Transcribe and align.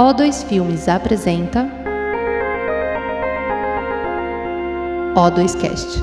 O2 0.00 0.48
Filmes 0.48 0.88
apresenta 0.88 1.68
O2Cast. 5.14 6.00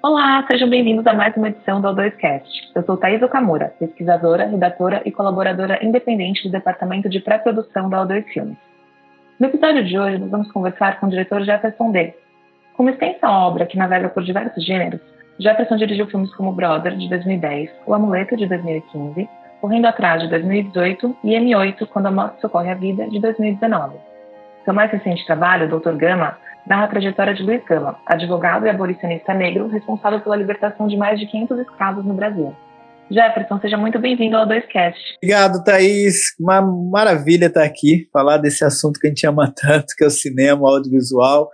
Olá, 0.00 0.46
sejam 0.48 0.70
bem-vindos 0.70 1.04
a 1.08 1.12
mais 1.12 1.36
uma 1.36 1.48
edição 1.48 1.80
do 1.80 1.88
O2Cast. 1.88 2.46
Eu 2.76 2.84
sou 2.84 2.96
Thaís 2.96 3.20
Okamura, 3.20 3.74
pesquisadora, 3.80 4.46
redatora 4.46 5.02
e 5.04 5.10
colaboradora 5.10 5.84
independente 5.84 6.44
do 6.44 6.52
Departamento 6.52 7.08
de 7.08 7.18
Pré-Produção 7.18 7.90
da 7.90 8.06
O2 8.06 8.24
Filmes. 8.26 8.56
No 9.40 9.48
episódio 9.48 9.84
de 9.84 9.98
hoje, 9.98 10.18
nós 10.18 10.30
vamos 10.30 10.52
conversar 10.52 11.00
com 11.00 11.08
o 11.08 11.10
diretor 11.10 11.42
Jefferson 11.42 11.90
D. 11.90 12.14
Com 12.74 12.84
uma 12.84 12.92
extensa 12.92 13.28
obra 13.28 13.66
que 13.66 13.76
navega 13.76 14.08
por 14.08 14.22
diversos 14.22 14.64
gêneros, 14.64 15.00
Jefferson 15.40 15.74
dirigiu 15.74 16.06
filmes 16.06 16.32
como 16.36 16.52
Brother, 16.52 16.96
de 16.96 17.08
2010, 17.08 17.70
O 17.88 17.92
Amuleto, 17.92 18.36
de 18.36 18.46
2015, 18.46 19.28
Correndo 19.62 19.86
Atrás, 19.86 20.20
de 20.20 20.28
2018 20.28 21.18
e 21.22 21.38
M8, 21.38 21.86
Quando 21.86 22.06
a 22.06 22.10
Morte 22.10 22.40
Socorre 22.40 22.68
a 22.68 22.74
Vida, 22.74 23.06
de 23.08 23.20
2019. 23.20 23.94
Seu 24.64 24.74
mais 24.74 24.90
recente 24.90 25.24
trabalho, 25.24 25.68
Dr. 25.68 25.92
Gama, 25.92 26.36
narra 26.66 26.86
a 26.86 26.88
trajetória 26.88 27.32
de 27.32 27.44
Luiz 27.44 27.64
Gama, 27.64 27.96
advogado 28.04 28.66
e 28.66 28.70
abolicionista 28.70 29.32
negro 29.32 29.68
responsável 29.68 30.18
pela 30.18 30.34
libertação 30.34 30.88
de 30.88 30.96
mais 30.96 31.20
de 31.20 31.26
500 31.26 31.60
escravos 31.60 32.04
no 32.04 32.12
Brasil. 32.12 32.52
Jefferson, 33.12 33.60
seja 33.60 33.76
muito 33.76 33.98
bem-vindo 33.98 34.36
ao 34.36 34.48
2Cast. 34.48 34.94
Obrigado, 35.18 35.62
Thaís. 35.62 36.34
Uma 36.40 36.62
maravilha 36.62 37.46
estar 37.46 37.62
aqui, 37.62 38.08
falar 38.10 38.38
desse 38.38 38.64
assunto 38.64 38.98
que 38.98 39.06
a 39.06 39.10
gente 39.10 39.26
ama 39.26 39.52
tanto, 39.54 39.94
que 39.96 40.02
é 40.02 40.06
o 40.06 40.10
cinema, 40.10 40.66
audiovisual, 40.66 41.50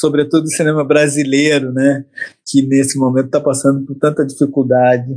sobretudo 0.00 0.44
o 0.44 0.50
cinema 0.50 0.84
brasileiro, 0.84 1.72
né? 1.72 2.04
Que 2.46 2.62
nesse 2.62 2.96
momento 2.96 3.26
está 3.26 3.40
passando 3.40 3.84
por 3.84 3.96
tanta 3.96 4.24
dificuldade 4.24 5.10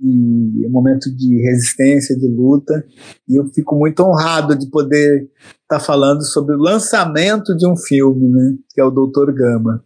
e 0.00 0.64
é 0.64 0.68
um 0.68 0.70
momento 0.70 1.14
de 1.14 1.42
resistência, 1.42 2.16
de 2.16 2.28
luta. 2.28 2.84
E 3.28 3.36
eu 3.36 3.46
fico 3.52 3.74
muito 3.74 4.04
honrado 4.04 4.56
de 4.56 4.70
poder 4.70 5.28
estar 5.62 5.78
tá 5.78 5.80
falando 5.80 6.22
sobre 6.22 6.54
o 6.54 6.60
lançamento 6.60 7.56
de 7.56 7.66
um 7.66 7.76
filme, 7.76 8.28
né? 8.28 8.54
Que 8.72 8.80
é 8.80 8.84
o 8.84 8.90
Doutor 8.92 9.34
Gama. 9.34 9.82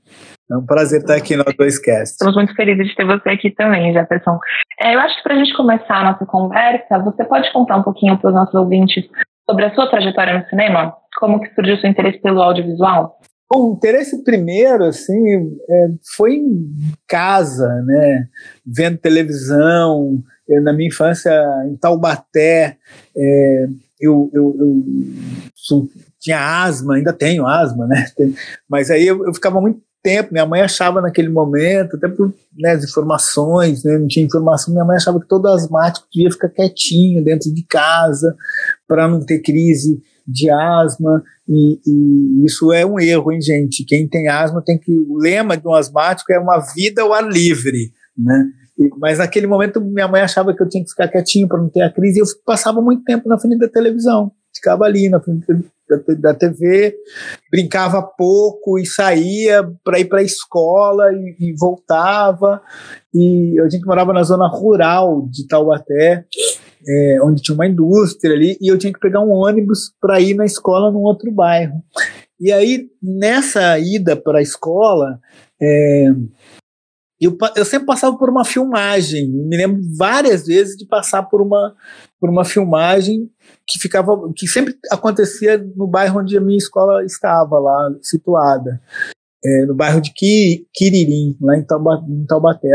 É 0.50 0.56
um 0.56 0.66
prazer 0.66 1.00
estar 1.00 1.14
aqui 1.14 1.36
no 1.36 1.44
Doiscast. 1.44 2.12
Estamos 2.12 2.34
muito 2.34 2.54
felizes 2.56 2.88
de 2.88 2.96
ter 2.96 3.06
você 3.06 3.28
aqui 3.28 3.50
também, 3.50 3.92
Jefferson. 3.92 4.36
É, 4.80 4.96
eu 4.96 5.00
acho 5.00 5.16
que 5.16 5.22
para 5.22 5.34
a 5.34 5.38
gente 5.38 5.56
começar 5.56 6.00
a 6.00 6.12
nossa 6.12 6.26
conversa, 6.26 6.98
você 6.98 7.24
pode 7.24 7.52
contar 7.52 7.76
um 7.76 7.84
pouquinho 7.84 8.18
para 8.18 8.28
os 8.28 8.34
nossos 8.34 8.54
ouvintes 8.54 9.08
sobre 9.48 9.64
a 9.64 9.74
sua 9.74 9.88
trajetória 9.88 10.40
no 10.40 10.48
cinema? 10.48 10.92
Como 11.20 11.40
que 11.40 11.54
surgiu 11.54 11.76
o 11.76 11.80
seu 11.80 11.88
interesse 11.88 12.20
pelo 12.20 12.42
audiovisual? 12.42 13.20
Bom, 13.52 13.70
o 13.70 13.74
interesse 13.74 14.24
primeiro, 14.24 14.84
assim, 14.84 15.56
é, 15.68 15.86
foi 16.16 16.34
em 16.34 16.72
casa, 17.06 17.68
né? 17.84 18.24
Vendo 18.66 18.98
televisão. 18.98 20.18
Eu, 20.48 20.62
na 20.62 20.72
minha 20.72 20.88
infância, 20.88 21.32
em 21.68 21.76
Taubaté, 21.76 22.76
é, 23.16 23.66
eu, 24.00 24.28
eu, 24.34 24.56
eu, 24.58 25.88
tinha 26.18 26.64
asma, 26.64 26.96
ainda 26.96 27.12
tenho 27.12 27.46
asma, 27.46 27.86
né? 27.86 28.06
Mas 28.68 28.90
aí 28.90 29.06
eu, 29.06 29.24
eu 29.24 29.32
ficava 29.32 29.60
muito 29.60 29.80
tempo. 30.02 30.32
Minha 30.32 30.46
mãe 30.46 30.60
achava 30.60 31.00
naquele 31.00 31.28
momento, 31.28 31.96
até 31.96 32.08
por 32.08 32.32
né, 32.58 32.72
as 32.72 32.84
informações, 32.84 33.84
né, 33.84 33.98
não 33.98 34.06
tinha 34.06 34.26
informação, 34.26 34.72
minha 34.72 34.84
mãe 34.84 34.96
achava 34.96 35.20
que 35.20 35.28
todo 35.28 35.48
asmático 35.48 36.06
devia 36.12 36.30
ficar 36.30 36.48
quietinho 36.48 37.24
dentro 37.24 37.52
de 37.52 37.64
casa 37.64 38.34
para 38.86 39.08
não 39.08 39.24
ter 39.24 39.40
crise 39.40 40.02
de 40.26 40.50
asma. 40.50 41.22
E, 41.48 41.80
e, 41.86 42.44
isso 42.44 42.72
é 42.72 42.86
um 42.86 42.98
erro, 43.00 43.32
hein, 43.32 43.40
gente? 43.40 43.84
Quem 43.84 44.08
tem 44.08 44.28
asma 44.28 44.62
tem 44.64 44.78
que. 44.78 44.92
O 44.92 45.18
lema 45.18 45.56
de 45.56 45.66
um 45.66 45.74
asmático 45.74 46.32
é 46.32 46.38
uma 46.38 46.58
vida 46.74 47.02
ao 47.02 47.12
ar 47.12 47.26
livre, 47.26 47.90
né? 48.16 48.44
Mas 48.98 49.18
naquele 49.18 49.46
momento 49.46 49.80
minha 49.80 50.08
mãe 50.08 50.22
achava 50.22 50.54
que 50.54 50.62
eu 50.62 50.68
tinha 50.68 50.82
que 50.82 50.90
ficar 50.90 51.08
quietinho 51.08 51.46
para 51.46 51.60
não 51.60 51.68
ter 51.68 51.82
a 51.82 51.92
crise 51.92 52.18
e 52.18 52.22
eu 52.22 52.26
passava 52.46 52.80
muito 52.80 53.04
tempo 53.04 53.28
na 53.28 53.38
frente 53.38 53.58
da 53.58 53.68
televisão. 53.68 54.32
Ficava 54.54 54.84
ali 54.84 55.08
na 55.10 55.20
frente 55.20 55.46
da, 56.18 56.34
TV, 56.34 56.94
brincava 57.50 58.02
pouco 58.02 58.78
e 58.78 58.86
saía 58.86 59.68
para 59.84 59.98
ir 59.98 60.06
para 60.06 60.20
a 60.20 60.24
escola 60.24 61.12
e, 61.12 61.36
e, 61.40 61.52
voltava. 61.56 62.62
E 63.12 63.58
a 63.60 63.68
gente 63.68 63.84
morava 63.84 64.12
na 64.12 64.22
zona 64.22 64.46
rural 64.48 65.26
de 65.30 65.46
Taubaté, 65.46 66.24
é, 66.86 67.18
onde 67.22 67.42
tinha 67.42 67.54
uma 67.54 67.66
indústria 67.66 68.34
ali, 68.34 68.56
e 68.60 68.68
eu 68.68 68.78
tinha 68.78 68.92
que 68.92 69.00
pegar 69.00 69.20
um 69.20 69.32
ônibus 69.32 69.92
para 70.00 70.20
ir 70.20 70.34
na 70.34 70.46
escola 70.46 70.90
num 70.90 71.02
outro 71.02 71.30
bairro. 71.30 71.82
E 72.38 72.50
aí, 72.52 72.88
nessa 73.02 73.78
ida 73.78 74.16
para 74.16 74.38
a 74.38 74.42
escola, 74.42 75.20
é, 75.60 76.06
eu, 77.20 77.36
eu 77.54 77.64
sempre 77.66 77.86
passava 77.86 78.16
por 78.16 78.30
uma 78.30 78.46
filmagem, 78.46 79.28
me 79.28 79.56
lembro 79.56 79.82
várias 79.98 80.46
vezes 80.46 80.74
de 80.74 80.86
passar 80.86 81.24
por 81.24 81.42
uma, 81.42 81.74
por 82.18 82.30
uma 82.30 82.46
filmagem 82.46 83.30
que 83.70 83.78
ficava 83.78 84.12
que 84.34 84.46
sempre 84.48 84.74
acontecia 84.90 85.58
no 85.76 85.86
bairro 85.86 86.20
onde 86.20 86.36
a 86.36 86.40
minha 86.40 86.58
escola 86.58 87.04
estava 87.04 87.58
lá 87.58 87.90
situada 88.02 88.80
é, 89.42 89.64
no 89.64 89.74
bairro 89.74 90.00
de 90.00 90.12
Quiririm 90.74 91.36
lá 91.40 91.56
em, 91.56 91.62
Tauba, 91.62 92.04
em 92.08 92.26
Taubaté 92.26 92.68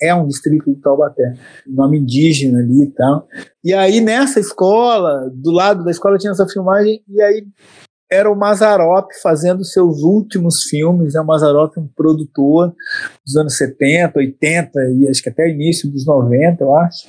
é 0.00 0.14
um 0.14 0.26
distrito 0.26 0.72
de 0.72 0.80
Taubaté 0.80 1.34
nome 1.66 1.98
indígena 1.98 2.60
ali 2.60 2.84
e 2.84 2.90
tal 2.90 3.28
e 3.62 3.74
aí 3.74 4.00
nessa 4.00 4.40
escola 4.40 5.30
do 5.34 5.50
lado 5.50 5.84
da 5.84 5.90
escola 5.90 6.18
tinha 6.18 6.32
essa 6.32 6.48
filmagem 6.48 7.02
e 7.06 7.20
aí 7.20 7.46
era 8.10 8.30
o 8.30 8.34
Mazarop 8.34 9.08
fazendo 9.22 9.64
seus 9.64 10.02
últimos 10.02 10.64
filmes, 10.64 11.14
é 11.14 11.20
o 11.20 11.26
Mazarop 11.26 11.78
um 11.78 11.86
produtor 11.86 12.74
dos 13.24 13.36
anos 13.36 13.56
70, 13.56 14.18
80 14.18 14.80
e 14.98 15.08
acho 15.08 15.22
que 15.22 15.28
até 15.28 15.48
início 15.48 15.88
dos 15.88 16.04
90, 16.04 16.64
eu 16.64 16.74
acho. 16.74 17.06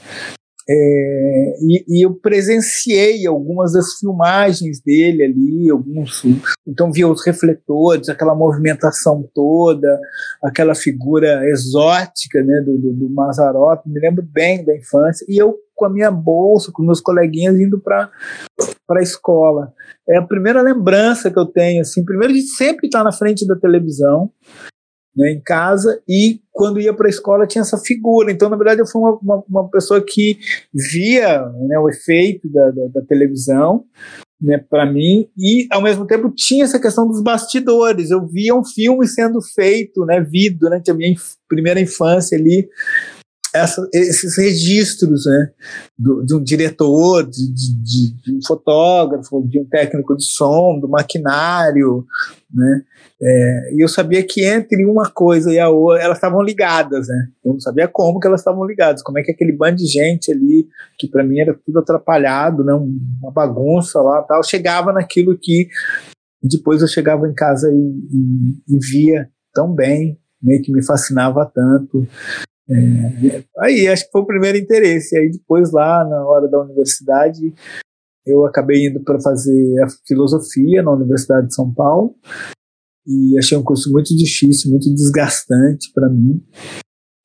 É, 0.70 1.54
e, 1.62 1.86
e, 1.88 2.06
eu 2.06 2.14
presenciei 2.14 3.26
algumas 3.26 3.74
das 3.74 3.96
filmagens 4.00 4.80
dele 4.80 5.24
ali, 5.24 5.70
alguns, 5.70 6.24
então 6.68 6.92
via 6.92 7.08
os 7.08 7.26
refletores, 7.26 8.10
aquela 8.10 8.36
movimentação 8.36 9.28
toda, 9.34 10.00
aquela 10.44 10.76
figura 10.76 11.42
exótica 11.50 12.44
né, 12.44 12.62
do, 12.62 12.78
do, 12.78 12.94
do 12.94 13.10
me 13.86 14.00
lembro 14.00 14.24
bem 14.24 14.64
da 14.64 14.76
infância, 14.76 15.26
e 15.28 15.38
eu 15.42 15.58
com 15.82 15.86
a 15.86 15.90
minha 15.90 16.12
bolsa, 16.12 16.72
com 16.72 16.84
meus 16.84 17.02
coleguinhas 17.02 17.60
indo 17.60 17.80
para 17.80 18.12
a 18.92 19.02
escola. 19.02 19.74
É 20.08 20.18
a 20.18 20.22
primeira 20.22 20.62
lembrança 20.62 21.32
que 21.32 21.40
eu 21.40 21.46
tenho, 21.48 21.82
assim, 21.82 22.06
primeiro 22.06 22.32
de 22.32 22.44
sempre 22.44 22.86
estar 22.86 23.04
na 23.04 23.12
frente 23.12 23.48
da 23.48 23.56
televisão, 23.56 24.30
né, 25.16 25.32
em 25.32 25.42
casa 25.42 26.02
e 26.08 26.40
quando 26.52 26.80
ia 26.80 26.94
para 26.94 27.08
a 27.08 27.10
escola 27.10 27.48
tinha 27.48 27.62
essa 27.62 27.78
figura. 27.78 28.32
Então, 28.32 28.50
na 28.50 28.58
verdade, 28.58 28.82
eu 28.82 28.88
fui 28.88 29.02
uma, 29.02 29.18
uma, 29.22 29.44
uma 29.50 29.70
pessoa 29.70 30.04
que 30.06 30.38
via 30.74 31.42
né, 31.68 31.80
o 31.80 31.90
efeito 31.90 32.50
da, 32.52 32.72
da, 32.72 32.88
da 32.96 33.02
televisão 33.02 33.86
né, 34.42 34.58
para 34.58 34.92
mim 34.92 35.28
e, 35.38 35.68
ao 35.72 35.82
mesmo 35.82 36.06
tempo, 36.06 36.32
tinha 36.36 36.64
essa 36.64 36.80
questão 36.80 37.08
dos 37.08 37.22
bastidores. 37.22 38.10
Eu 38.10 38.26
via 38.26 38.56
um 38.56 38.66
filme 38.66 39.08
sendo 39.08 39.40
feito, 39.42 40.06
né, 40.06 40.22
vido 40.22 40.60
durante 40.60 40.90
a 40.90 40.94
minha 40.94 41.12
inf 41.12 41.36
primeira 41.48 41.82
infância 41.82 42.38
ali 42.38 42.68
essa, 43.54 43.88
esses 43.94 44.38
registros 44.38 45.26
né, 45.26 45.50
do, 45.98 46.24
de 46.24 46.36
um 46.36 46.44
diretor, 46.44 47.30
de, 47.30 47.54
de, 47.54 48.14
de, 48.14 48.38
um 48.38 48.40
fotógrafo, 48.46 49.46
de 49.48 49.60
um 49.60 49.66
técnico 49.66 50.16
de 50.16 50.26
som, 50.26 50.80
do 50.80 50.88
maquinário, 50.88 52.06
né? 52.54 52.84
É, 53.24 53.76
e 53.76 53.84
eu 53.84 53.88
sabia 53.88 54.24
que 54.24 54.44
entre 54.44 54.84
uma 54.84 55.10
coisa 55.10 55.52
e 55.54 55.60
a 55.60 55.70
outra, 55.70 56.04
elas 56.04 56.18
estavam 56.18 56.42
ligadas, 56.42 57.08
né? 57.08 57.28
Eu 57.46 57.54
não 57.54 57.60
sabia 57.60 57.88
como 57.88 58.20
que 58.20 58.28
elas 58.28 58.42
estavam 58.42 58.66
ligadas, 58.66 59.04
como 59.04 59.20
é 59.20 59.24
que 59.24 59.32
aquele 59.32 59.52
bando 59.52 59.78
de 59.78 59.86
gente 59.86 60.32
ali, 60.32 60.68
que 60.98 61.08
para 61.08 61.24
mim 61.24 61.40
era 61.40 61.54
tudo 61.66 61.80
atrapalhado, 61.80 62.64
né? 62.64 62.74
uma 62.74 63.32
bagunça 63.32 64.02
lá 64.02 64.24
tal, 64.24 64.44
chegava 64.44 64.92
naquilo 64.92 65.38
que 65.38 65.68
depois 66.42 66.82
eu 66.82 66.88
chegava 66.88 67.28
em 67.28 67.34
casa 67.34 67.70
e, 67.72 67.76
e, 67.76 68.76
e 68.76 68.80
via 68.80 69.30
tão 69.54 69.74
bem, 69.74 70.18
né, 70.42 70.58
que 70.64 70.72
me 70.72 70.84
fascinava 70.84 71.50
tanto. 71.54 72.08
É, 72.70 73.44
aí 73.60 73.88
acho 73.88 74.06
que 74.06 74.12
foi 74.12 74.22
o 74.22 74.28
primeiro 74.28 74.58
interesse. 74.58 75.18
Aí 75.18 75.30
depois 75.32 75.72
lá 75.72 76.06
na 76.08 76.26
hora 76.26 76.48
da 76.48 76.60
universidade 76.62 77.54
eu 78.26 78.46
acabei 78.46 78.88
indo 78.88 79.00
para 79.04 79.20
fazer 79.20 79.82
a 79.84 79.88
filosofia 80.08 80.84
na 80.84 80.92
Universidade 80.92 81.48
de 81.48 81.56
São 81.56 81.74
Paulo 81.74 82.16
e 83.06 83.38
achei 83.38 83.58
um 83.58 83.64
curso 83.64 83.92
muito 83.92 84.16
difícil, 84.16 84.70
muito 84.72 84.94
desgastante 84.94 85.92
para 85.94 86.08
mim. 86.10 86.44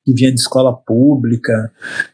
Que 0.03 0.13
vinha 0.13 0.33
de 0.33 0.39
escola 0.39 0.73
pública, 0.73 1.71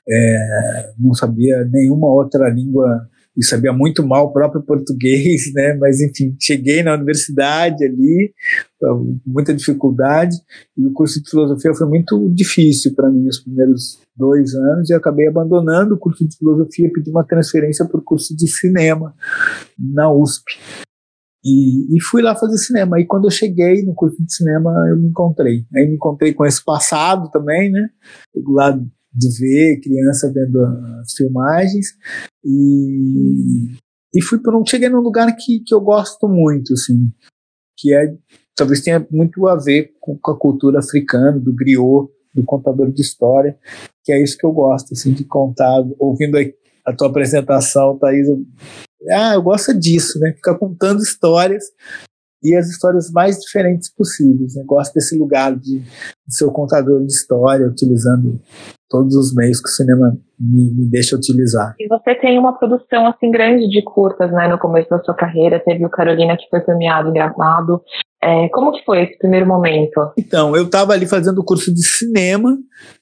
é, 0.10 0.94
não 0.98 1.14
sabia 1.14 1.64
nenhuma 1.66 2.12
outra 2.12 2.50
língua 2.50 3.08
e 3.36 3.44
sabia 3.44 3.74
muito 3.74 4.06
mal 4.06 4.28
o 4.28 4.34
próprio 4.34 4.62
português, 4.62 5.52
né? 5.54 5.74
Mas 5.80 6.00
enfim, 6.00 6.36
cheguei 6.40 6.84
na 6.84 6.94
universidade 6.94 7.84
ali, 7.84 8.34
muita 9.26 9.54
dificuldade, 9.54 10.36
e 10.78 10.86
o 10.86 10.94
curso 10.94 11.22
de 11.22 11.30
filosofia 11.30 11.74
foi 11.74 11.88
muito 11.88 12.30
difícil 12.34 12.94
para 12.96 13.10
mim 13.10 13.28
os 13.28 13.40
primeiros 13.40 14.00
dois 14.16 14.54
anos, 14.54 14.90
e 14.90 14.94
acabei 14.94 15.28
abandonando 15.28 15.96
o 15.96 16.00
curso 16.00 16.28
de 16.28 16.38
filosofia, 16.38 16.92
pedi 16.94 17.10
uma 17.10 17.26
transferência 17.26 17.86
para 17.86 18.00
o 18.00 18.04
curso 18.04 18.36
de 18.36 18.48
cinema 18.48 19.14
na 19.80 20.12
USP. 20.12 20.44
E, 21.46 21.98
e, 21.98 22.02
fui 22.02 22.22
lá 22.22 22.34
fazer 22.38 22.58
cinema. 22.58 23.02
E 23.02 23.06
quando 23.06 23.26
eu 23.26 23.30
cheguei 23.30 23.84
no 23.84 23.94
curso 23.94 24.16
de 24.24 24.34
cinema, 24.34 24.72
eu 24.90 24.98
me 24.98 25.10
encontrei. 25.10 25.66
Aí 25.76 25.86
me 25.86 25.96
encontrei 25.96 26.34
com 26.34 26.46
esse 26.46 26.64
passado 26.64 27.30
também, 27.32 27.70
né? 27.70 27.90
Do 28.34 28.54
lado 28.54 28.90
de 29.14 29.30
ver 29.38 29.82
criança 29.82 30.32
vendo 30.34 30.58
as 31.02 31.14
filmagens 31.14 31.88
E, 32.44 33.72
e 34.14 34.22
fui 34.22 34.40
para 34.40 34.58
um, 34.58 34.66
cheguei 34.66 34.90
num 34.90 35.00
lugar 35.00 35.34
que, 35.36 35.60
que 35.62 35.74
eu 35.74 35.82
gosto 35.82 36.28
muito, 36.28 36.74
assim, 36.74 37.12
que 37.78 37.94
é 37.94 38.16
talvez 38.56 38.82
tenha 38.82 39.06
muito 39.10 39.48
a 39.48 39.56
ver 39.56 39.94
com, 40.00 40.18
com 40.18 40.32
a 40.32 40.38
cultura 40.38 40.80
africana, 40.80 41.40
do 41.40 41.54
griot, 41.54 42.12
do 42.34 42.44
contador 42.44 42.92
de 42.92 43.02
história, 43.02 43.58
que 44.04 44.12
é 44.12 44.22
isso 44.22 44.38
que 44.38 44.46
eu 44.46 44.52
gosto, 44.52 44.94
assim, 44.94 45.14
de 45.14 45.24
contar, 45.24 45.84
ouvindo 46.00 46.38
a, 46.38 46.42
a 46.86 46.96
tua 46.96 47.08
apresentação, 47.08 47.98
Thaís, 47.98 48.28
eu, 48.28 48.46
ah, 49.10 49.34
eu 49.34 49.42
gosto 49.42 49.74
disso, 49.78 50.20
né, 50.20 50.34
ficar 50.34 50.56
contando 50.56 51.02
histórias 51.02 51.66
e 52.44 52.56
as 52.56 52.68
histórias 52.68 53.10
mais 53.10 53.40
diferentes 53.40 53.90
possíveis. 53.90 54.56
Né? 54.56 54.64
Gosto 54.66 54.94
desse 54.94 55.18
lugar 55.18 55.56
de, 55.56 55.80
de 55.80 56.36
ser 56.36 56.46
o 56.46 56.52
contador 56.52 57.00
de 57.06 57.12
história, 57.12 57.68
utilizando 57.68 58.42
todos 58.94 59.16
os 59.16 59.34
meios 59.34 59.60
que 59.60 59.68
o 59.68 59.72
cinema 59.72 60.16
me, 60.40 60.72
me, 60.72 60.88
deixa 60.88 61.16
utilizar. 61.16 61.74
E 61.80 61.88
você 61.88 62.14
tem 62.14 62.38
uma 62.38 62.56
produção 62.56 63.08
assim 63.08 63.32
grande 63.32 63.68
de 63.68 63.82
curtas, 63.82 64.32
né? 64.32 64.48
No 64.48 64.60
começo 64.60 64.88
da 64.88 65.00
sua 65.00 65.16
carreira, 65.16 65.60
teve 65.60 65.84
o 65.84 65.90
Carolina 65.90 66.38
que 66.38 66.48
foi 66.48 66.62
premiado 66.62 67.10
em 67.10 67.14
Gramado, 67.14 67.82
é, 68.24 68.48
como 68.50 68.72
que 68.72 68.86
foi 68.86 69.04
esse 69.04 69.18
primeiro 69.18 69.46
momento? 69.46 70.00
Então, 70.18 70.56
eu 70.56 70.64
estava 70.64 70.94
ali 70.94 71.06
fazendo 71.06 71.44
curso 71.44 71.74
de 71.74 71.86
cinema 71.86 72.58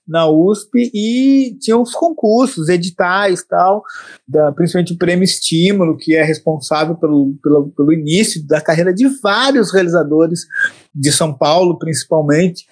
na 0.07 0.27
USP 0.27 0.89
e 0.91 1.55
tinha 1.59 1.77
os 1.77 1.93
concursos, 1.93 2.69
editais 2.69 3.45
tal, 3.45 3.83
da, 4.27 4.51
principalmente 4.51 4.93
o 4.93 4.97
Prêmio 4.97 5.23
Estímulo, 5.23 5.95
que 5.95 6.15
é 6.15 6.23
responsável 6.23 6.95
pelo, 6.95 7.35
pelo, 7.43 7.69
pelo 7.69 7.93
início 7.93 8.45
da 8.47 8.59
carreira 8.59 8.91
de 8.91 9.07
vários 9.21 9.71
realizadores 9.71 10.47
de 10.93 11.11
São 11.11 11.31
Paulo, 11.31 11.77
principalmente. 11.77 12.65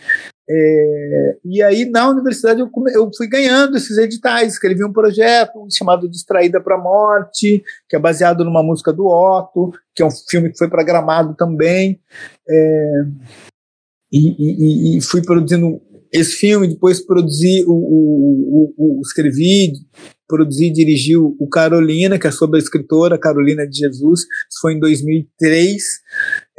É, 0.52 1.38
e 1.46 1.62
aí, 1.62 1.86
na 1.86 2.10
universidade, 2.10 2.60
eu, 2.60 2.72
eu, 2.94 3.12
fui 3.16 3.28
ganhando 3.28 3.78
esses 3.78 3.98
editais. 4.00 4.54
Escrevi 4.54 4.84
um 4.84 4.92
projeto 4.92 5.68
chamado 5.72 6.10
Distraída 6.10 6.60
para 6.60 6.76
a 6.76 6.82
Morte, 6.82 7.64
que 7.88 7.96
é 7.96 8.00
baseado 8.00 8.44
numa 8.44 8.64
música 8.64 8.92
do 8.92 9.06
Otto, 9.06 9.72
que 9.94 10.02
é 10.02 10.06
um 10.06 10.12
filme 10.12 10.50
que 10.52 10.58
foi 10.58 10.68
para 10.68 10.84
Gramado 10.84 11.36
também. 11.36 12.02
É, 12.50 12.92
e, 14.12 14.96
e, 14.96 14.98
e, 14.98 15.02
fui 15.02 15.22
produzindo 15.22 15.80
esse 16.12 16.32
filme, 16.38 16.68
depois 16.68 17.06
produzi 17.06 17.64
o, 17.68 17.74
o, 17.74 18.74
o, 18.76 19.00
o 19.00 19.02
escrevi, 19.02 19.74
produzi 20.30 20.68
e 20.68 20.72
dirigi 20.72 21.18
o 21.18 21.50
Carolina, 21.52 22.20
que 22.20 22.28
é 22.28 22.32
sobre 22.32 22.58
a 22.58 22.64
escritora 22.64 23.18
Carolina 23.18 23.68
de 23.68 23.80
Jesus. 23.80 24.22
Isso 24.22 24.62
foi 24.62 24.76
em 24.76 24.80
2003 24.80 25.84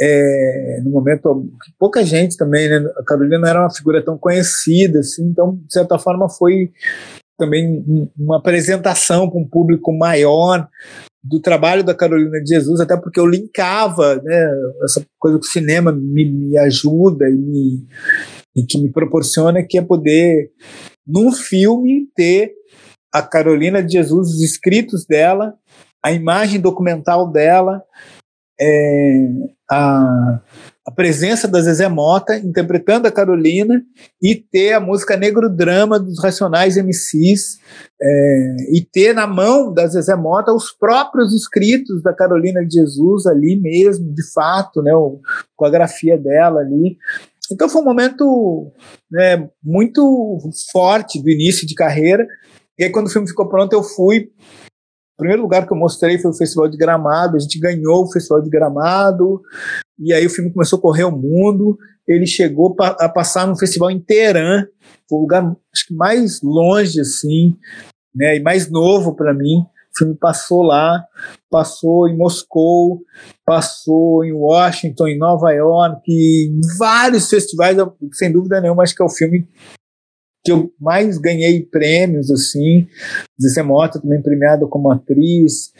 é, 0.00 0.80
no 0.82 0.90
momento 0.90 1.48
pouca 1.78 2.04
gente 2.04 2.36
também, 2.36 2.68
né? 2.68 2.84
A 2.96 3.04
Carolina 3.04 3.48
era 3.48 3.60
uma 3.60 3.74
figura 3.74 4.04
tão 4.04 4.18
conhecida, 4.18 5.00
assim, 5.00 5.24
então 5.24 5.56
de 5.66 5.72
certa 5.72 5.98
forma 5.98 6.28
foi 6.28 6.72
também 7.38 7.84
uma 8.18 8.38
apresentação 8.38 9.30
para 9.30 9.38
um 9.38 9.48
público 9.48 9.96
maior 9.96 10.68
do 11.22 11.38
trabalho 11.38 11.84
da 11.84 11.94
Carolina 11.94 12.42
de 12.42 12.54
Jesus, 12.54 12.80
até 12.80 12.96
porque 12.96 13.20
eu 13.20 13.26
linkava, 13.26 14.16
né? 14.22 14.50
Essa 14.84 15.04
coisa 15.18 15.38
que 15.38 15.46
o 15.46 15.50
cinema 15.50 15.92
me, 15.92 16.30
me 16.30 16.58
ajuda 16.58 17.28
e, 17.28 17.36
me, 17.36 17.86
e 18.56 18.64
que 18.64 18.78
me 18.78 18.90
proporciona, 18.90 19.62
que 19.62 19.78
é 19.78 19.82
poder 19.82 20.50
num 21.06 21.30
filme 21.30 22.08
ter 22.16 22.54
a 23.12 23.22
Carolina 23.22 23.82
de 23.82 23.92
Jesus, 23.94 24.28
os 24.28 24.42
escritos 24.42 25.04
dela, 25.06 25.54
a 26.02 26.12
imagem 26.12 26.60
documental 26.60 27.30
dela, 27.30 27.82
é, 28.60 29.28
a, 29.70 30.40
a 30.86 30.90
presença 30.90 31.48
da 31.48 31.60
Zezé 31.60 31.88
Mota 31.88 32.36
interpretando 32.36 33.06
a 33.06 33.12
Carolina 33.12 33.82
e 34.22 34.34
ter 34.34 34.74
a 34.74 34.80
música 34.80 35.16
Negro 35.16 35.48
Drama 35.48 35.98
dos 35.98 36.22
Racionais 36.22 36.76
MCs 36.76 37.58
é, 38.00 38.56
e 38.72 38.86
ter 38.92 39.14
na 39.14 39.26
mão 39.26 39.72
da 39.72 39.86
Zezé 39.86 40.14
Mota 40.14 40.52
os 40.52 40.70
próprios 40.72 41.32
escritos 41.32 42.02
da 42.02 42.12
Carolina 42.12 42.64
de 42.66 42.74
Jesus 42.74 43.26
ali 43.26 43.58
mesmo, 43.58 44.12
de 44.12 44.32
fato, 44.32 44.82
né, 44.82 44.92
com 45.56 45.64
a 45.64 45.70
grafia 45.70 46.18
dela 46.18 46.60
ali. 46.60 46.98
Então 47.52 47.68
foi 47.68 47.80
um 47.80 47.84
momento 47.84 48.70
né, 49.10 49.48
muito 49.62 50.38
forte 50.70 51.20
do 51.22 51.30
início 51.30 51.66
de 51.66 51.74
carreira. 51.74 52.26
E 52.80 52.84
aí, 52.84 52.90
quando 52.90 53.08
o 53.08 53.10
filme 53.10 53.28
ficou 53.28 53.46
pronto, 53.46 53.74
eu 53.74 53.82
fui. 53.82 54.32
Primeiro 55.18 55.42
lugar 55.42 55.66
que 55.66 55.72
eu 55.72 55.76
mostrei 55.76 56.18
foi 56.18 56.30
o 56.30 56.34
Festival 56.34 56.66
de 56.66 56.78
Gramado, 56.78 57.36
a 57.36 57.38
gente 57.38 57.60
ganhou 57.60 58.04
o 58.04 58.10
Festival 58.10 58.40
de 58.40 58.48
Gramado, 58.48 59.42
e 59.98 60.14
aí 60.14 60.24
o 60.24 60.30
filme 60.30 60.50
começou 60.50 60.78
a 60.78 60.82
correr 60.82 61.04
o 61.04 61.10
mundo, 61.10 61.76
ele 62.08 62.26
chegou 62.26 62.74
a 62.80 63.06
passar 63.06 63.46
no 63.46 63.54
festival 63.54 63.90
em 63.90 64.00
Teherã, 64.00 64.66
foi 65.06 65.18
o 65.18 65.20
lugar 65.20 65.54
acho 65.74 65.88
que 65.88 65.94
mais 65.94 66.40
longe, 66.40 66.98
assim, 67.02 67.54
né, 68.14 68.38
e 68.38 68.40
mais 68.40 68.70
novo 68.70 69.14
para 69.14 69.34
mim, 69.34 69.58
o 69.94 69.98
filme 69.98 70.14
passou 70.14 70.62
lá, 70.62 71.04
passou 71.50 72.08
em 72.08 72.16
Moscou, 72.16 73.02
passou 73.44 74.24
em 74.24 74.32
Washington, 74.32 75.06
em 75.06 75.18
Nova 75.18 75.52
York, 75.52 76.02
em 76.10 76.60
vários 76.78 77.28
festivais, 77.28 77.76
sem 78.14 78.32
dúvida 78.32 78.58
nenhuma, 78.58 78.84
acho 78.84 78.94
que 78.94 79.02
é 79.02 79.04
o 79.04 79.10
filme 79.10 79.46
que 80.44 80.52
eu 80.52 80.72
mais 80.80 81.18
ganhei 81.18 81.62
prêmios, 81.62 82.30
assim, 82.30 82.86
Zezé 83.40 83.62
Mota 83.62 84.00
também 84.00 84.22
premiado 84.22 84.68
como 84.68 84.90
atriz. 84.90 85.72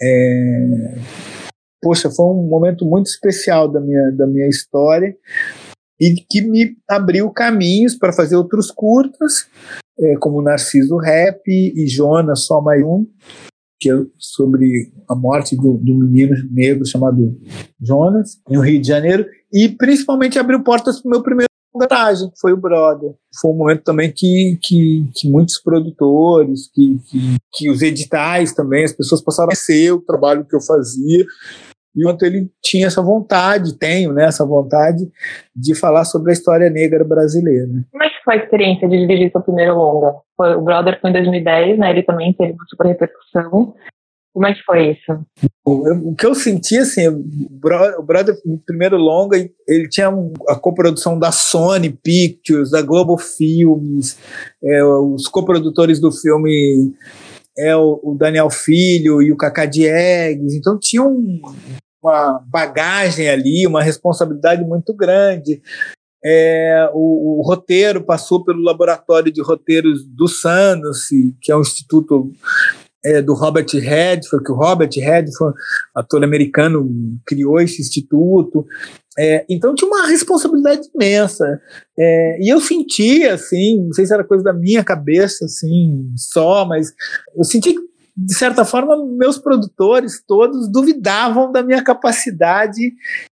É... 0.00 0.94
Poxa, 1.82 2.10
foi 2.10 2.26
um 2.26 2.48
momento 2.48 2.84
muito 2.84 3.06
especial 3.06 3.68
da 3.70 3.80
minha, 3.80 4.10
da 4.12 4.26
minha 4.26 4.48
história 4.48 5.16
e 6.00 6.14
que 6.28 6.42
me 6.42 6.76
abriu 6.88 7.30
caminhos 7.30 7.96
para 7.96 8.12
fazer 8.12 8.36
outros 8.36 8.70
curtas, 8.70 9.48
é, 9.98 10.16
como 10.16 10.42
Narciso 10.42 10.96
Rap 10.96 11.42
e 11.48 11.86
Jonas 11.88 12.44
Só 12.46 12.60
Mais 12.60 12.82
Um, 12.84 13.06
que 13.80 13.90
é 13.90 13.94
sobre 14.16 14.92
a 15.08 15.14
morte 15.14 15.56
do, 15.56 15.74
do 15.78 15.94
menino 15.94 16.34
negro 16.50 16.86
chamado 16.86 17.36
Jonas, 17.80 18.40
no 18.48 18.60
Rio 18.60 18.80
de 18.80 18.86
Janeiro, 18.86 19.26
e 19.52 19.68
principalmente 19.68 20.38
abriu 20.38 20.62
portas 20.62 21.00
para 21.00 21.08
o 21.08 21.10
meu 21.10 21.22
primeiro 21.22 21.47
que 21.86 22.40
foi 22.40 22.52
o 22.52 22.56
Brother. 22.56 23.12
Foi 23.40 23.50
um 23.50 23.56
momento 23.56 23.82
também 23.82 24.10
que, 24.10 24.58
que, 24.62 25.08
que 25.14 25.30
muitos 25.30 25.60
produtores, 25.62 26.70
que, 26.72 26.98
que, 27.08 27.36
que, 27.52 27.70
os 27.70 27.82
editais 27.82 28.54
também, 28.54 28.84
as 28.84 28.92
pessoas 28.92 29.22
passaram 29.22 29.50
a 29.52 29.56
ser 29.56 29.92
o 29.92 30.00
trabalho 30.00 30.44
que 30.44 30.56
eu 30.56 30.60
fazia. 30.60 31.24
E 31.96 32.02
quanto 32.02 32.24
ele 32.24 32.48
tinha 32.62 32.86
essa 32.86 33.02
vontade, 33.02 33.78
tenho 33.78 34.12
né, 34.12 34.24
essa 34.24 34.44
vontade 34.46 35.10
de 35.54 35.74
falar 35.74 36.04
sobre 36.04 36.30
a 36.30 36.32
história 36.32 36.70
negra 36.70 37.04
brasileira. 37.04 37.68
Como 37.90 38.04
é 38.04 38.08
que 38.08 38.22
foi 38.24 38.34
a 38.34 38.44
experiência 38.44 38.88
de 38.88 38.98
dirigir 38.98 39.32
seu 39.32 39.40
primeiro 39.40 39.76
longa? 39.76 40.14
Foi, 40.36 40.54
o 40.54 40.60
Brother 40.60 41.00
foi 41.00 41.10
em 41.10 41.14
2010, 41.14 41.78
né, 41.78 41.90
ele 41.90 42.02
também 42.02 42.32
teve 42.32 42.52
uma 42.52 42.64
super 42.68 42.86
repercussão. 42.86 43.74
Como 44.38 44.46
é 44.46 44.54
que 44.54 44.62
foi 44.62 44.92
isso? 44.92 45.26
O, 45.64 46.14
que 46.14 46.24
eu 46.24 46.32
senti, 46.32 46.78
assim, 46.78 47.08
o 47.08 48.02
Brother, 48.04 48.36
primeiro 48.64 48.96
longa, 48.96 49.36
ele 49.66 49.88
tinha 49.88 50.08
a 50.48 50.54
coprodução 50.54 51.18
da 51.18 51.32
Sony 51.32 51.90
Pictures, 51.90 52.70
da 52.70 52.80
Global 52.80 53.18
Films, 53.18 54.16
é, 54.62 54.84
os 54.84 55.26
coprodutores 55.26 55.98
do 55.98 56.12
filme 56.12 56.94
é 57.58 57.74
o, 57.74 58.16
Daniel 58.16 58.48
Filho 58.48 59.20
e 59.20 59.32
o 59.32 59.36
Cacá 59.36 59.66
Diegues, 59.66 60.54
então 60.54 60.78
tinha 60.80 61.02
um, 61.02 61.42
uma 62.00 62.40
bagagem 62.46 63.28
ali, 63.28 63.66
uma 63.66 63.82
responsabilidade 63.82 64.62
muito 64.62 64.94
grande. 64.94 65.60
É, 66.24 66.88
o, 66.94 67.40
o, 67.40 67.42
roteiro 67.42 68.04
passou 68.04 68.44
pelo 68.44 68.62
laboratório 68.62 69.32
de 69.32 69.42
roteiros 69.42 70.06
do 70.06 70.28
Sanus, 70.28 71.08
que 71.42 71.50
é 71.50 71.56
um 71.56 71.60
instituto 71.60 72.30
é, 73.08 73.22
do 73.22 73.32
Robert 73.32 73.66
Redford, 73.72 74.44
que 74.44 74.52
o 74.52 74.56
Robert 74.56 74.90
Redford, 74.94 75.56
ator 75.94 76.22
americano, 76.22 76.86
criou 77.26 77.58
esse 77.58 77.80
instituto. 77.80 78.66
É, 79.18 79.46
então 79.48 79.74
tinha 79.74 79.88
uma 79.88 80.06
responsabilidade 80.06 80.88
imensa. 80.94 81.60
É, 81.98 82.38
e 82.40 82.52
eu 82.52 82.60
sentia, 82.60 83.34
assim, 83.34 83.82
não 83.84 83.92
sei 83.92 84.04
se 84.04 84.12
era 84.12 84.24
coisa 84.24 84.44
da 84.44 84.52
minha 84.52 84.84
cabeça, 84.84 85.46
assim, 85.46 86.12
só, 86.16 86.66
mas 86.66 86.92
eu 87.36 87.44
senti 87.44 87.72
que, 87.72 87.80
de 88.16 88.34
certa 88.34 88.64
forma, 88.64 88.96
meus 89.16 89.38
produtores 89.38 90.22
todos 90.26 90.70
duvidavam 90.70 91.50
da 91.50 91.62
minha 91.62 91.82
capacidade 91.82 92.92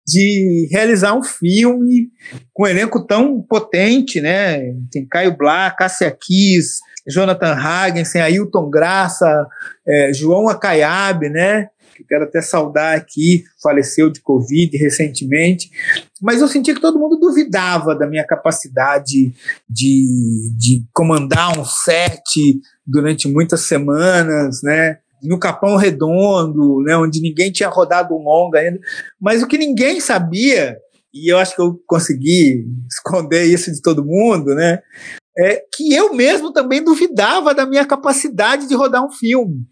de 0.06 0.66
realizar 0.72 1.14
um 1.14 1.22
filme 1.22 2.08
com 2.54 2.62
um 2.62 2.66
elenco 2.66 3.06
tão 3.06 3.42
potente, 3.42 4.22
né? 4.22 4.72
Tem 4.90 5.06
Caio 5.06 5.36
Blá, 5.36 5.70
Cássia 5.70 6.10
Kiss, 6.10 6.78
Jonathan 7.08 7.52
Hagensen, 7.52 8.20
Ailton 8.20 8.68
Graça, 8.68 9.46
é, 9.86 10.12
João 10.12 10.48
Acaiabe, 10.48 11.28
né? 11.28 11.68
Que 11.96 12.04
quero 12.04 12.24
até 12.24 12.40
saudar 12.40 12.96
aqui, 12.96 13.44
faleceu 13.62 14.10
de 14.10 14.20
Covid 14.20 14.76
recentemente. 14.76 15.70
Mas 16.22 16.40
eu 16.40 16.48
senti 16.48 16.74
que 16.74 16.80
todo 16.80 16.98
mundo 16.98 17.18
duvidava 17.18 17.94
da 17.94 18.06
minha 18.06 18.24
capacidade 18.24 19.32
de, 19.68 20.52
de 20.56 20.84
comandar 20.92 21.58
um 21.58 21.64
set 21.64 22.60
durante 22.86 23.26
muitas 23.26 23.62
semanas, 23.62 24.62
né? 24.62 24.98
no 25.22 25.38
Capão 25.38 25.76
Redondo, 25.76 26.80
né, 26.82 26.96
onde 26.96 27.20
ninguém 27.20 27.50
tinha 27.50 27.68
rodado 27.68 28.14
um 28.14 28.22
longa 28.22 28.60
ainda. 28.60 28.78
Mas 29.20 29.42
o 29.42 29.46
que 29.46 29.58
ninguém 29.58 30.00
sabia, 30.00 30.76
e 31.12 31.32
eu 31.32 31.38
acho 31.38 31.54
que 31.54 31.60
eu 31.60 31.80
consegui 31.86 32.66
esconder 32.90 33.44
isso 33.44 33.72
de 33.72 33.82
todo 33.82 34.04
mundo, 34.04 34.54
né, 34.54 34.80
é, 35.38 35.62
que 35.72 35.94
eu 35.94 36.12
mesmo 36.14 36.52
também 36.52 36.82
duvidava 36.82 37.54
da 37.54 37.64
minha 37.64 37.86
capacidade 37.86 38.66
de 38.66 38.74
rodar 38.74 39.04
um 39.04 39.10
filme. 39.10 39.64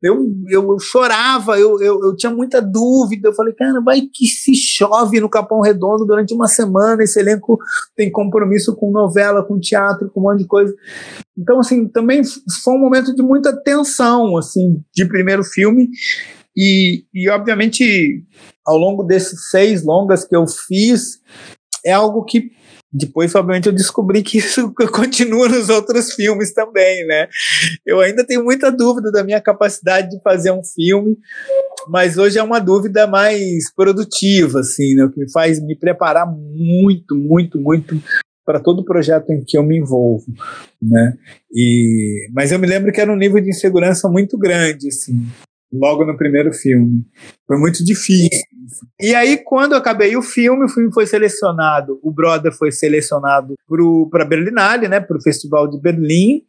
eu, 0.00 0.24
eu, 0.48 0.70
eu 0.70 0.78
chorava, 0.78 1.58
eu, 1.58 1.80
eu, 1.82 2.00
eu, 2.04 2.16
tinha 2.16 2.32
muita 2.32 2.62
dúvida. 2.62 3.28
Eu 3.28 3.34
falei, 3.34 3.52
cara, 3.52 3.80
vai 3.80 4.02
que 4.02 4.26
se 4.26 4.54
chove 4.54 5.18
no 5.18 5.28
Capão 5.28 5.60
Redondo 5.60 6.06
durante 6.06 6.32
uma 6.32 6.46
semana, 6.46 7.02
esse 7.02 7.18
elenco 7.18 7.58
tem 7.96 8.10
compromisso 8.10 8.76
com 8.76 8.92
novela, 8.92 9.44
com 9.44 9.58
teatro, 9.58 10.08
com 10.10 10.20
um 10.20 10.22
monte 10.22 10.38
de 10.38 10.46
coisa. 10.46 10.72
Então, 11.36 11.58
assim, 11.58 11.88
também 11.88 12.22
foi 12.62 12.74
um 12.74 12.80
momento 12.80 13.12
de 13.12 13.22
muita 13.22 13.54
tensão, 13.62 14.36
assim, 14.36 14.80
de 14.94 15.04
primeiro 15.06 15.42
filme. 15.42 15.88
E, 16.56 17.04
e 17.12 17.28
obviamente, 17.28 18.24
ao 18.64 18.76
longo 18.76 19.02
desses 19.02 19.50
seis 19.50 19.84
longas 19.84 20.24
que 20.24 20.36
eu 20.36 20.46
fiz, 20.46 21.20
é 21.84 21.92
algo 21.92 22.24
que 22.24 22.50
depois, 22.92 23.32
obviamente, 23.34 23.66
eu 23.66 23.72
descobri 23.72 24.22
que 24.22 24.38
isso 24.38 24.72
continua 24.92 25.48
nos 25.48 25.68
outros 25.68 26.12
filmes 26.12 26.52
também, 26.52 27.06
né? 27.06 27.28
Eu 27.86 28.00
ainda 28.00 28.26
tenho 28.26 28.42
muita 28.42 28.70
dúvida 28.70 29.12
da 29.12 29.22
minha 29.22 29.40
capacidade 29.40 30.10
de 30.10 30.20
fazer 30.22 30.50
um 30.50 30.64
filme, 30.64 31.16
mas 31.88 32.18
hoje 32.18 32.38
é 32.38 32.42
uma 32.42 32.58
dúvida 32.58 33.06
mais 33.06 33.72
produtiva, 33.74 34.60
assim, 34.60 34.94
né? 34.94 35.04
O 35.04 35.10
que 35.10 35.20
me 35.20 35.30
faz 35.30 35.62
me 35.62 35.76
preparar 35.76 36.26
muito, 36.26 37.14
muito, 37.14 37.60
muito 37.60 38.00
para 38.44 38.58
todo 38.58 38.84
projeto 38.84 39.30
em 39.30 39.44
que 39.44 39.56
eu 39.56 39.62
me 39.62 39.78
envolvo, 39.78 40.26
né? 40.82 41.14
E, 41.52 42.28
mas 42.32 42.50
eu 42.50 42.58
me 42.58 42.66
lembro 42.66 42.90
que 42.90 43.00
era 43.00 43.12
um 43.12 43.16
nível 43.16 43.40
de 43.40 43.50
insegurança 43.50 44.08
muito 44.08 44.36
grande, 44.36 44.88
assim 44.88 45.24
logo 45.72 46.04
no 46.04 46.16
primeiro 46.16 46.52
filme. 46.52 47.04
Foi 47.46 47.58
muito 47.58 47.84
difícil. 47.84 48.28
E 49.00 49.14
aí, 49.14 49.38
quando 49.38 49.72
eu 49.72 49.78
acabei 49.78 50.16
o 50.16 50.22
filme, 50.22 50.64
o 50.64 50.68
filme 50.68 50.92
foi 50.92 51.06
selecionado, 51.06 51.98
o 52.02 52.10
Brother 52.10 52.52
foi 52.52 52.70
selecionado 52.70 53.54
para 54.10 54.24
Berlinale, 54.24 54.88
né, 54.88 55.00
para 55.00 55.16
o 55.16 55.22
Festival 55.22 55.68
de 55.68 55.80
Berlim. 55.80 56.42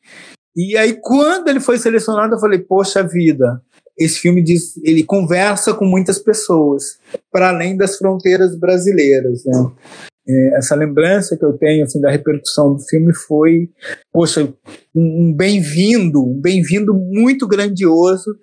E 0.56 0.78
aí, 0.78 0.98
quando 1.02 1.48
ele 1.48 1.60
foi 1.60 1.78
selecionado, 1.78 2.36
eu 2.36 2.40
falei, 2.40 2.60
poxa 2.60 3.04
vida, 3.04 3.62
esse 3.98 4.20
filme 4.20 4.44
diz, 4.44 4.78
ele 4.84 5.04
conversa 5.04 5.74
com 5.74 5.86
muitas 5.86 6.20
pessoas, 6.20 7.00
para 7.32 7.50
além 7.50 7.78
das 7.78 7.98
fronteiras 7.98 8.58
brasileiras, 8.58 9.46
né? 9.46 9.72
É, 10.32 10.58
essa 10.58 10.76
lembrança 10.76 11.36
que 11.38 11.44
eu 11.44 11.58
tenho 11.58 11.84
assim 11.84 12.00
da 12.00 12.10
repercussão 12.10 12.74
do 12.74 12.80
filme 12.80 13.14
foi, 13.14 13.70
poxa, 14.14 14.54
um, 14.96 15.34
bem-vindo, 15.36 16.24
um 16.24 16.40
bem-vindo 16.40 16.94
muito 16.94 17.46
grandioso 17.46 18.38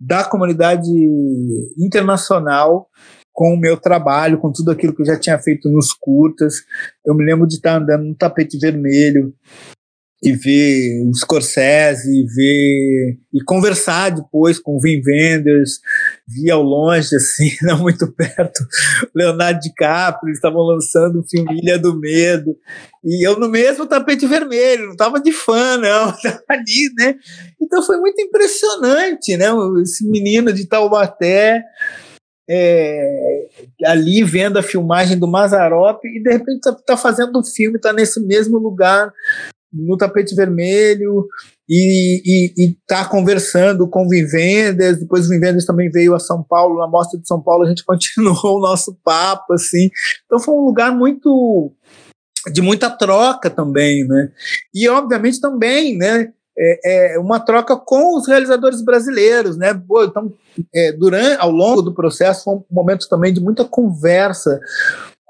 da 0.00 0.24
comunidade 0.24 0.90
internacional 1.78 2.88
com 3.32 3.52
o 3.52 3.60
meu 3.60 3.76
trabalho, 3.76 4.38
com 4.38 4.50
tudo 4.50 4.70
aquilo 4.70 4.94
que 4.94 5.02
eu 5.02 5.06
já 5.06 5.18
tinha 5.18 5.38
feito 5.38 5.70
nos 5.70 5.92
curtas. 5.92 6.54
Eu 7.04 7.14
me 7.14 7.22
lembro 7.22 7.46
de 7.46 7.56
estar 7.56 7.76
andando 7.76 8.04
no 8.04 8.14
tapete 8.14 8.58
vermelho 8.58 9.34
e 10.22 10.32
ver 10.32 11.02
o 11.06 11.14
Scorsese, 11.14 12.08
e 12.08 12.24
ver 12.24 13.18
e 13.34 13.44
conversar 13.44 14.10
depois 14.10 14.58
com 14.58 14.72
o 14.72 14.80
Wim 14.82 15.02
Wenders, 15.06 15.78
vi 16.26 16.50
ao 16.50 16.62
longe, 16.62 17.14
assim, 17.14 17.50
não 17.62 17.78
muito 17.80 18.10
perto, 18.12 18.66
Leonardo 19.14 19.60
DiCaprio, 19.60 20.28
eles 20.28 20.38
estavam 20.38 20.62
lançando 20.62 21.20
o 21.20 21.28
filme 21.28 21.60
Ilha 21.60 21.78
do 21.78 21.98
Medo, 21.98 22.56
e 23.04 23.26
eu 23.26 23.38
no 23.38 23.48
mesmo 23.48 23.86
tapete 23.86 24.26
vermelho, 24.26 24.86
não 24.86 24.92
estava 24.92 25.20
de 25.20 25.32
fã, 25.32 25.76
não, 25.76 26.10
estava 26.16 26.42
ali, 26.48 26.90
né? 26.98 27.14
Então 27.60 27.82
foi 27.82 27.98
muito 27.98 28.20
impressionante, 28.20 29.36
né? 29.36 29.48
Esse 29.82 30.08
menino 30.08 30.50
de 30.52 30.66
Taubaté, 30.66 31.62
é, 32.48 33.48
ali 33.84 34.22
vendo 34.22 34.58
a 34.58 34.62
filmagem 34.62 35.18
do 35.18 35.26
Mazarop 35.26 36.04
e 36.04 36.22
de 36.22 36.30
repente 36.30 36.56
está 36.56 36.72
tá 36.72 36.96
fazendo 36.96 37.38
um 37.38 37.44
filme, 37.44 37.76
está 37.76 37.92
nesse 37.92 38.24
mesmo 38.24 38.56
lugar, 38.56 39.12
no 39.76 39.96
tapete 39.96 40.34
vermelho 40.34 41.26
e, 41.68 42.54
está 42.80 43.04
conversando 43.04 43.88
com 43.88 44.08
Vivendas, 44.08 44.98
depois 44.98 45.26
o 45.26 45.30
Vivendas 45.30 45.64
também 45.64 45.90
veio 45.90 46.14
a 46.14 46.20
São 46.20 46.42
Paulo, 46.42 46.78
na 46.78 46.86
Mostra 46.86 47.18
de 47.18 47.26
São 47.26 47.40
Paulo, 47.40 47.64
a 47.64 47.68
gente 47.68 47.84
continuou 47.86 48.58
o 48.58 48.60
nosso 48.60 48.96
papo, 49.04 49.52
assim, 49.52 49.90
então 50.24 50.38
foi 50.38 50.54
um 50.54 50.64
lugar 50.64 50.94
muito 50.94 51.72
de 52.52 52.62
muita 52.62 52.88
troca 52.88 53.50
também, 53.50 54.06
né, 54.06 54.30
e 54.72 54.88
obviamente 54.88 55.40
também, 55.40 55.96
né, 55.96 56.32
é, 56.58 57.14
é 57.14 57.18
uma 57.18 57.40
troca 57.40 57.76
com 57.76 58.16
os 58.16 58.26
realizadores 58.28 58.80
brasileiros, 58.82 59.56
né, 59.56 59.70
então, 60.04 60.32
é, 60.74 60.92
durante, 60.92 61.40
ao 61.40 61.50
longo 61.50 61.82
do 61.82 61.92
processo, 61.92 62.44
foi 62.44 62.54
um 62.54 62.64
momento 62.70 63.08
também 63.08 63.32
de 63.32 63.40
muita 63.40 63.64
conversa 63.64 64.60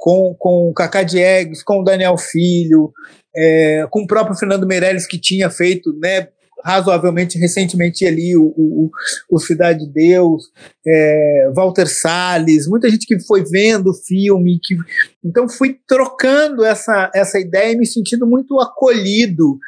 com, 0.06 0.36
com 0.38 0.70
o 0.70 0.72
Cacá 0.72 1.02
Diegues, 1.02 1.64
com 1.64 1.80
o 1.80 1.82
Daniel 1.82 2.16
Filho, 2.16 2.92
é, 3.36 3.88
com 3.90 4.02
o 4.02 4.06
próprio 4.06 4.36
Fernando 4.36 4.64
Meirelles, 4.64 5.04
que 5.04 5.18
tinha 5.18 5.50
feito 5.50 5.92
né, 6.00 6.28
razoavelmente 6.64 7.36
recentemente 7.36 8.06
ali 8.06 8.36
o, 8.36 8.54
o, 8.56 8.90
o 9.28 9.38
Cidade 9.40 9.84
de 9.84 9.92
Deus, 9.92 10.44
é, 10.86 11.50
Walter 11.56 11.88
Salles, 11.88 12.68
muita 12.68 12.88
gente 12.88 13.04
que 13.04 13.18
foi 13.18 13.42
vendo 13.50 13.90
o 13.90 13.94
filme, 13.94 14.60
que, 14.62 14.76
então 15.24 15.48
fui 15.48 15.76
trocando 15.88 16.64
essa, 16.64 17.10
essa 17.12 17.40
ideia 17.40 17.72
e 17.72 17.76
me 17.76 17.84
sentindo 17.84 18.28
muito 18.28 18.60
acolhido 18.60 19.58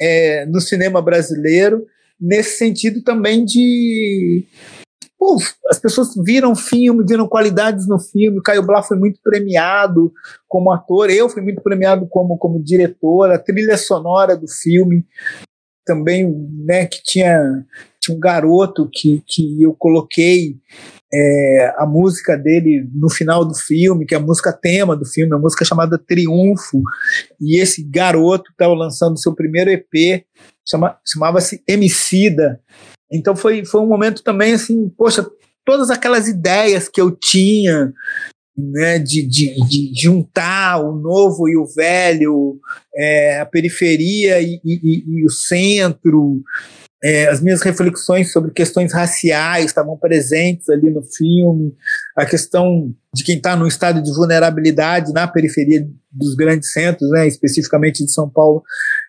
é, 0.00 0.46
no 0.46 0.60
cinema 0.60 1.02
brasileiro, 1.02 1.84
nesse 2.20 2.56
sentido 2.56 3.02
também 3.02 3.44
de 3.44 4.46
as 5.68 5.78
pessoas 5.78 6.14
viram 6.16 6.54
filme, 6.54 7.04
viram 7.06 7.28
qualidades 7.28 7.86
no 7.86 7.98
filme. 7.98 8.42
Caio 8.42 8.64
Blá 8.64 8.82
foi 8.82 8.96
muito 8.96 9.20
premiado 9.22 10.12
como 10.48 10.72
ator, 10.72 11.10
eu 11.10 11.28
fui 11.28 11.42
muito 11.42 11.62
premiado 11.62 12.06
como, 12.08 12.36
como 12.36 12.62
diretor. 12.62 13.30
A 13.30 13.38
trilha 13.38 13.76
sonora 13.76 14.36
do 14.36 14.48
filme 14.48 15.04
também, 15.84 16.32
né, 16.64 16.86
que 16.86 17.02
tinha, 17.02 17.64
tinha 18.00 18.16
um 18.16 18.20
garoto 18.20 18.88
que, 18.92 19.22
que 19.26 19.62
eu 19.62 19.74
coloquei 19.74 20.56
é, 21.12 21.74
a 21.76 21.86
música 21.86 22.36
dele 22.36 22.88
no 22.94 23.10
final 23.10 23.44
do 23.44 23.54
filme, 23.54 24.06
que 24.06 24.14
é 24.14 24.18
a 24.18 24.20
música 24.20 24.52
tema 24.52 24.96
do 24.96 25.04
filme, 25.04 25.34
a 25.34 25.38
música 25.38 25.64
chamada 25.64 25.98
Triunfo. 25.98 26.82
E 27.40 27.60
esse 27.60 27.82
garoto 27.82 28.50
estava 28.50 28.72
lançando 28.72 29.18
seu 29.18 29.34
primeiro 29.34 29.70
EP, 29.70 30.24
chama, 30.66 30.98
chamava-se 31.06 31.62
Emicida. 31.68 32.60
Então 33.12 33.36
foi, 33.36 33.64
foi 33.64 33.80
um 33.80 33.88
momento 33.88 34.22
também 34.22 34.54
assim, 34.54 34.88
poxa, 34.96 35.26
todas 35.64 35.90
aquelas 35.90 36.28
ideias 36.28 36.88
que 36.88 37.00
eu 37.00 37.10
tinha 37.10 37.92
né, 38.56 38.98
de, 38.98 39.26
de, 39.26 39.54
de 39.66 39.92
juntar 40.00 40.78
o 40.78 40.92
novo 40.92 41.48
e 41.48 41.56
o 41.56 41.66
velho, 41.66 42.58
é, 42.94 43.40
a 43.40 43.46
periferia 43.46 44.40
e, 44.40 44.60
e, 44.64 45.04
e 45.06 45.26
o 45.26 45.30
centro, 45.30 46.42
é, 47.02 47.28
as 47.28 47.40
minhas 47.40 47.62
reflexões 47.62 48.30
sobre 48.30 48.52
questões 48.52 48.92
raciais 48.92 49.66
estavam 49.66 49.96
presentes 49.96 50.68
ali 50.68 50.88
no 50.90 51.02
filme, 51.02 51.74
a 52.16 52.24
questão 52.24 52.94
de 53.14 53.24
quem 53.24 53.36
está 53.36 53.56
no 53.56 53.66
estado 53.66 54.00
de 54.00 54.14
vulnerabilidade 54.14 55.12
na 55.12 55.26
periferia 55.26 55.84
dos 56.10 56.34
grandes 56.34 56.72
centros, 56.72 57.10
né, 57.10 57.26
especificamente 57.26 58.04
de 58.04 58.12
São 58.12 58.28
Paulo, 58.28 58.62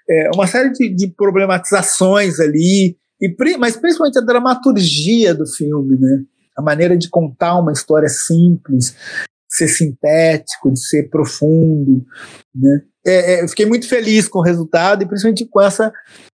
é, 0.10 0.30
uma 0.34 0.48
série 0.48 0.72
de, 0.72 0.90
de 0.90 1.08
problematizações 1.10 2.40
ali, 2.40 2.98
e, 3.24 3.58
mas 3.58 3.78
principalmente 3.78 4.18
a 4.18 4.26
dramaturgia 4.26 5.34
do 5.34 5.48
filme, 5.48 5.98
né? 5.98 6.24
A 6.58 6.62
maneira 6.62 6.98
de 6.98 7.10
contar 7.10 7.60
uma 7.60 7.72
história 7.72 8.10
simples, 8.10 8.92
de 8.92 9.56
ser 9.56 9.68
sintético, 9.68 10.72
de 10.72 10.80
ser 10.80 11.10
profundo, 11.10 12.06
né? 12.54 12.82
É, 13.06 13.34
é, 13.34 13.44
eu 13.44 13.48
fiquei 13.48 13.66
muito 13.66 13.88
feliz 13.88 14.28
com 14.28 14.40
o 14.40 14.44
resultado 14.44 15.04
e 15.04 15.06
principalmente 15.06 15.46
com 15.46 15.62
essa 15.62 15.92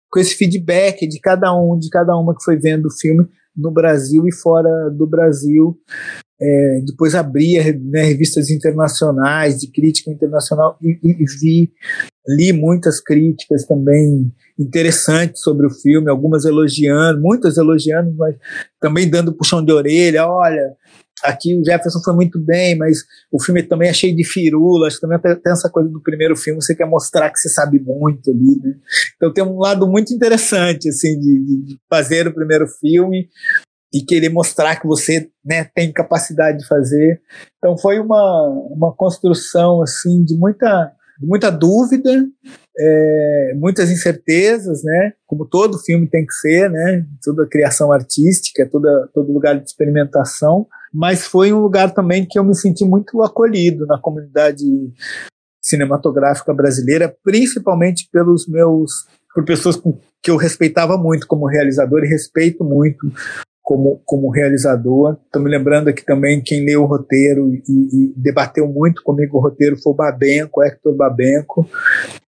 com 0.10 0.20
esse 0.20 0.36
feedback 0.36 1.08
de 1.08 1.20
cada 1.20 1.52
um, 1.56 1.78
de 1.78 1.90
cada 1.90 2.16
uma 2.16 2.36
que 2.36 2.44
foi 2.44 2.56
vendo 2.56 2.86
o 2.86 2.92
filme 2.92 3.28
no 3.56 3.72
Brasil 3.72 4.28
e 4.28 4.34
fora 4.34 4.90
do 4.90 5.08
Brasil. 5.08 5.78
É, 6.42 6.82
depois 6.86 7.16
abria 7.16 7.64
né, 7.80 8.04
revistas 8.04 8.50
internacionais 8.50 9.60
de 9.60 9.72
crítica 9.72 10.12
internacional 10.12 10.78
e, 10.82 11.00
e, 11.02 11.24
e 11.24 11.26
vi 11.26 11.72
li 12.28 12.54
muitas 12.54 13.00
críticas 13.00 13.66
também 13.66 14.32
interessantes 14.58 15.42
sobre 15.42 15.66
o 15.68 15.70
filme, 15.70 16.10
algumas 16.10 16.46
elogiando, 16.46 17.22
muitas 17.22 17.58
elogiando, 17.58 18.14
mas 18.16 18.36
também 18.80 19.10
dando 19.10 19.34
puxão 19.34 19.64
de 19.64 19.72
orelha, 19.72 20.28
olha, 20.28 20.76
aqui 21.24 21.56
o 21.58 21.64
Jefferson 21.64 22.00
foi 22.04 22.14
muito 22.14 22.40
bem, 22.40 22.78
mas 22.78 23.00
o 23.32 23.42
filme 23.42 23.64
também 23.64 23.90
é 23.90 23.94
cheio 23.94 24.16
de 24.16 24.24
firula, 24.24 24.88
acho 24.88 24.98
que 24.98 25.02
também 25.02 25.20
tem 25.20 25.52
essa 25.52 25.70
coisa 25.70 25.90
do 25.90 26.02
primeiro 26.02 26.36
filme, 26.36 26.62
você 26.62 26.76
quer 26.76 26.86
mostrar 26.86 27.32
que 27.32 27.40
você 27.40 27.50
sabe 27.50 27.80
muito 27.80 28.30
ali, 28.30 28.60
né? 28.62 28.76
Então 29.16 29.34
tem 29.34 29.44
um 29.44 29.58
lado 29.58 29.88
muito 29.88 30.14
interessante, 30.14 30.90
assim, 30.90 31.20
de, 31.20 31.66
de 31.66 31.78
fazer 31.90 32.28
o 32.28 32.34
primeiro 32.34 32.68
filme 32.68 33.30
e 33.94 34.02
querer 34.02 34.30
mostrar 34.30 34.76
que 34.76 34.88
você 34.88 35.30
né, 35.46 35.66
tem 35.76 35.92
capacidade 35.92 36.60
de 36.60 36.68
fazer. 36.68 37.22
Então 37.58 37.78
foi 37.78 38.00
uma, 38.00 38.50
uma 38.72 38.94
construção, 38.94 39.82
assim, 39.82 40.24
de 40.24 40.36
muita 40.36 40.92
muita 41.22 41.52
dúvida, 41.52 42.26
é, 42.78 43.54
muitas 43.56 43.90
incertezas, 43.90 44.84
né? 44.84 45.14
Como 45.26 45.46
todo 45.46 45.80
filme 45.80 46.08
tem 46.08 46.26
que 46.26 46.34
ser, 46.34 46.70
né? 46.70 47.06
Toda 47.24 47.48
criação 47.48 47.92
artística, 47.92 48.68
toda, 48.70 49.10
todo 49.14 49.32
lugar 49.32 49.60
de 49.60 49.66
experimentação. 49.66 50.68
Mas 50.94 51.26
foi 51.26 51.52
um 51.52 51.60
lugar 51.60 51.94
também 51.94 52.26
que 52.26 52.38
eu 52.38 52.44
me 52.44 52.54
senti 52.54 52.86
muito 52.86 53.22
acolhido 53.24 53.86
na 53.88 53.98
comunidade 53.98 54.64
cinematográfica 55.62 56.54
brasileira, 56.54 57.16
principalmente 57.24 58.08
pelos 58.12 58.48
meus 58.48 59.08
por 59.34 59.44
pessoas 59.44 59.82
que 60.22 60.30
eu 60.30 60.38
respeitava 60.38 60.96
muito 60.96 61.26
como 61.26 61.48
realizador 61.48 62.04
e 62.04 62.08
respeito 62.08 62.64
muito 62.64 63.12
como, 63.64 64.02
como 64.06 64.30
realizador. 64.30 65.18
Estou 65.26 65.42
me 65.42 65.50
lembrando 65.50 65.88
aqui 65.88 66.06
também 66.06 66.42
quem 66.42 66.66
leu 66.66 66.84
o 66.84 66.86
roteiro 66.86 67.50
e, 67.54 67.62
e, 67.68 68.14
debateu 68.18 68.68
muito 68.68 69.02
comigo 69.02 69.38
o 69.38 69.42
roteiro 69.42 69.78
foi 69.82 69.94
o 69.94 69.96
Babenco, 69.96 70.62
Hector 70.62 70.94
Babenco, 70.94 71.68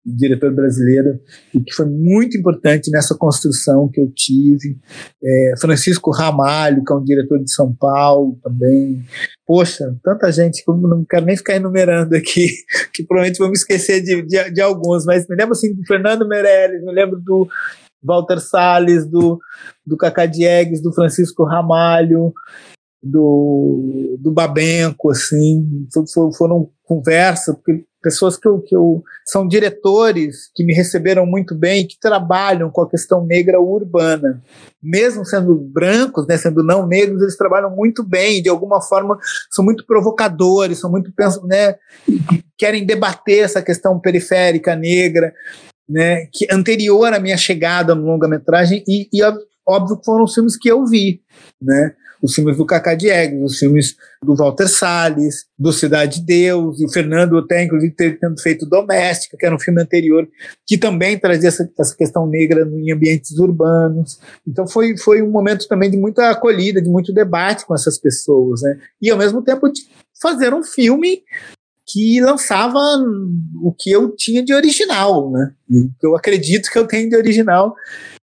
diretor 0.06 0.54
brasileiro, 0.54 1.20
e 1.54 1.60
que 1.60 1.74
foi 1.74 1.88
muito 1.88 2.38
importante 2.38 2.92
nessa 2.92 3.16
construção 3.16 3.90
que 3.92 4.00
eu 4.00 4.12
tive. 4.14 4.78
É, 5.24 5.54
Francisco 5.60 6.12
Ramalho, 6.12 6.84
que 6.86 6.94
é 6.94 6.96
um 6.96 7.04
diretor 7.04 7.40
de 7.40 7.52
São 7.52 7.74
Paulo 7.74 8.38
também. 8.44 9.04
Poxa, 9.46 9.96
tanta 10.04 10.32
gente 10.32 10.64
que 10.64 10.70
eu 10.70 10.78
não 10.78 11.04
quero 11.04 11.26
nem 11.26 11.36
ficar 11.36 11.56
enumerando 11.56 12.16
aqui, 12.16 12.48
que 12.94 13.04
provavelmente 13.04 13.40
vou 13.40 13.48
me 13.48 13.56
esquecer 13.56 14.02
de, 14.02 14.22
de, 14.22 14.52
de 14.52 14.62
alguns, 14.62 15.04
mas 15.04 15.28
me 15.28 15.36
lembro 15.36 15.54
assim 15.54 15.74
do 15.74 15.84
Fernando 15.88 16.28
Meirelles, 16.28 16.84
me 16.84 16.94
lembro 16.94 17.20
do 17.20 17.50
Walter 18.04 18.40
Salles, 18.40 19.06
do, 19.06 19.40
do 19.86 19.98
Cacá 19.98 20.26
Diegues, 20.26 20.82
do 20.82 20.94
Francisco 20.94 21.44
Ramalho, 21.44 22.34
do, 23.02 24.18
do 24.20 24.32
Babenco, 24.32 25.12
assim, 25.12 25.88
foram 26.38 26.70
conversas, 26.86 27.56
porque 27.56 27.86
pessoas 28.04 28.38
que 28.38 28.48
eu, 28.48 28.60
que 28.60 28.76
eu 28.76 29.02
são 29.26 29.48
diretores 29.48 30.52
que 30.54 30.64
me 30.66 30.74
receberam 30.74 31.26
muito 31.26 31.56
bem, 31.56 31.88
que 31.88 31.98
trabalham 32.00 32.70
com 32.70 32.82
a 32.82 32.90
questão 32.90 33.26
negra 33.26 33.62
urbana, 33.62 34.42
mesmo 34.82 35.26
sendo 35.26 35.56
brancos, 35.56 36.28
né, 36.28 36.38
sendo 36.38 36.62
não 36.62 36.86
negros, 36.86 37.22
eles 37.22 37.38
trabalham 37.38 37.74
muito 37.74 38.04
bem, 38.04 38.44
de 38.44 38.50
alguma 38.50 38.82
forma 38.82 39.18
são 39.50 39.64
muito 39.64 39.86
provocadores, 39.86 40.80
são 40.80 40.92
muito 40.92 41.12
né, 41.46 41.76
querem 42.58 42.86
debater 42.86 43.46
essa 43.46 43.62
questão 43.62 44.00
periférica 44.00 44.76
negra, 44.76 45.34
né, 45.94 46.26
que 46.34 46.48
anterior 46.52 47.14
à 47.14 47.20
minha 47.20 47.38
chegada 47.38 47.94
no 47.94 48.04
longa-metragem 48.04 48.84
e, 48.88 49.08
e 49.14 49.22
óbvio 49.68 50.02
foram 50.04 50.24
os 50.24 50.34
filmes 50.34 50.58
que 50.58 50.68
eu 50.68 50.84
vi, 50.88 51.22
né? 51.62 51.94
Os 52.22 52.34
filmes 52.34 52.56
do 52.56 52.66
Cacá 52.66 52.96
Diegues, 52.96 53.44
os 53.44 53.60
filmes 53.60 53.96
do 54.24 54.34
Walter 54.34 54.68
Salles, 54.70 55.46
do 55.60 55.74
Cidade 55.74 56.22
de 56.22 56.26
Deus, 56.26 56.80
e 56.80 56.86
o 56.86 56.90
Fernando 56.90 57.38
até, 57.38 57.64
inclusive, 57.64 57.94
tendo 57.94 58.42
feito 58.42 58.66
Doméstica, 58.66 59.36
que 59.38 59.46
era 59.46 59.54
um 59.54 59.60
filme 59.60 59.82
anterior, 59.82 60.26
que 60.66 60.78
também 60.78 61.20
trazia 61.20 61.50
essa, 61.50 61.70
essa 61.78 61.96
questão 61.96 62.26
negra 62.26 62.62
em 62.62 62.94
ambientes 62.94 63.38
urbanos. 63.38 64.20
Então 64.48 64.66
foi, 64.66 64.98
foi 64.98 65.22
um 65.22 65.30
momento 65.30 65.68
também 65.68 65.92
de 65.92 65.98
muita 65.98 66.30
acolhida, 66.30 66.82
de 66.82 66.90
muito 66.90 67.14
debate 67.14 67.66
com 67.66 67.76
essas 67.76 68.00
pessoas, 68.00 68.62
né? 68.62 68.80
E 69.02 69.12
ao 69.12 69.18
mesmo 69.18 69.44
tempo 69.44 69.70
de 69.70 69.82
fazer 70.22 70.54
um 70.54 70.64
filme 70.64 71.24
que 71.88 72.22
lançava 72.22 72.80
o 73.62 73.74
que 73.78 73.92
eu 73.92 74.16
tinha 74.16 74.44
de 74.44 74.54
original, 74.54 75.32
né? 75.32 75.52
O 75.70 76.00
que 76.00 76.08
eu 76.08 76.16
acredito 76.16 76.72
que 76.72 76.78
eu 76.78 76.88
tenho 76.88 77.10
de 77.10 77.16
original, 77.16 77.76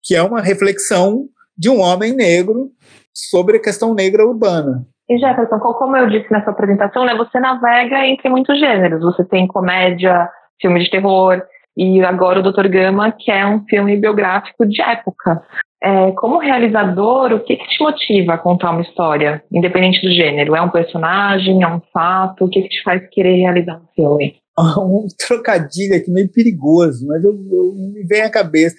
que 0.03 0.15
é 0.15 0.21
uma 0.21 0.41
reflexão 0.41 1.27
de 1.57 1.69
um 1.69 1.79
homem 1.79 2.15
negro 2.15 2.71
sobre 3.13 3.57
a 3.57 3.61
questão 3.61 3.93
negra 3.93 4.25
urbana. 4.25 4.85
E 5.09 5.17
Jefferson, 5.17 5.57
como 5.59 5.97
eu 5.97 6.07
disse 6.07 6.31
nessa 6.31 6.51
apresentação, 6.51 7.03
né, 7.03 7.15
você 7.15 7.39
navega 7.39 8.05
entre 8.05 8.29
muitos 8.29 8.59
gêneros. 8.59 9.01
Você 9.01 9.25
tem 9.25 9.47
comédia, 9.47 10.29
filme 10.61 10.83
de 10.83 10.89
terror, 10.89 11.41
e 11.75 12.03
agora 12.03 12.39
o 12.39 12.43
Dr. 12.43 12.67
Gama, 12.67 13.11
que 13.11 13.31
é 13.31 13.45
um 13.45 13.65
filme 13.65 13.97
biográfico 13.97 14.67
de 14.67 14.81
época. 14.81 15.41
É, 15.81 16.11
como 16.11 16.39
realizador, 16.39 17.31
o 17.31 17.39
que, 17.39 17.55
que, 17.55 17.67
te 17.67 17.81
motiva 17.81 18.33
a 18.33 18.37
contar 18.37 18.71
uma 18.71 18.81
história, 18.81 19.41
independente 19.51 20.01
do 20.01 20.13
gênero? 20.13 20.55
É 20.55 20.61
um 20.61 20.69
personagem, 20.69 21.63
é 21.63 21.67
um 21.67 21.81
fato? 21.93 22.45
O 22.45 22.49
que, 22.49 22.63
que 22.63 22.69
te 22.69 22.83
faz 22.83 23.01
querer 23.09 23.37
realizar 23.37 23.77
um 23.77 23.87
filme? 23.95 24.35
Um 24.59 25.07
trocadilho 25.17 25.95
aqui 25.95 26.11
meio 26.11 26.27
perigoso, 26.27 27.07
mas 27.07 27.23
eu, 27.23 27.31
eu 27.31 27.73
me 27.93 28.03
vem 28.03 28.23
à 28.23 28.29
cabeça. 28.29 28.75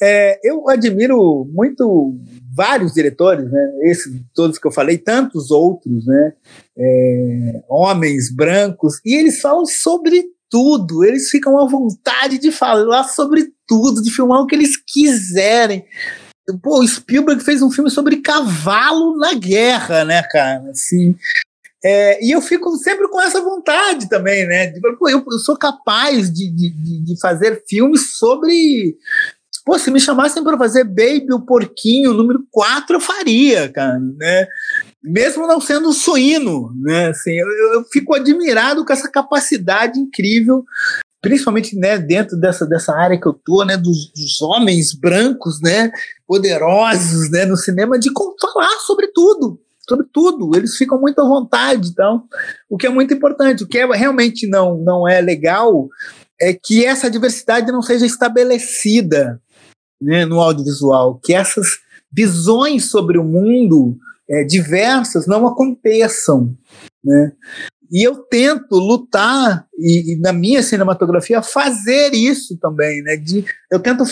É, 0.00 0.40
eu 0.42 0.66
admiro 0.70 1.46
muito 1.52 2.16
vários 2.56 2.94
diretores, 2.94 3.50
né? 3.50 3.72
Esses 3.82 4.10
todos 4.34 4.58
que 4.58 4.66
eu 4.66 4.72
falei, 4.72 4.96
tantos 4.96 5.50
outros, 5.50 6.06
né? 6.06 6.32
É, 6.78 7.62
homens 7.68 8.34
brancos, 8.34 9.00
e 9.04 9.14
eles 9.16 9.38
falam 9.38 9.66
sobre 9.66 10.24
tudo, 10.50 11.04
eles 11.04 11.28
ficam 11.28 11.58
à 11.58 11.68
vontade 11.68 12.38
de 12.38 12.50
falar 12.50 13.04
sobre 13.04 13.48
tudo, 13.66 14.02
de 14.02 14.10
filmar 14.10 14.40
o 14.40 14.46
que 14.46 14.54
eles 14.54 14.78
quiserem. 14.78 15.84
Pô, 16.62 16.86
Spielberg 16.86 17.42
fez 17.42 17.60
um 17.60 17.70
filme 17.70 17.90
sobre 17.90 18.16
cavalo 18.18 19.16
na 19.16 19.34
guerra, 19.34 20.04
né, 20.04 20.22
cara? 20.22 20.70
Assim, 20.70 21.14
é, 21.84 22.24
e 22.24 22.32
eu 22.32 22.40
fico 22.40 22.74
sempre 22.76 23.06
com 23.08 23.20
essa 23.20 23.40
vontade 23.40 24.08
também, 24.08 24.46
né? 24.46 24.66
De, 24.66 24.80
pô, 24.80 25.08
eu, 25.08 25.24
eu, 25.30 25.38
sou 25.38 25.56
capaz 25.56 26.32
de, 26.32 26.50
de, 26.50 26.70
de, 27.04 27.20
fazer 27.20 27.62
filmes 27.68 28.16
sobre. 28.16 28.96
Pô, 29.64 29.78
se 29.78 29.90
me 29.90 30.00
chamassem 30.00 30.42
para 30.42 30.56
fazer 30.56 30.84
Baby 30.84 31.32
o 31.32 31.44
Porquinho 31.44 32.14
número 32.14 32.42
4, 32.50 32.96
eu 32.96 33.00
faria, 33.00 33.68
cara, 33.68 33.98
né? 33.98 34.46
Mesmo 35.02 35.46
não 35.46 35.60
sendo 35.60 35.92
suíno, 35.92 36.72
né? 36.82 37.08
Assim, 37.08 37.32
eu, 37.32 37.46
eu 37.74 37.84
fico 37.92 38.14
admirado 38.14 38.84
com 38.84 38.92
essa 38.92 39.08
capacidade 39.08 40.00
incrível 40.00 40.64
principalmente 41.20 41.76
né, 41.76 41.98
dentro 41.98 42.36
dessa, 42.36 42.66
dessa 42.66 42.94
área 42.94 43.20
que 43.20 43.26
eu 43.26 43.32
tô, 43.32 43.64
né, 43.64 43.76
dos, 43.76 44.12
dos, 44.12 44.40
homens 44.40 44.94
brancos, 44.94 45.60
né, 45.60 45.90
poderosos, 46.26 47.30
né, 47.30 47.44
no 47.44 47.56
cinema, 47.56 47.98
de 47.98 48.10
falar 48.40 48.78
sobre 48.86 49.08
tudo, 49.08 49.60
sobre 49.88 50.06
tudo. 50.12 50.56
Eles 50.56 50.76
ficam 50.76 51.00
muito 51.00 51.20
à 51.20 51.24
vontade, 51.24 51.88
então, 51.88 52.24
o 52.68 52.76
que 52.76 52.86
é 52.86 52.90
muito 52.90 53.12
importante. 53.12 53.64
O 53.64 53.68
que 53.68 53.78
é, 53.78 53.86
realmente 53.86 54.46
não, 54.48 54.78
não 54.78 55.08
é 55.08 55.20
legal 55.20 55.88
é 56.40 56.54
que 56.54 56.84
essa 56.84 57.10
diversidade 57.10 57.72
não 57.72 57.82
seja 57.82 58.06
estabelecida 58.06 59.40
né, 60.00 60.24
no 60.24 60.40
audiovisual, 60.40 61.18
que 61.22 61.34
essas 61.34 61.66
visões 62.12 62.90
sobre 62.90 63.18
o 63.18 63.24
mundo 63.24 63.98
é, 64.30 64.44
diversas 64.44 65.26
não 65.26 65.46
aconteçam. 65.46 66.56
Né? 67.04 67.32
E 67.90 68.06
eu 68.06 68.16
tento 68.16 68.76
lutar, 68.76 69.66
e, 69.78 70.14
e, 70.14 70.20
na 70.20 70.32
minha 70.32 70.62
cinematografia, 70.62 71.42
fazer 71.42 72.14
isso 72.14 72.56
também. 72.58 73.02
Né? 73.02 73.16
De, 73.16 73.44
eu 73.70 73.80
tento 73.80 74.04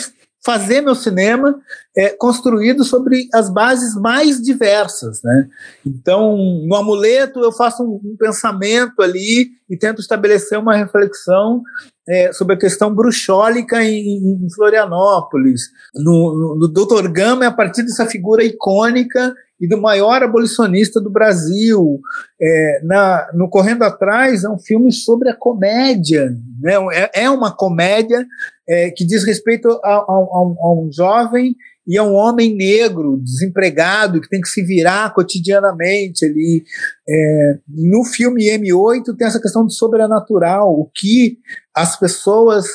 fazer 0.47 0.81
meu 0.81 0.95
cinema 0.95 1.61
é, 1.97 2.11
construído 2.11 2.85
sobre 2.85 3.29
as 3.35 3.53
bases 3.53 3.97
mais 3.97 4.41
diversas, 4.41 5.21
né? 5.21 5.49
Então, 5.85 6.37
no 6.65 6.77
amuleto 6.77 7.41
eu 7.41 7.51
faço 7.51 7.83
um, 7.83 8.12
um 8.12 8.17
pensamento 8.17 9.03
ali 9.03 9.49
e 9.68 9.76
tento 9.76 10.00
estabelecer 10.00 10.59
uma 10.59 10.76
reflexão 10.76 11.62
é, 12.09 12.33
sobre 12.33 12.55
a 12.55 12.59
questão 12.59 12.94
bruxólica 12.94 13.83
em, 13.83 14.44
em 14.44 14.50
Florianópolis. 14.55 15.62
No, 15.94 16.57
no, 16.57 16.68
Dr. 16.68 17.09
Gama 17.09 17.44
é 17.44 17.48
a 17.48 17.52
partir 17.52 17.83
dessa 17.83 18.07
figura 18.07 18.44
icônica 18.44 19.35
e 19.61 19.66
do 19.66 19.81
maior 19.81 20.22
abolicionista 20.22 21.00
do 21.00 21.11
Brasil. 21.11 22.00
É, 22.40 22.81
na, 22.85 23.29
no 23.35 23.48
Correndo 23.48 23.83
Atrás 23.83 24.44
é 24.44 24.48
um 24.48 24.59
filme 24.59 24.92
sobre 24.92 25.31
a 25.31 25.37
comédia, 25.37 26.31
né? 26.61 26.74
é, 26.92 27.24
é 27.24 27.31
uma 27.31 27.55
comédia 27.55 28.24
é, 28.68 28.90
que 28.90 29.05
diz 29.05 29.24
respeito 29.24 29.68
a, 29.83 29.94
a, 29.94 30.02
a, 30.02 30.72
um 30.72 30.90
jovem 30.92 31.57
e 31.87 31.96
a 31.96 32.03
um 32.03 32.14
homem 32.14 32.55
negro, 32.55 33.20
desempregado, 33.22 34.20
que 34.20 34.29
tem 34.29 34.40
que 34.40 34.49
se 34.49 34.62
virar 34.64 35.14
cotidianamente 35.14 36.25
ali. 36.25 36.64
É, 37.09 37.59
no 37.68 38.05
filme 38.05 38.51
M8 38.51 39.16
tem 39.16 39.27
essa 39.27 39.40
questão 39.40 39.64
do 39.64 39.72
sobrenatural, 39.72 40.68
o 40.72 40.90
que 40.92 41.38
as 41.75 41.99
pessoas 41.99 42.66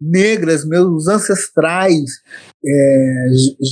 negras, 0.00 0.64
meus 0.66 1.08
ancestrais, 1.08 2.10
é, 2.64 3.26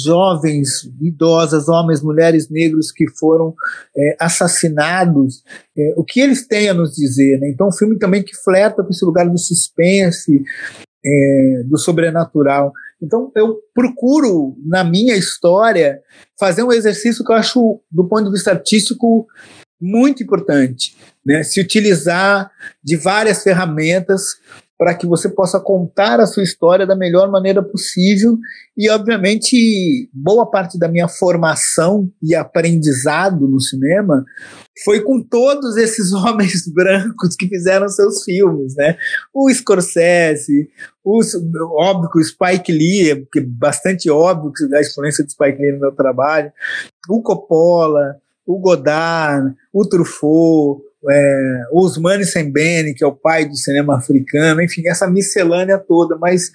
jovens, 0.04 0.90
idosas, 1.00 1.68
homens, 1.68 2.02
mulheres 2.02 2.48
negros 2.48 2.90
que 2.90 3.08
foram 3.18 3.54
é, 3.96 4.16
assassinados, 4.20 5.42
é, 5.76 5.94
o 5.96 6.04
que 6.04 6.20
eles 6.20 6.46
têm 6.46 6.68
a 6.68 6.74
nos 6.74 6.92
dizer. 6.94 7.38
Né? 7.38 7.50
Então, 7.50 7.68
um 7.68 7.72
filme 7.72 7.98
também 7.98 8.22
que 8.22 8.36
flerta 8.36 8.82
com 8.82 8.90
esse 8.90 9.04
lugar 9.04 9.28
do 9.28 9.38
suspense, 9.38 10.42
é, 11.04 11.62
do 11.66 11.76
sobrenatural. 11.76 12.72
Então, 13.02 13.32
eu 13.34 13.58
procuro, 13.74 14.56
na 14.64 14.84
minha 14.84 15.16
história, 15.16 16.00
fazer 16.38 16.62
um 16.62 16.72
exercício 16.72 17.24
que 17.24 17.32
eu 17.32 17.36
acho, 17.36 17.80
do 17.90 18.06
ponto 18.08 18.26
de 18.26 18.30
vista 18.30 18.52
artístico, 18.52 19.26
muito 19.80 20.22
importante. 20.22 20.96
Né? 21.26 21.42
Se 21.42 21.60
utilizar 21.60 22.50
de 22.82 22.96
várias 22.96 23.42
ferramentas 23.42 24.36
para 24.82 24.96
que 24.96 25.06
você 25.06 25.28
possa 25.28 25.60
contar 25.60 26.18
a 26.18 26.26
sua 26.26 26.42
história 26.42 26.84
da 26.84 26.96
melhor 26.96 27.30
maneira 27.30 27.62
possível. 27.62 28.36
E, 28.76 28.90
obviamente, 28.90 30.10
boa 30.12 30.50
parte 30.50 30.76
da 30.76 30.88
minha 30.88 31.06
formação 31.06 32.10
e 32.20 32.34
aprendizado 32.34 33.46
no 33.46 33.60
cinema 33.60 34.24
foi 34.84 35.00
com 35.02 35.22
todos 35.22 35.76
esses 35.76 36.10
homens 36.12 36.66
brancos 36.66 37.36
que 37.36 37.46
fizeram 37.46 37.88
seus 37.88 38.24
filmes, 38.24 38.74
né? 38.74 38.96
O 39.32 39.48
Scorsese, 39.54 40.68
o, 41.04 41.20
óbvio 41.80 42.10
que 42.10 42.18
o 42.18 42.24
Spike 42.24 42.72
Lee, 42.72 43.24
que 43.32 43.38
é 43.38 43.44
bastante 43.46 44.10
óbvio 44.10 44.52
a 44.74 44.80
influência 44.80 45.22
do 45.24 45.30
Spike 45.30 45.62
Lee 45.62 45.74
no 45.74 45.78
meu 45.78 45.92
trabalho, 45.92 46.50
o 47.08 47.22
Coppola, 47.22 48.16
o 48.44 48.58
Godard, 48.58 49.54
o 49.72 49.86
Truffaut, 49.86 50.82
é, 51.10 51.62
Ousmane 51.70 52.24
Sembene, 52.24 52.94
que 52.94 53.02
é 53.02 53.06
o 53.06 53.14
pai 53.14 53.44
do 53.44 53.56
cinema 53.56 53.96
africano, 53.96 54.62
enfim, 54.62 54.86
essa 54.86 55.10
miscelânea 55.10 55.78
toda, 55.78 56.16
mas 56.16 56.50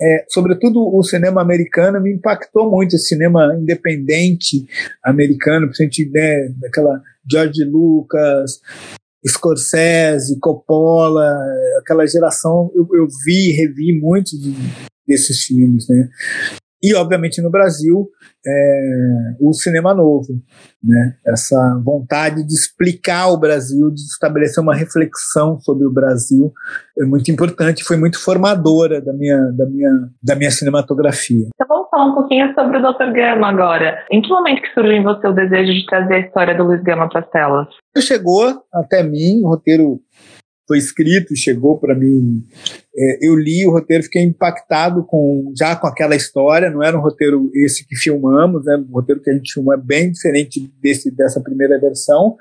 é, 0.00 0.24
sobretudo 0.28 0.80
o 0.80 1.02
cinema 1.02 1.42
americano 1.42 2.00
me 2.00 2.12
impactou 2.12 2.70
muito, 2.70 2.96
esse 2.96 3.08
cinema 3.08 3.54
independente 3.58 4.66
americano, 5.04 5.66
principalmente 5.66 6.10
né, 6.10 6.48
daquela 6.60 7.02
George 7.30 7.64
Lucas, 7.64 8.60
Scorsese, 9.26 10.40
Coppola, 10.40 11.30
aquela 11.78 12.06
geração, 12.06 12.72
eu, 12.74 12.88
eu 12.94 13.06
vi, 13.24 13.52
revi 13.52 13.98
muitos 14.00 14.32
desses 15.06 15.44
filmes, 15.44 15.88
né? 15.88 16.08
E, 16.82 16.94
obviamente, 16.94 17.40
no 17.40 17.50
Brasil, 17.50 18.08
é, 18.44 19.36
o 19.40 19.52
cinema 19.52 19.94
novo, 19.94 20.34
né? 20.82 21.14
essa 21.24 21.80
vontade 21.84 22.44
de 22.44 22.52
explicar 22.52 23.28
o 23.28 23.38
Brasil, 23.38 23.88
de 23.90 24.00
estabelecer 24.00 24.60
uma 24.60 24.74
reflexão 24.74 25.60
sobre 25.60 25.86
o 25.86 25.92
Brasil, 25.92 26.52
é 26.98 27.04
muito 27.04 27.30
importante, 27.30 27.84
foi 27.84 27.96
muito 27.96 28.22
formadora 28.22 29.00
da 29.00 29.12
minha, 29.12 29.38
da 29.52 29.66
minha, 29.66 29.90
da 30.20 30.34
minha 30.34 30.50
cinematografia. 30.50 31.46
Então 31.54 31.68
vamos 31.68 31.88
falar 31.88 32.06
um 32.06 32.14
pouquinho 32.14 32.52
sobre 32.54 32.78
o 32.78 32.82
Dr. 32.82 33.12
Gama 33.12 33.48
agora. 33.48 34.04
Em 34.10 34.20
que 34.20 34.28
momento 34.28 34.62
que 34.62 34.74
surgiu 34.74 34.92
em 34.92 35.04
você 35.04 35.28
o 35.28 35.32
desejo 35.32 35.72
de 35.72 35.86
trazer 35.86 36.14
a 36.14 36.20
história 36.20 36.56
do 36.56 36.64
Luiz 36.64 36.82
Gama 36.82 37.08
para 37.08 37.20
as 37.20 37.30
telas? 37.30 37.68
Chegou 37.98 38.60
até 38.74 39.04
mim, 39.04 39.42
o 39.44 39.48
roteiro 39.50 40.00
foi 40.72 40.78
escrito, 40.78 41.36
chegou 41.36 41.78
para 41.78 41.94
mim. 41.94 42.42
É, 42.96 43.26
eu 43.26 43.36
li 43.36 43.66
o 43.66 43.70
roteiro, 43.70 44.04
fiquei 44.04 44.22
impactado 44.22 45.04
com 45.04 45.52
já 45.56 45.76
com 45.76 45.86
aquela 45.86 46.16
história. 46.16 46.70
Não 46.70 46.82
era 46.82 46.96
um 46.96 47.02
roteiro 47.02 47.50
esse 47.54 47.86
que 47.86 47.94
filmamos, 47.94 48.64
né? 48.64 48.82
O 48.88 48.94
roteiro 48.94 49.20
que 49.20 49.28
a 49.28 49.34
gente 49.34 49.52
filmou 49.52 49.74
é 49.74 49.76
bem 49.76 50.10
diferente 50.10 50.72
desse 50.82 51.14
dessa 51.14 51.42
primeira 51.42 51.78
versão. 51.78 52.36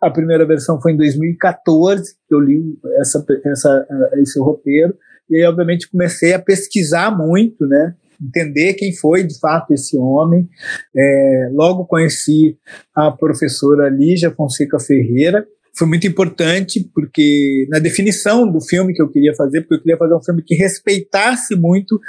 A 0.00 0.10
primeira 0.10 0.44
versão 0.44 0.80
foi 0.80 0.92
em 0.92 0.96
2014 0.96 2.16
que 2.28 2.34
eu 2.34 2.40
li 2.40 2.76
essa, 2.98 3.24
essa 3.44 3.86
esse 4.14 4.40
roteiro 4.40 4.94
e 5.30 5.36
aí 5.36 5.44
obviamente 5.44 5.88
comecei 5.88 6.34
a 6.34 6.40
pesquisar 6.40 7.16
muito, 7.16 7.66
né? 7.66 7.94
entender 8.20 8.74
quem 8.74 8.94
foi 8.94 9.22
de 9.22 9.38
fato 9.38 9.72
esse 9.72 9.96
homem. 9.96 10.48
É, 10.96 11.50
logo 11.52 11.84
conheci 11.84 12.58
a 12.94 13.10
professora 13.10 13.88
Lígia 13.88 14.30
Fonseca 14.30 14.78
Ferreira, 14.80 15.46
foi 15.76 15.86
muito 15.86 16.06
importante 16.06 16.88
porque 16.94 17.66
na 17.68 17.78
definição 17.78 18.50
do 18.50 18.60
filme 18.60 18.94
que 18.94 19.02
eu 19.02 19.08
queria 19.08 19.34
fazer, 19.34 19.60
porque 19.62 19.74
eu 19.74 19.82
queria 19.82 19.98
fazer 19.98 20.14
um 20.14 20.22
filme 20.22 20.42
que 20.42 20.54
respeitasse 20.54 21.54
muito 21.54 22.00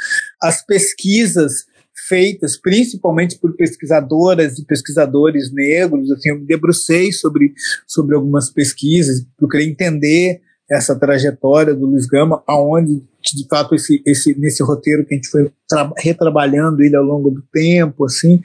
as 0.41 0.65
pesquisas 0.65 1.65
feitas 2.08 2.56
principalmente 2.56 3.38
por 3.38 3.56
pesquisadoras 3.56 4.58
e 4.60 4.65
pesquisadores 4.65 5.51
negros, 5.51 6.12
assim, 6.12 6.30
eu 6.30 6.39
me 6.39 6.45
debrucei 6.45 7.12
sobre, 7.12 7.53
sobre 7.86 8.15
algumas 8.15 8.49
pesquisas, 8.49 9.25
queria 9.49 9.67
entender 9.67 10.41
essa 10.69 10.97
trajetória 10.97 11.73
do 11.73 11.86
Luiz 11.86 12.06
Gama, 12.06 12.43
aonde 12.45 13.01
de 13.23 13.47
fato 13.49 13.75
esse, 13.75 14.01
esse 14.06 14.38
nesse 14.38 14.63
roteiro 14.63 15.06
que 15.06 15.13
a 15.13 15.17
gente 15.17 15.30
foi 15.30 15.51
retrabalhando 15.97 16.82
ele 16.82 16.95
ao 16.95 17.03
longo 17.03 17.30
do 17.30 17.41
tempo, 17.51 18.06
assim, 18.06 18.41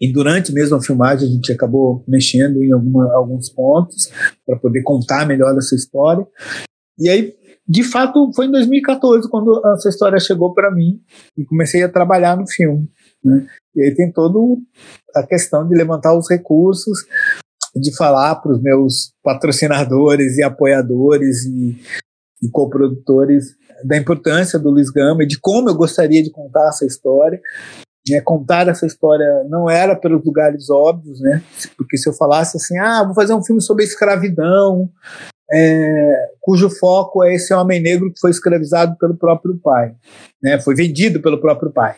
e 0.00 0.10
durante 0.10 0.52
mesmo 0.52 0.76
a 0.76 0.82
filmagem 0.82 1.28
a 1.28 1.30
gente 1.30 1.52
acabou 1.52 2.02
mexendo 2.08 2.62
em 2.62 2.72
alguma, 2.72 3.12
alguns 3.14 3.50
pontos 3.50 4.10
para 4.46 4.58
poder 4.58 4.82
contar 4.82 5.26
melhor 5.26 5.54
essa 5.58 5.74
história. 5.74 6.26
E 6.98 7.08
aí, 7.08 7.34
de 7.68 7.84
fato, 7.84 8.30
foi 8.34 8.46
em 8.46 8.50
2014 8.50 9.28
quando 9.28 9.60
essa 9.74 9.90
história 9.90 10.18
chegou 10.18 10.54
para 10.54 10.70
mim 10.70 11.00
e 11.36 11.44
comecei 11.44 11.82
a 11.82 11.88
trabalhar 11.88 12.36
no 12.36 12.48
filme. 12.48 12.88
Né? 13.22 13.46
E 13.76 13.82
aí 13.82 13.94
tem 13.94 14.10
toda 14.10 14.38
a 15.14 15.22
questão 15.22 15.68
de 15.68 15.74
levantar 15.74 16.16
os 16.16 16.28
recursos, 16.30 16.98
de 17.76 17.94
falar 17.94 18.36
para 18.36 18.52
os 18.52 18.62
meus 18.62 19.12
patrocinadores 19.22 20.38
e 20.38 20.42
apoiadores 20.42 21.44
e, 21.44 21.76
e 22.42 22.48
coprodutores 22.50 23.54
da 23.84 23.96
importância 23.96 24.58
do 24.58 24.70
Luiz 24.70 24.90
Gama 24.90 25.22
e 25.22 25.26
de 25.26 25.38
como 25.38 25.68
eu 25.68 25.74
gostaria 25.74 26.22
de 26.22 26.30
contar 26.30 26.68
essa 26.68 26.86
história 26.86 27.40
né, 28.08 28.20
contar 28.20 28.68
essa 28.68 28.86
história 28.86 29.44
não 29.48 29.68
era 29.68 29.94
pelos 29.94 30.24
lugares 30.24 30.70
óbvios, 30.70 31.20
né? 31.20 31.42
Porque 31.76 31.96
se 31.96 32.08
eu 32.08 32.12
falasse 32.12 32.56
assim, 32.56 32.78
ah, 32.78 33.04
vou 33.04 33.14
fazer 33.14 33.34
um 33.34 33.44
filme 33.44 33.60
sobre 33.60 33.84
a 33.84 33.86
escravidão, 33.86 34.90
é, 35.52 36.28
cujo 36.40 36.70
foco 36.70 37.24
é 37.24 37.34
esse 37.34 37.52
homem 37.52 37.80
negro 37.80 38.12
que 38.12 38.20
foi 38.20 38.30
escravizado 38.30 38.96
pelo 38.98 39.16
próprio 39.16 39.58
pai, 39.58 39.94
né? 40.42 40.60
Foi 40.60 40.74
vendido 40.74 41.20
pelo 41.20 41.40
próprio 41.40 41.70
pai. 41.70 41.96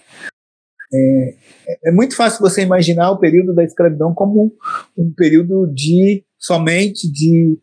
É, 0.95 1.35
é 1.87 1.91
muito 1.91 2.15
fácil 2.15 2.41
você 2.41 2.63
imaginar 2.63 3.11
o 3.11 3.19
período 3.19 3.55
da 3.55 3.65
escravidão 3.65 4.13
como 4.13 4.45
um, 4.45 5.05
um 5.05 5.13
período 5.15 5.67
de 5.73 6.25
somente 6.39 7.11
de, 7.11 7.59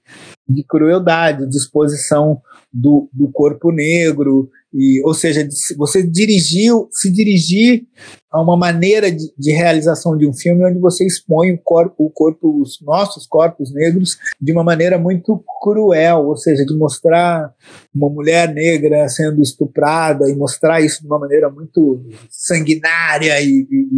de 0.47 0.63
crueldade, 0.63 1.47
de 1.47 1.57
exposição 1.57 2.41
do, 2.71 3.09
do 3.11 3.29
corpo 3.29 3.71
negro, 3.71 4.49
e, 4.73 5.01
ou 5.03 5.13
seja, 5.13 5.47
você 5.77 6.03
dirigiu, 6.03 6.87
se 6.91 7.11
dirigir 7.11 7.87
a 8.31 8.39
uma 8.39 8.55
maneira 8.55 9.11
de, 9.11 9.33
de, 9.35 9.51
realização 9.51 10.15
de 10.15 10.27
um 10.27 10.33
filme 10.33 10.63
onde 10.63 10.77
você 10.77 11.03
expõe 11.03 11.51
o 11.51 11.57
corpo, 11.57 12.05
o 12.05 12.11
corpo, 12.11 12.61
os 12.61 12.79
nossos 12.81 13.25
corpos 13.25 13.73
negros 13.73 14.19
de 14.39 14.51
uma 14.51 14.63
maneira 14.63 14.99
muito 14.99 15.43
cruel, 15.59 16.27
ou 16.27 16.37
seja, 16.37 16.63
de 16.63 16.77
mostrar 16.77 17.51
uma 17.93 18.09
mulher 18.09 18.53
negra 18.53 19.09
sendo 19.09 19.41
estuprada 19.41 20.29
e 20.29 20.35
mostrar 20.35 20.79
isso 20.81 21.01
de 21.01 21.07
uma 21.07 21.17
maneira 21.17 21.49
muito 21.49 22.05
sanguinária 22.29 23.41
e, 23.41 23.67
e, 23.71 23.89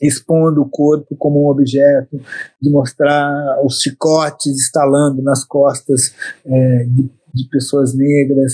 e 0.00 0.06
expondo 0.06 0.62
o 0.62 0.70
corpo 0.70 1.16
como 1.16 1.44
um 1.44 1.50
objeto, 1.50 2.20
de 2.62 2.70
mostrar 2.70 3.60
os 3.64 3.80
chicotes 3.80 4.56
estalando 4.56 5.20
nas 5.22 5.44
costas 5.44 6.14
é, 6.46 6.84
de, 6.84 7.10
de 7.34 7.48
pessoas 7.50 7.92
negras. 7.96 8.52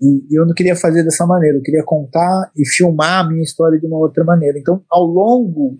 E, 0.00 0.36
eu 0.36 0.46
não 0.46 0.54
queria 0.54 0.76
fazer 0.76 1.02
dessa 1.02 1.26
maneira, 1.26 1.58
eu 1.58 1.62
queria 1.62 1.84
contar 1.84 2.50
e 2.56 2.66
filmar 2.66 3.24
a 3.24 3.28
minha 3.28 3.42
história 3.42 3.78
de 3.78 3.86
uma 3.86 3.98
outra 3.98 4.24
maneira. 4.24 4.58
Então, 4.58 4.82
ao 4.90 5.04
longo 5.04 5.78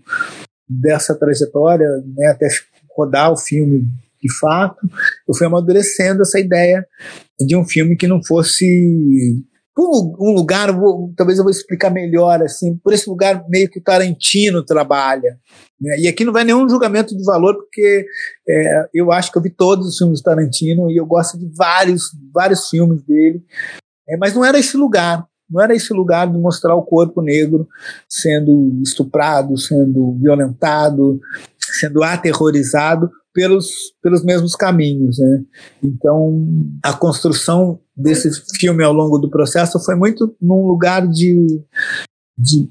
dessa 0.68 1.14
trajetória, 1.14 1.88
né, 2.16 2.29
até 2.29 2.48
rodar 2.96 3.33
o 3.33 3.37
filme 3.37 3.87
de 4.22 4.38
fato, 4.38 4.81
eu 5.29 5.35
fui 5.35 5.46
amadurecendo 5.46 6.22
essa 6.22 6.40
ideia 6.40 6.87
de 7.38 7.55
um 7.55 7.64
filme 7.64 7.96
que 7.96 8.07
não 8.07 8.22
fosse 8.24 9.44
um 9.77 10.33
lugar, 10.33 10.72
vou, 10.72 11.12
talvez 11.16 11.38
eu 11.38 11.44
vou 11.44 11.50
explicar 11.50 11.90
melhor, 11.90 12.40
assim, 12.42 12.77
por 12.77 12.92
esse 12.92 13.11
lugar 13.11 13.44
meio 13.48 13.68
que 13.68 13.81
o 13.81 13.83
Tarantino 13.83 14.64
trabalha. 14.64 15.37
Né? 15.81 15.98
E 15.98 16.09
aqui 16.09 16.24
não 16.24 16.33
vai 16.33 16.44
nenhum 16.44 16.68
julgamento 16.68 17.16
de 17.16 17.24
valor, 17.24 17.57
porque 17.57 18.07
é, 18.48 18.88
eu 18.94 19.11
acho 19.11 19.33
que 19.33 19.38
eu 19.38 19.42
vi 19.42 19.50
todos 19.50 19.88
os 19.88 19.98
filmes 19.98 20.20
do 20.20 20.24
Tarantino 20.24 20.90
e 20.90 20.96
eu 20.96 21.05
gosto 21.05 21.37
de 21.37 21.50
vários, 21.57 22.05
vários 22.33 22.68
filmes 22.68 23.03
dele. 23.03 23.42
É, 24.09 24.17
mas 24.17 24.35
não 24.35 24.45
era 24.45 24.59
esse 24.59 24.77
lugar, 24.77 25.27
não 25.51 25.62
era 25.62 25.75
esse 25.75 25.93
lugar 25.93 26.31
de 26.31 26.38
mostrar 26.38 26.75
o 26.75 26.83
corpo 26.83 27.23
negro 27.23 27.69
sendo 28.09 28.81
estuprado, 28.83 29.57
sendo 29.59 30.12
violentado, 30.21 31.21
sendo 31.59 32.03
aterrorizado 32.03 33.11
pelos, 33.33 33.69
pelos 34.03 34.25
mesmos 34.25 34.55
caminhos. 34.55 35.19
Né? 35.19 35.45
Então, 35.83 36.47
a 36.83 36.93
construção 36.93 37.81
desse 37.97 38.31
filme 38.59 38.83
ao 38.85 38.93
longo 38.93 39.19
do 39.19 39.31
processo 39.31 39.79
foi 39.85 39.97
muito 39.97 40.35
num 40.40 40.67
lugar 40.67 41.07
de, 41.09 41.61
de 42.38 42.71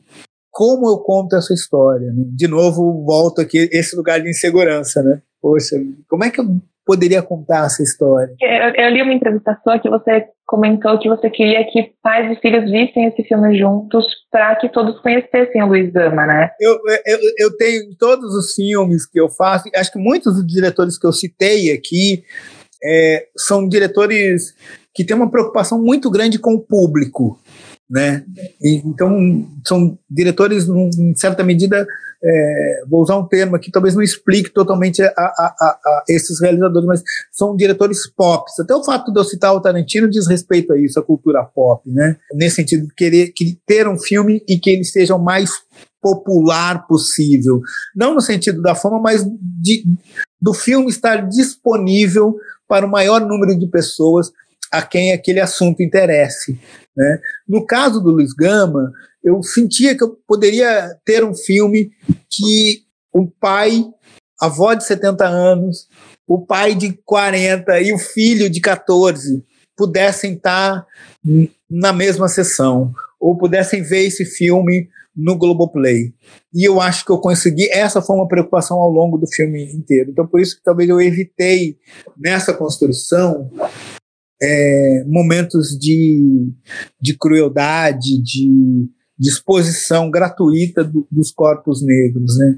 como 0.49 0.87
eu 0.87 0.97
conto 0.99 1.35
essa 1.35 1.53
história. 1.53 2.11
Né? 2.13 2.23
De 2.29 2.47
novo, 2.47 3.03
volto 3.05 3.41
aqui, 3.41 3.69
esse 3.71 3.95
lugar 3.95 4.21
de 4.21 4.29
insegurança. 4.29 5.03
Né? 5.03 5.21
Poxa, 5.41 5.75
como 6.07 6.23
é 6.23 6.31
que 6.31 6.39
eu 6.39 6.61
poderia 6.85 7.21
contar 7.21 7.65
essa 7.65 7.81
história? 7.81 8.33
Eu, 8.41 8.85
eu, 8.85 8.89
li 8.89 9.01
uma 9.01 9.13
entrevista 9.13 9.57
sua 9.63 9.79
que 9.79 9.89
você 9.89 10.25
comentou 10.45 10.99
que 10.99 11.09
você 11.09 11.29
queria 11.29 11.63
que 11.65 11.93
pais 12.01 12.31
e 12.31 12.39
filhos 12.41 12.69
vissem 12.69 13.05
esse 13.05 13.23
filme 13.23 13.57
juntos 13.57 14.05
para 14.31 14.55
que 14.55 14.69
todos 14.69 14.99
conhecessem 14.99 15.63
o 15.63 15.67
Luiz 15.67 15.91
Gama, 15.91 16.25
né? 16.25 16.49
Eu, 16.59 16.73
eu, 17.05 17.19
eu 17.39 17.57
tenho 17.57 17.95
todos 17.97 18.35
os 18.35 18.53
filmes 18.53 19.05
que 19.05 19.19
eu 19.19 19.29
faço, 19.29 19.69
acho 19.75 19.91
que 19.91 19.99
muitos 19.99 20.35
dos 20.35 20.45
diretores 20.45 20.97
que 20.97 21.07
eu 21.07 21.13
citei 21.13 21.71
aqui 21.71 22.23
é, 22.83 23.27
são 23.37 23.67
diretores 23.67 24.53
que 24.93 25.03
têm 25.03 25.15
uma 25.15 25.31
preocupação 25.31 25.81
muito 25.81 26.11
grande 26.11 26.37
com 26.37 26.53
o 26.53 26.61
público, 26.61 27.39
né? 27.93 28.25
E, 28.59 28.81
então 28.83 29.47
são 29.63 29.97
diretores 30.09 30.67
em 30.67 31.15
certa 31.15 31.43
medida 31.43 31.85
é, 32.25 32.83
vou 32.89 33.01
usar 33.01 33.17
um 33.17 33.27
termo 33.27 33.55
aqui, 33.55 33.69
talvez 33.69 33.95
não 33.95 34.01
explique 34.01 34.49
totalmente 34.49 35.01
a, 35.01 35.09
a, 35.09 35.55
a, 35.59 36.03
esses 36.07 36.39
realizadores, 36.39 36.87
mas 36.87 37.03
são 37.31 37.55
diretores 37.55 38.07
pop. 38.07 38.49
Até 38.57 38.73
o 38.73 38.83
fato 38.83 39.11
de 39.11 39.19
eu 39.19 39.25
citar 39.25 39.53
o 39.53 39.59
Tarantino 39.59 40.09
diz 40.09 40.25
respeito 40.25 40.71
a 40.71 40.79
isso, 40.79 40.97
a 40.97 41.03
cultura 41.03 41.43
pop, 41.43 41.87
né? 41.91 42.15
Nesse 42.33 42.55
sentido 42.55 42.87
de 42.87 42.93
querer 42.95 43.33
que, 43.33 43.59
ter 43.67 43.87
um 43.89 43.99
filme 43.99 44.41
e 44.47 44.57
que 44.57 44.69
ele 44.69 44.85
seja 44.85 45.15
o 45.15 45.23
mais 45.23 45.51
popular 46.01 46.87
possível. 46.87 47.61
Não 47.93 48.15
no 48.15 48.21
sentido 48.21 48.61
da 48.61 48.73
fama, 48.73 49.01
mas 49.01 49.25
de, 49.61 49.83
do 50.41 50.53
filme 50.53 50.89
estar 50.89 51.27
disponível 51.27 52.37
para 52.67 52.85
o 52.85 52.89
maior 52.89 53.19
número 53.21 53.57
de 53.57 53.67
pessoas 53.67 54.31
a 54.73 54.81
quem 54.81 55.13
aquele 55.13 55.39
assunto 55.39 55.83
interesse. 55.83 56.59
Né? 56.97 57.19
No 57.47 57.65
caso 57.65 58.01
do 58.01 58.11
Luiz 58.11 58.33
Gama, 58.33 58.91
eu 59.23 59.41
sentia 59.43 59.95
que 59.95 60.03
eu 60.03 60.17
poderia 60.27 60.97
ter 61.05 61.23
um 61.23 61.35
filme 61.35 61.91
que 62.29 62.83
o 63.13 63.29
pai 63.29 63.85
a 64.41 64.47
avó 64.47 64.73
de 64.73 64.83
70 64.83 65.25
anos, 65.25 65.87
o 66.27 66.45
pai 66.45 66.75
de 66.75 66.99
40 67.05 67.79
e 67.81 67.93
o 67.93 67.97
filho 67.97 68.49
de 68.49 68.59
14 68.59 69.41
pudessem 69.77 70.33
estar 70.33 70.85
na 71.69 71.93
mesma 71.93 72.27
sessão 72.27 72.91
ou 73.19 73.37
pudessem 73.37 73.81
ver 73.81 74.05
esse 74.05 74.25
filme 74.25 74.89
no 75.15 75.37
Globoplay. 75.37 76.13
E 76.53 76.67
eu 76.67 76.81
acho 76.81 77.05
que 77.05 77.11
eu 77.11 77.19
consegui, 77.19 77.69
essa 77.71 78.01
foi 78.01 78.15
uma 78.15 78.27
preocupação 78.27 78.77
ao 78.77 78.89
longo 78.89 79.17
do 79.17 79.27
filme 79.27 79.63
inteiro. 79.71 80.11
Então, 80.11 80.27
por 80.27 80.41
isso 80.41 80.57
que 80.57 80.63
talvez 80.63 80.89
eu 80.89 80.99
evitei 80.99 81.77
nessa 82.17 82.53
construção 82.53 83.49
é, 84.41 85.03
momentos 85.07 85.77
de, 85.79 86.51
de 87.01 87.17
crueldade, 87.17 88.21
de, 88.21 88.89
de 89.17 89.29
exposição 89.29 90.09
gratuita 90.11 90.83
do, 90.83 91.07
dos 91.11 91.31
corpos 91.31 91.83
negros. 91.85 92.37
Né? 92.37 92.55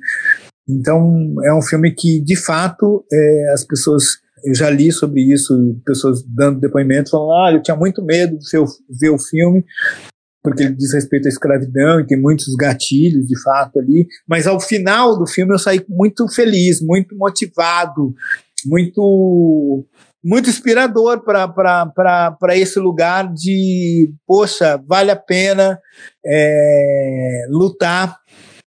Então, 0.68 1.36
é 1.44 1.54
um 1.54 1.62
filme 1.62 1.94
que, 1.94 2.20
de 2.22 2.36
fato, 2.36 3.06
é, 3.12 3.54
as 3.54 3.64
pessoas. 3.64 4.04
Eu 4.44 4.54
já 4.54 4.70
li 4.70 4.92
sobre 4.92 5.22
isso, 5.22 5.54
pessoas 5.86 6.24
dando 6.24 6.60
depoimento, 6.60 7.10
falando: 7.10 7.32
ah, 7.34 7.54
eu 7.54 7.62
tinha 7.62 7.76
muito 7.76 8.04
medo 8.04 8.38
de 8.38 8.46
ver 8.52 8.66
ver 8.90 9.10
o 9.10 9.18
filme, 9.18 9.64
porque 10.44 10.64
ele 10.64 10.76
diz 10.76 10.94
respeito 10.94 11.28
à 11.28 11.30
escravidão 11.30 12.00
e 12.00 12.06
tem 12.06 12.20
muitos 12.20 12.54
gatilhos, 12.56 13.28
de 13.28 13.42
fato, 13.42 13.80
ali. 13.80 14.08
Mas 14.28 14.46
ao 14.46 14.60
final 14.60 15.18
do 15.18 15.26
filme 15.26 15.54
eu 15.54 15.60
saí 15.60 15.84
muito 15.90 16.28
feliz, 16.28 16.80
muito 16.82 17.16
motivado, 17.16 18.14
muito 18.66 19.86
muito 20.26 20.50
inspirador 20.50 21.24
para 21.24 22.58
esse 22.58 22.80
lugar 22.80 23.32
de, 23.32 24.12
poxa, 24.26 24.76
vale 24.88 25.12
a 25.12 25.16
pena 25.16 25.80
é, 26.26 27.46
lutar 27.50 28.18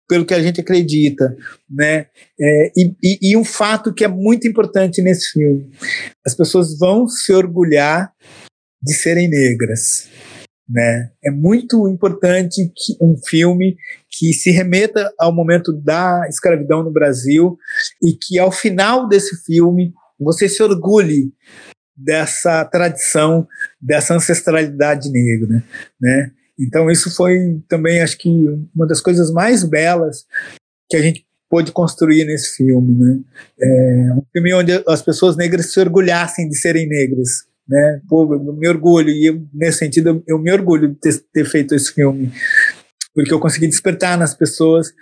pelo 0.08 0.24
que 0.24 0.32
a 0.32 0.40
gente 0.40 0.60
acredita, 0.60 1.36
né? 1.68 2.06
É, 2.40 2.72
e, 2.76 2.94
e, 3.02 3.18
e, 3.32 3.36
um 3.36 3.44
fato 3.44 3.92
que 3.92 4.04
é 4.04 4.08
muito 4.08 4.46
importante 4.46 5.02
nesse 5.02 5.32
filme: 5.32 5.68
as 6.24 6.32
pessoas 6.32 6.78
vão 6.78 7.08
se 7.08 7.32
orgulhar 7.32 8.12
de 8.80 8.94
serem 8.94 9.28
negras. 9.28 10.08
Né? 10.70 11.10
É 11.24 11.30
muito 11.30 11.88
importante 11.88 12.70
que 12.76 12.96
um 13.00 13.16
filme 13.26 13.76
que 14.08 14.32
se 14.32 14.50
remeta 14.50 15.12
ao 15.18 15.34
momento 15.34 15.72
da 15.72 16.26
escravidão 16.28 16.84
no 16.84 16.92
Brasil 16.92 17.58
e 18.02 18.12
que 18.12 18.38
ao 18.38 18.52
final 18.52 19.08
desse 19.08 19.44
filme 19.44 19.92
você 20.18 20.48
se 20.48 20.62
orgulhe 20.62 21.32
dessa 21.96 22.64
tradição, 22.64 23.46
dessa 23.80 24.14
ancestralidade 24.14 25.10
negra, 25.10 25.64
né? 26.00 26.30
Então 26.58 26.90
isso 26.90 27.14
foi 27.14 27.60
também, 27.68 28.00
acho 28.00 28.18
que 28.18 28.28
uma 28.74 28.86
das 28.86 29.00
coisas 29.00 29.30
mais 29.32 29.64
belas 29.64 30.24
que 30.88 30.96
a 30.96 31.02
gente 31.02 31.24
pôde 31.48 31.72
construir 31.72 32.24
nesse 32.24 32.56
filme, 32.56 32.94
né? 32.98 33.20
É 33.60 34.12
um 34.12 34.22
filme 34.32 34.54
onde 34.54 34.84
as 34.86 35.02
pessoas 35.02 35.36
negras 35.36 35.72
se 35.72 35.80
orgulhassem 35.80 36.48
de 36.48 36.56
serem 36.56 36.88
negras, 36.88 37.44
né? 37.66 38.00
Pô, 38.08 38.32
eu 38.34 38.52
me 38.52 38.68
orgulho 38.68 39.10
e 39.10 39.26
eu, 39.26 39.42
nesse 39.52 39.78
sentido 39.78 40.08
eu, 40.10 40.24
eu 40.26 40.38
me 40.38 40.52
orgulho 40.52 40.88
de 40.88 40.94
ter, 40.96 41.22
ter 41.32 41.44
feito 41.44 41.74
esse 41.74 41.92
filme 41.92 42.32
porque 43.18 43.34
eu 43.34 43.40
consegui 43.40 43.66
despertar 43.66 44.16
nas 44.16 44.32
pessoas, 44.32 44.92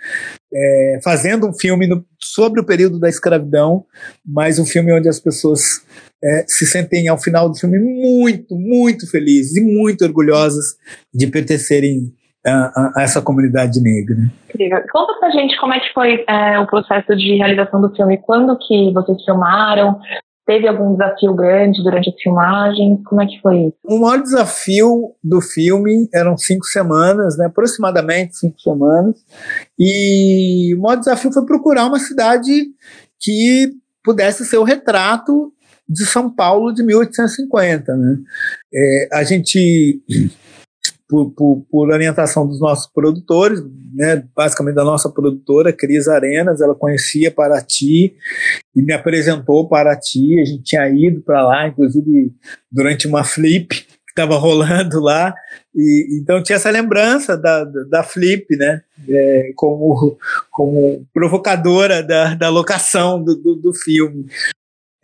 é, 0.51 0.99
fazendo 1.03 1.47
um 1.47 1.53
filme 1.53 1.85
no, 1.85 2.03
sobre 2.19 2.59
o 2.59 2.65
período 2.65 2.99
da 2.99 3.07
escravidão, 3.07 3.85
mas 4.25 4.57
um 4.57 4.65
filme 4.65 4.91
onde 4.91 5.07
as 5.07 5.19
pessoas 5.19 5.85
é, 6.23 6.43
se 6.47 6.65
sentem 6.65 7.07
ao 7.07 7.19
final 7.19 7.47
do 7.47 7.55
filme 7.55 7.77
muito, 7.77 8.55
muito 8.55 9.07
felizes 9.07 9.55
e 9.55 9.61
muito 9.61 10.03
orgulhosas 10.03 10.77
de 11.13 11.27
pertencerem 11.27 12.11
a, 12.43 12.91
a, 12.97 13.03
essa 13.03 13.21
comunidade 13.21 13.79
negra. 13.79 14.17
Conta 14.91 15.13
pra 15.19 15.29
gente 15.29 15.55
como 15.59 15.75
é 15.75 15.79
que 15.79 15.93
foi 15.93 16.25
é, 16.27 16.57
o 16.57 16.65
processo 16.65 17.15
de 17.15 17.35
realização 17.35 17.79
do 17.79 17.95
filme, 17.95 18.17
quando 18.17 18.57
que 18.57 18.91
vocês 18.93 19.23
filmaram, 19.25 19.99
Teve 20.47 20.65
algum 20.65 20.93
desafio 20.93 21.33
grande 21.35 21.83
durante 21.83 22.09
as 22.09 22.21
filmagens? 22.21 23.01
Como 23.03 23.21
é 23.21 23.25
que 23.25 23.37
foi 23.41 23.57
isso? 23.63 23.77
O 23.83 23.99
maior 23.99 24.21
desafio 24.21 25.13
do 25.21 25.41
filme 25.41 26.07
eram 26.13 26.37
cinco 26.37 26.65
semanas, 26.65 27.37
né, 27.37 27.47
aproximadamente 27.47 28.37
cinco 28.37 28.57
semanas. 28.61 29.17
E 29.77 30.73
o 30.73 30.81
maior 30.81 30.95
desafio 30.95 31.33
foi 31.33 31.45
procurar 31.45 31.85
uma 31.85 31.99
cidade 31.99 32.67
que 33.19 33.73
pudesse 34.01 34.45
ser 34.45 34.57
o 34.57 34.63
retrato 34.63 35.51
de 35.87 36.05
São 36.05 36.33
Paulo 36.33 36.73
de 36.73 36.81
1850. 36.81 37.95
Né? 37.97 38.17
É, 38.73 39.09
a 39.11 39.23
gente 39.25 40.01
por, 41.07 41.31
por, 41.31 41.65
por, 41.71 41.89
orientação 41.89 42.45
dos 42.45 42.59
nossos 42.59 42.91
produtores, 42.91 43.63
né, 43.93 44.23
basicamente 44.35 44.75
da 44.75 44.83
nossa 44.83 45.09
produtora, 45.09 45.71
Cris 45.71 46.07
Arenas, 46.07 46.59
ela 46.61 46.75
conhecia 46.75 47.31
Paraty 47.31 48.13
e 48.75 48.81
me 48.81 48.93
apresentou 48.93 49.67
Paraty, 49.67 50.39
a 50.41 50.45
gente 50.45 50.63
tinha 50.63 50.87
ido 50.89 51.21
para 51.21 51.45
lá, 51.45 51.67
inclusive 51.67 52.33
durante 52.71 53.07
uma 53.07 53.23
flip 53.23 53.67
que 53.67 54.09
estava 54.09 54.35
rolando 54.37 54.99
lá, 54.99 55.33
e 55.73 56.19
então 56.19 56.43
tinha 56.43 56.57
essa 56.57 56.69
lembrança 56.69 57.37
da, 57.37 57.63
da 57.63 58.03
flip, 58.03 58.45
né, 58.57 58.81
é, 59.07 59.51
como, 59.55 60.17
como 60.51 61.05
provocadora 61.13 62.03
da, 62.03 62.35
da 62.35 62.49
locação 62.49 63.23
do, 63.23 63.35
do, 63.35 63.55
do 63.55 63.73
filme. 63.73 64.25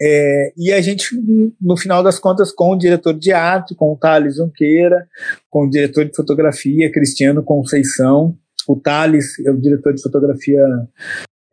É, 0.05 0.51
e 0.57 0.73
a 0.73 0.81
gente, 0.81 1.15
no 1.61 1.77
final 1.77 2.03
das 2.03 2.19
contas, 2.19 2.51
com 2.51 2.71
o 2.71 2.77
diretor 2.77 3.13
de 3.13 3.31
arte, 3.31 3.73
com 3.73 3.93
o 3.93 3.97
Thales 3.97 4.35
Junqueira, 4.35 5.07
com 5.49 5.65
o 5.65 5.69
diretor 5.69 6.03
de 6.03 6.13
fotografia, 6.13 6.91
Cristiano 6.91 7.41
Conceição. 7.41 8.35
O 8.67 8.75
Thales 8.75 9.39
é 9.45 9.49
o 9.49 9.61
diretor 9.61 9.93
de 9.93 10.01
fotografia 10.01 10.61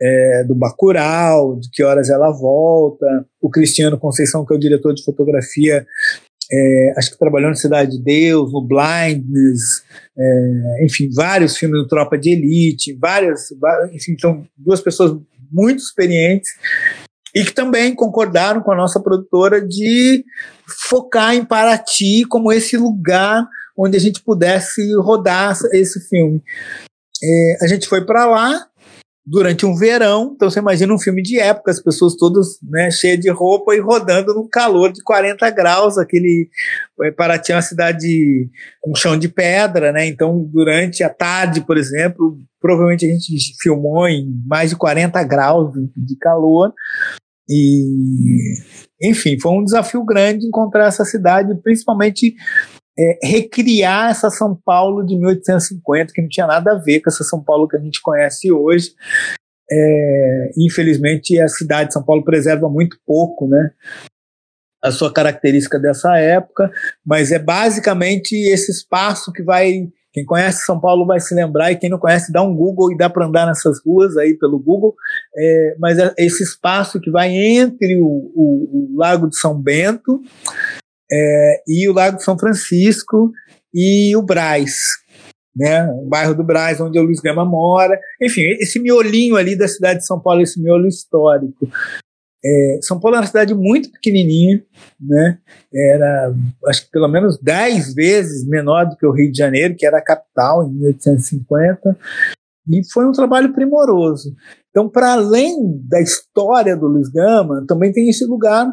é, 0.02 0.44
do 0.44 0.56
Bacurau, 0.56 1.60
de 1.60 1.70
Que 1.70 1.84
Horas 1.84 2.10
Ela 2.10 2.32
Volta. 2.32 3.06
O 3.40 3.48
Cristiano 3.48 3.96
Conceição, 3.96 4.44
que 4.44 4.52
é 4.52 4.56
o 4.56 4.60
diretor 4.60 4.94
de 4.94 5.04
fotografia 5.04 5.86
é, 6.52 6.94
acho 6.96 7.12
que 7.12 7.18
trabalhou 7.18 7.50
no 7.50 7.56
Cidade 7.56 7.92
de 7.92 8.02
Deus, 8.02 8.52
no 8.52 8.66
Blindness, 8.66 9.84
é, 10.18 10.84
enfim, 10.84 11.08
vários 11.14 11.56
filmes 11.56 11.80
do 11.80 11.86
Tropa 11.86 12.18
de 12.18 12.30
Elite, 12.30 12.92
várias, 12.94 13.50
enfim, 13.92 14.16
são 14.18 14.44
duas 14.56 14.80
pessoas 14.80 15.16
muito 15.52 15.78
experientes 15.78 16.50
e 17.34 17.44
que 17.44 17.52
também 17.52 17.94
concordaram 17.94 18.60
com 18.60 18.72
a 18.72 18.76
nossa 18.76 19.00
produtora 19.00 19.60
de 19.60 20.24
focar 20.88 21.34
em 21.34 21.44
Paraty 21.44 22.24
como 22.28 22.52
esse 22.52 22.76
lugar 22.76 23.46
onde 23.76 23.96
a 23.96 24.00
gente 24.00 24.22
pudesse 24.22 24.94
rodar 24.96 25.56
esse 25.72 26.00
filme. 26.08 26.42
É, 27.22 27.58
a 27.62 27.66
gente 27.66 27.88
foi 27.88 28.04
para 28.04 28.26
lá 28.26 28.66
durante 29.30 29.64
um 29.64 29.76
verão, 29.76 30.32
então 30.34 30.50
você 30.50 30.58
imagina 30.58 30.92
um 30.92 30.98
filme 30.98 31.22
de 31.22 31.38
época, 31.38 31.70
as 31.70 31.80
pessoas 31.80 32.16
todas 32.16 32.58
né, 32.68 32.90
cheias 32.90 33.20
de 33.20 33.30
roupa 33.30 33.76
e 33.76 33.78
rodando 33.78 34.34
no 34.34 34.48
calor 34.48 34.92
de 34.92 35.00
40 35.04 35.48
graus, 35.50 35.96
aquele 35.96 36.50
é, 37.02 37.12
Paraty 37.12 37.52
é 37.52 37.54
uma 37.54 37.62
cidade 37.62 38.50
com 38.80 38.92
chão 38.92 39.16
de 39.16 39.28
pedra, 39.28 39.92
né? 39.92 40.04
Então 40.04 40.42
durante 40.52 41.04
a 41.04 41.08
tarde, 41.08 41.60
por 41.60 41.78
exemplo, 41.78 42.36
provavelmente 42.60 43.06
a 43.06 43.08
gente 43.08 43.54
filmou 43.62 44.08
em 44.08 44.26
mais 44.44 44.70
de 44.70 44.76
40 44.76 45.22
graus 45.22 45.72
de 45.96 46.16
calor. 46.16 46.74
E, 47.48 48.54
enfim, 49.00 49.38
foi 49.40 49.52
um 49.52 49.64
desafio 49.64 50.04
grande 50.04 50.46
encontrar 50.46 50.86
essa 50.86 51.04
cidade, 51.04 51.54
principalmente 51.62 52.34
é, 53.00 53.18
recriar 53.22 54.10
essa 54.10 54.28
São 54.28 54.54
Paulo 54.54 55.04
de 55.04 55.16
1850, 55.16 56.12
que 56.12 56.20
não 56.20 56.28
tinha 56.28 56.46
nada 56.46 56.72
a 56.72 56.78
ver 56.78 57.00
com 57.00 57.08
essa 57.08 57.24
São 57.24 57.42
Paulo 57.42 57.66
que 57.66 57.76
a 57.76 57.80
gente 57.80 58.02
conhece 58.02 58.52
hoje. 58.52 58.90
É, 59.72 60.50
infelizmente, 60.58 61.40
a 61.40 61.48
cidade 61.48 61.88
de 61.88 61.94
São 61.94 62.04
Paulo 62.04 62.22
preserva 62.22 62.68
muito 62.68 62.98
pouco, 63.06 63.48
né? 63.48 63.70
A 64.82 64.90
sua 64.90 65.12
característica 65.12 65.78
dessa 65.78 66.16
época, 66.18 66.70
mas 67.04 67.32
é 67.32 67.38
basicamente 67.38 68.34
esse 68.34 68.70
espaço 68.70 69.32
que 69.32 69.42
vai 69.42 69.88
quem 70.12 70.24
conhece 70.24 70.64
São 70.64 70.80
Paulo 70.80 71.06
vai 71.06 71.20
se 71.20 71.32
lembrar, 71.34 71.70
e 71.70 71.76
quem 71.76 71.88
não 71.88 71.98
conhece, 71.98 72.32
dá 72.32 72.42
um 72.42 72.54
Google 72.54 72.90
e 72.90 72.96
dá 72.96 73.08
para 73.08 73.26
andar 73.26 73.46
nessas 73.46 73.80
ruas 73.84 74.16
aí 74.16 74.36
pelo 74.36 74.58
Google. 74.58 74.94
É, 75.36 75.76
mas 75.78 75.98
é 75.98 76.12
esse 76.18 76.42
espaço 76.42 77.00
que 77.00 77.12
vai 77.12 77.30
entre 77.30 77.96
o, 78.00 78.06
o, 78.06 78.92
o 78.94 78.96
Lago 78.96 79.28
de 79.28 79.38
São 79.38 79.54
Bento 79.54 80.20
é, 81.12 81.62
e 81.66 81.88
o 81.88 81.92
Lago 81.92 82.16
de 82.16 82.24
São 82.24 82.38
Francisco 82.38 83.32
e 83.74 84.14
o 84.16 84.22
Braz, 84.22 84.76
né, 85.54 85.86
o 85.90 86.08
bairro 86.08 86.34
do 86.34 86.44
Braz, 86.44 86.80
onde 86.80 86.98
o 86.98 87.02
Luiz 87.02 87.20
Gama 87.20 87.44
mora. 87.44 87.98
Enfim, 88.20 88.42
esse 88.60 88.78
miolinho 88.78 89.36
ali 89.36 89.56
da 89.56 89.68
cidade 89.68 90.00
de 90.00 90.06
São 90.06 90.20
Paulo, 90.20 90.42
esse 90.42 90.60
miolo 90.60 90.86
histórico. 90.86 91.68
É, 92.42 92.78
São 92.82 92.98
Paulo 92.98 93.16
era 93.16 93.24
uma 93.24 93.28
cidade 93.28 93.54
muito 93.54 93.92
pequenininha, 93.92 94.64
né? 94.98 95.38
Era, 95.72 96.34
acho 96.66 96.86
que 96.86 96.90
pelo 96.90 97.08
menos 97.08 97.38
10 97.38 97.94
vezes 97.94 98.48
menor 98.48 98.86
do 98.86 98.96
que 98.96 99.04
o 99.04 99.12
Rio 99.12 99.30
de 99.30 99.36
Janeiro, 99.36 99.74
que 99.76 99.84
era 99.84 99.98
a 99.98 100.04
capital 100.04 100.66
em 100.66 100.72
1850, 100.72 101.98
e 102.68 102.80
foi 102.90 103.06
um 103.06 103.12
trabalho 103.12 103.52
primoroso. 103.52 104.34
Então, 104.70 104.88
para 104.88 105.12
além 105.12 105.80
da 105.86 106.00
história 106.00 106.76
do 106.76 106.86
Luiz 106.86 107.08
Gama, 107.08 107.64
também 107.66 107.92
tem 107.92 108.08
esse 108.08 108.24
lugar 108.24 108.66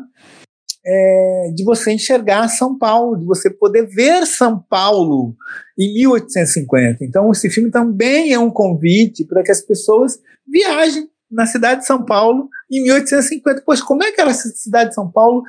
é, 0.88 1.52
de 1.54 1.66
você 1.66 1.92
enxergar 1.92 2.48
São 2.48 2.78
Paulo, 2.78 3.18
de 3.18 3.26
você 3.26 3.50
poder 3.50 3.86
ver 3.88 4.26
São 4.26 4.58
Paulo 4.70 5.36
em 5.78 5.94
1850. 5.94 7.04
Então, 7.04 7.30
esse 7.32 7.50
filme 7.50 7.70
também 7.70 8.32
é 8.32 8.40
um 8.40 8.50
convite 8.50 9.26
para 9.26 9.44
que 9.44 9.52
as 9.52 9.62
pessoas 9.62 10.20
viajem 10.48 11.10
na 11.30 11.46
cidade 11.46 11.82
de 11.82 11.88
São 11.88 12.06
Paulo 12.06 12.48
em 12.72 12.84
1850. 12.84 13.64
Poxa, 13.66 13.84
como 13.86 14.02
é 14.04 14.12
que 14.14 14.22
era 14.22 14.32
a 14.32 14.34
cidade 14.34 14.90
de 14.90 14.96
São 14.96 15.12
Paulo 15.12 15.44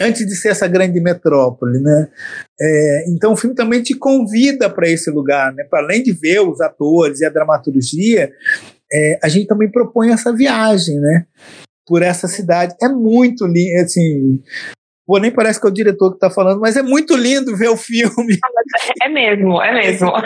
antes 0.00 0.26
de 0.26 0.36
ser 0.36 0.48
essa 0.48 0.68
grande 0.68 1.00
metrópole, 1.00 1.80
né? 1.80 2.08
É, 2.60 3.04
então 3.08 3.32
o 3.32 3.36
filme 3.36 3.56
também 3.56 3.82
te 3.82 3.94
convida 3.94 4.68
para 4.68 4.88
esse 4.88 5.10
lugar, 5.10 5.52
né? 5.54 5.64
Para 5.64 5.80
além 5.82 6.02
de 6.02 6.12
ver 6.12 6.40
os 6.40 6.60
atores 6.60 7.20
e 7.20 7.24
a 7.24 7.30
dramaturgia, 7.30 8.30
é, 8.92 9.18
a 9.22 9.28
gente 9.28 9.46
também 9.46 9.70
propõe 9.70 10.10
essa 10.10 10.34
viagem, 10.34 10.98
né? 11.00 11.26
Por 11.86 12.02
essa 12.02 12.28
cidade. 12.28 12.74
É 12.82 12.88
muito 12.88 13.46
lindo, 13.46 13.80
assim. 13.82 14.42
Pô, 15.12 15.18
nem 15.18 15.30
parece 15.30 15.60
que 15.60 15.66
é 15.66 15.70
o 15.70 15.74
diretor 15.74 16.08
que 16.08 16.16
está 16.16 16.30
falando, 16.30 16.58
mas 16.58 16.74
é 16.74 16.80
muito 16.80 17.14
lindo 17.14 17.54
ver 17.54 17.68
o 17.68 17.76
filme. 17.76 18.38
É 19.02 19.10
mesmo, 19.10 19.60
é 19.60 19.70
mesmo. 19.74 20.10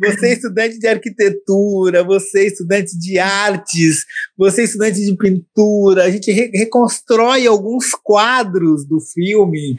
Você 0.00 0.28
é 0.28 0.32
estudante 0.32 0.78
de 0.78 0.88
arquitetura, 0.88 2.02
você 2.02 2.40
é 2.40 2.46
estudante 2.46 2.98
de 2.98 3.18
artes, 3.18 4.06
você 4.36 4.62
é 4.62 4.64
estudante 4.64 4.98
de 4.98 5.14
pintura. 5.14 6.04
A 6.04 6.10
gente 6.10 6.32
re 6.32 6.50
reconstrói 6.54 7.46
alguns 7.46 7.90
quadros 7.90 8.84
do 8.88 8.98
filme. 8.98 9.78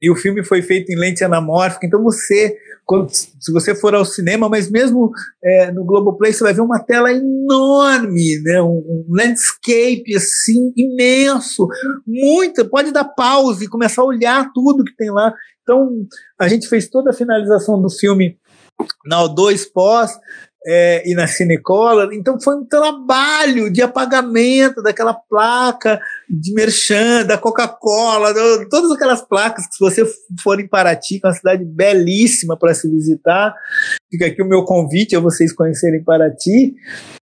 E 0.00 0.08
o 0.08 0.14
filme 0.14 0.44
foi 0.44 0.62
feito 0.62 0.90
em 0.90 0.96
lente 0.96 1.24
anamórfica, 1.24 1.84
então 1.84 2.02
você, 2.02 2.56
quando, 2.86 3.10
se 3.10 3.52
você 3.52 3.74
for 3.74 3.94
ao 3.96 4.04
cinema, 4.04 4.48
mas 4.48 4.70
mesmo 4.70 5.10
é, 5.42 5.72
no 5.72 5.84
Globoplay, 5.84 6.32
você 6.32 6.44
vai 6.44 6.54
ver 6.54 6.60
uma 6.60 6.78
tela 6.78 7.12
enorme, 7.12 8.40
né? 8.44 8.62
um, 8.62 8.78
um 8.78 9.04
landscape 9.08 10.14
assim, 10.16 10.72
imenso, 10.76 11.66
muita, 12.06 12.64
pode 12.64 12.92
dar 12.92 13.04
pause 13.04 13.64
e 13.64 13.68
começar 13.68 14.02
a 14.02 14.06
olhar 14.06 14.52
tudo 14.54 14.84
que 14.84 14.94
tem 14.94 15.10
lá. 15.10 15.34
Então, 15.62 16.06
a 16.38 16.46
gente 16.46 16.68
fez 16.68 16.88
toda 16.88 17.10
a 17.10 17.14
finalização 17.14 17.82
do 17.82 17.90
filme 17.90 18.38
na 19.04 19.22
O2 19.24 19.64
Pós 19.74 20.16
é, 20.66 21.02
e 21.08 21.14
na 21.14 21.26
Cinecola. 21.26 22.08
Então 22.12 22.40
foi 22.40 22.56
um 22.56 22.64
trabalho 22.64 23.72
de 23.72 23.80
apagamento 23.80 24.82
daquela 24.82 25.14
placa 25.14 26.00
de 26.28 26.52
merchan, 26.52 27.24
da 27.24 27.38
Coca-Cola, 27.38 28.34
todas 28.68 28.90
aquelas 28.90 29.22
placas 29.22 29.66
que 29.66 29.74
se 29.74 29.80
você 29.80 30.04
for 30.42 30.58
em 30.58 30.66
Paraty, 30.66 31.20
que 31.20 31.26
é 31.26 31.28
uma 31.28 31.34
cidade 31.34 31.64
belíssima 31.64 32.58
para 32.58 32.74
se 32.74 32.90
visitar, 32.90 33.54
fica 34.10 34.26
aqui 34.26 34.42
o 34.42 34.48
meu 34.48 34.64
convite 34.64 35.16
a 35.16 35.20
vocês 35.20 35.52
conhecerem 35.52 36.02
Paraty 36.02 36.74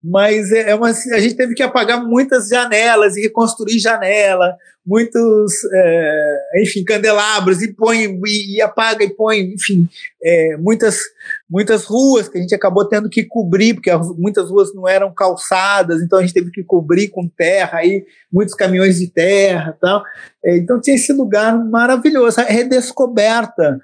mas 0.03 0.51
é, 0.51 0.69
é 0.69 0.75
uma, 0.75 0.87
a 0.87 1.19
gente 1.19 1.35
teve 1.35 1.53
que 1.53 1.63
apagar 1.63 2.03
muitas 2.03 2.47
janelas 2.47 3.17
e 3.17 3.21
reconstruir 3.21 3.79
janela, 3.79 4.55
muitos, 4.85 5.51
é, 5.73 6.61
enfim, 6.61 6.83
candelabros 6.83 7.61
e 7.61 7.73
põe 7.73 8.05
e, 8.25 8.55
e, 8.55 8.61
apaga 8.61 9.03
e 9.03 9.13
põe, 9.13 9.41
enfim, 9.53 9.87
é, 10.23 10.55
muitas 10.57 11.01
muitas 11.49 11.83
ruas 11.83 12.29
que 12.29 12.37
a 12.37 12.41
gente 12.41 12.55
acabou 12.55 12.87
tendo 12.87 13.09
que 13.09 13.25
cobrir 13.25 13.73
porque 13.73 13.91
muitas 14.17 14.49
ruas 14.49 14.73
não 14.73 14.87
eram 14.87 15.13
calçadas, 15.13 16.01
então 16.01 16.19
a 16.19 16.21
gente 16.21 16.33
teve 16.33 16.51
que 16.51 16.63
cobrir 16.63 17.09
com 17.09 17.27
terra 17.27 17.79
aí 17.79 18.05
muitos 18.31 18.53
caminhões 18.53 18.99
de 18.99 19.07
terra, 19.07 19.77
tal. 19.81 20.03
É, 20.45 20.57
então 20.57 20.79
tinha 20.79 20.95
esse 20.95 21.11
lugar 21.11 21.57
maravilhoso, 21.65 22.39
a 22.39 22.43
redescoberta 22.43 23.79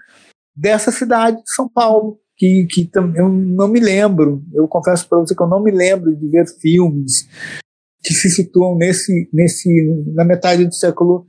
dessa 0.55 0.91
cidade 0.91 1.37
de 1.37 1.53
São 1.53 1.67
Paulo 1.67 2.22
que, 2.37 2.65
que 2.65 2.89
eu 2.95 3.29
não 3.29 3.67
me 3.67 3.79
lembro, 3.79 4.43
eu 4.53 4.67
confesso 4.67 5.07
para 5.07 5.19
você 5.19 5.35
que 5.35 5.41
eu 5.41 5.47
não 5.47 5.61
me 5.61 5.71
lembro 5.71 6.15
de 6.15 6.27
ver 6.27 6.45
filmes 6.59 7.27
que 8.03 8.13
se 8.13 8.29
situam 8.29 8.75
nesse, 8.75 9.29
nesse 9.31 9.69
na 10.13 10.25
metade 10.25 10.65
do 10.65 10.73
século 10.73 11.25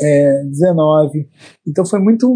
É, 0.00 1.26
então 1.66 1.84
foi 1.84 1.98
muito, 1.98 2.34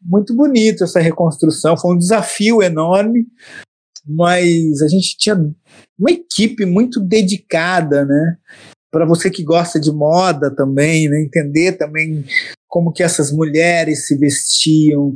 muito 0.00 0.34
bonito 0.34 0.84
essa 0.84 1.00
reconstrução, 1.00 1.76
foi 1.76 1.94
um 1.94 1.98
desafio 1.98 2.62
enorme, 2.62 3.26
mas 4.06 4.80
a 4.80 4.88
gente 4.88 5.16
tinha 5.18 5.36
uma 5.98 6.10
equipe 6.10 6.64
muito 6.64 7.00
dedicada, 7.00 8.04
né? 8.04 8.36
Para 8.90 9.04
você 9.04 9.30
que 9.30 9.44
gosta 9.44 9.78
de 9.78 9.92
moda 9.92 10.54
também, 10.54 11.08
né? 11.08 11.20
entender 11.20 11.72
também 11.72 12.24
como 12.68 12.92
que 12.92 13.02
essas 13.02 13.30
mulheres 13.30 14.06
se 14.06 14.16
vestiam, 14.16 15.14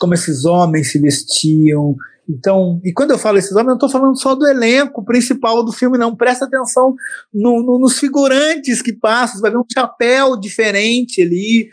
como 0.00 0.14
esses 0.14 0.46
homens 0.46 0.90
se 0.90 0.98
vestiam. 0.98 1.94
Então, 2.28 2.80
e 2.82 2.92
quando 2.92 3.10
eu 3.10 3.18
falo 3.18 3.38
esses 3.38 3.52
homens, 3.52 3.64
eu 3.64 3.68
não 3.70 3.74
estou 3.74 3.90
falando 3.90 4.18
só 4.18 4.34
do 4.34 4.46
elenco 4.48 5.04
principal 5.04 5.62
do 5.62 5.72
filme, 5.72 5.98
não. 5.98 6.16
Presta 6.16 6.46
atenção 6.46 6.94
no, 7.32 7.62
no, 7.62 7.78
nos 7.78 7.98
figurantes 7.98 8.80
que 8.80 8.92
passam. 8.92 9.36
Você 9.36 9.42
vai 9.42 9.50
ver 9.50 9.58
um 9.58 9.64
chapéu 9.72 10.40
diferente 10.40 11.20
ali, 11.20 11.68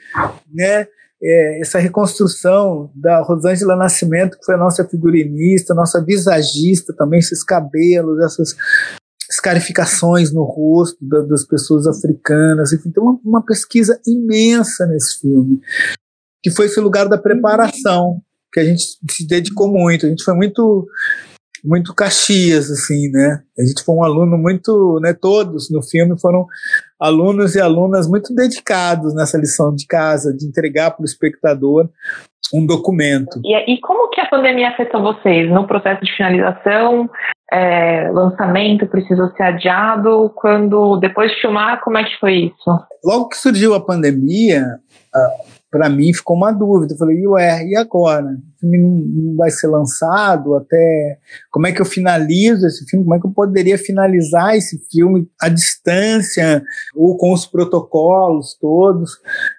né? 0.53 0.87
É, 1.23 1.61
essa 1.61 1.79
reconstrução 1.79 2.91
da 2.93 3.21
Rosângela 3.23 3.75
Nascimento, 3.75 4.37
que 4.37 4.45
foi 4.45 4.53
a 4.53 4.59
nossa 4.59 4.87
figurinista, 4.87 5.73
nossa 5.73 6.03
visagista 6.03 6.93
também, 6.95 7.19
esses 7.19 7.43
cabelos, 7.43 8.23
essas 8.23 8.55
escarificações 9.29 10.31
no 10.31 10.43
rosto 10.43 10.97
da, 11.01 11.21
das 11.21 11.43
pessoas 11.43 11.87
africanas. 11.87 12.71
Enfim, 12.71 12.91
tem 12.91 13.01
uma, 13.01 13.19
uma 13.25 13.43
pesquisa 13.43 13.99
imensa 14.05 14.85
nesse 14.85 15.21
filme 15.21 15.59
que 16.47 16.55
foi 16.55 16.67
esse 16.67 16.79
lugar 16.79 17.09
da 17.09 17.17
preparação, 17.17 18.21
que 18.53 18.59
a 18.61 18.63
gente 18.63 18.83
se 19.11 19.27
dedicou 19.27 19.67
muito. 19.67 20.05
A 20.05 20.09
gente 20.09 20.23
foi 20.23 20.33
muito 20.33 20.87
muito 21.65 21.93
Caxias, 21.93 22.71
assim, 22.71 23.09
né? 23.09 23.41
A 23.59 23.63
gente 23.63 23.83
foi 23.83 23.95
um 23.95 24.03
aluno 24.03 24.37
muito, 24.37 24.99
né? 25.01 25.13
Todos 25.13 25.69
no 25.69 25.83
filme 25.83 26.17
foram 26.17 26.45
alunos 26.97 27.55
e 27.55 27.59
alunas 27.59 28.07
muito 28.07 28.33
dedicados 28.33 29.13
nessa 29.13 29.37
lição 29.37 29.75
de 29.75 29.85
casa, 29.85 30.33
de 30.33 30.47
entregar 30.47 30.91
para 30.91 31.01
o 31.01 31.05
espectador 31.05 31.89
um 32.53 32.65
documento. 32.65 33.41
E, 33.43 33.73
e, 33.73 33.81
como 33.81 34.09
que 34.09 34.21
a 34.21 34.29
pandemia 34.29 34.69
afetou 34.69 35.01
vocês 35.01 35.51
no 35.51 35.67
processo 35.67 36.05
de 36.05 36.15
finalização? 36.15 37.09
É, 37.51 38.09
lançamento 38.11 38.87
precisou 38.87 39.29
ser 39.31 39.43
adiado? 39.43 40.31
Quando 40.35 40.97
depois 40.97 41.31
de 41.31 41.41
filmar, 41.41 41.81
como 41.81 41.97
é 41.97 42.05
que 42.05 42.17
foi 42.19 42.33
isso? 42.45 42.79
Logo 43.03 43.27
que 43.27 43.37
surgiu 43.37 43.73
a 43.73 43.83
pandemia, 43.83 44.79
para 45.69 45.89
mim 45.89 46.13
ficou 46.13 46.35
uma 46.35 46.51
dúvida. 46.51 46.93
Eu 46.93 46.97
falei, 46.97 47.27
ué, 47.27 47.65
e 47.65 47.75
agora? 47.75 48.25
O 48.25 48.59
filme 48.59 48.77
não 48.77 49.35
vai 49.35 49.51
ser 49.51 49.67
lançado 49.67 50.55
até. 50.55 51.19
Como 51.51 51.67
é 51.67 51.71
que 51.71 51.81
eu 51.81 51.85
finalizo 51.85 52.65
esse 52.65 52.85
filme? 52.85 53.05
Como 53.05 53.15
é 53.15 53.19
que 53.19 53.27
eu 53.27 53.31
poderia 53.31 53.77
finalizar 53.77 54.55
esse 54.55 54.81
filme 54.89 55.29
à 55.39 55.49
distância 55.49 56.63
ou 56.95 57.17
com 57.17 57.33
os 57.33 57.45
protocolos 57.45 58.57
todos? 58.59 59.11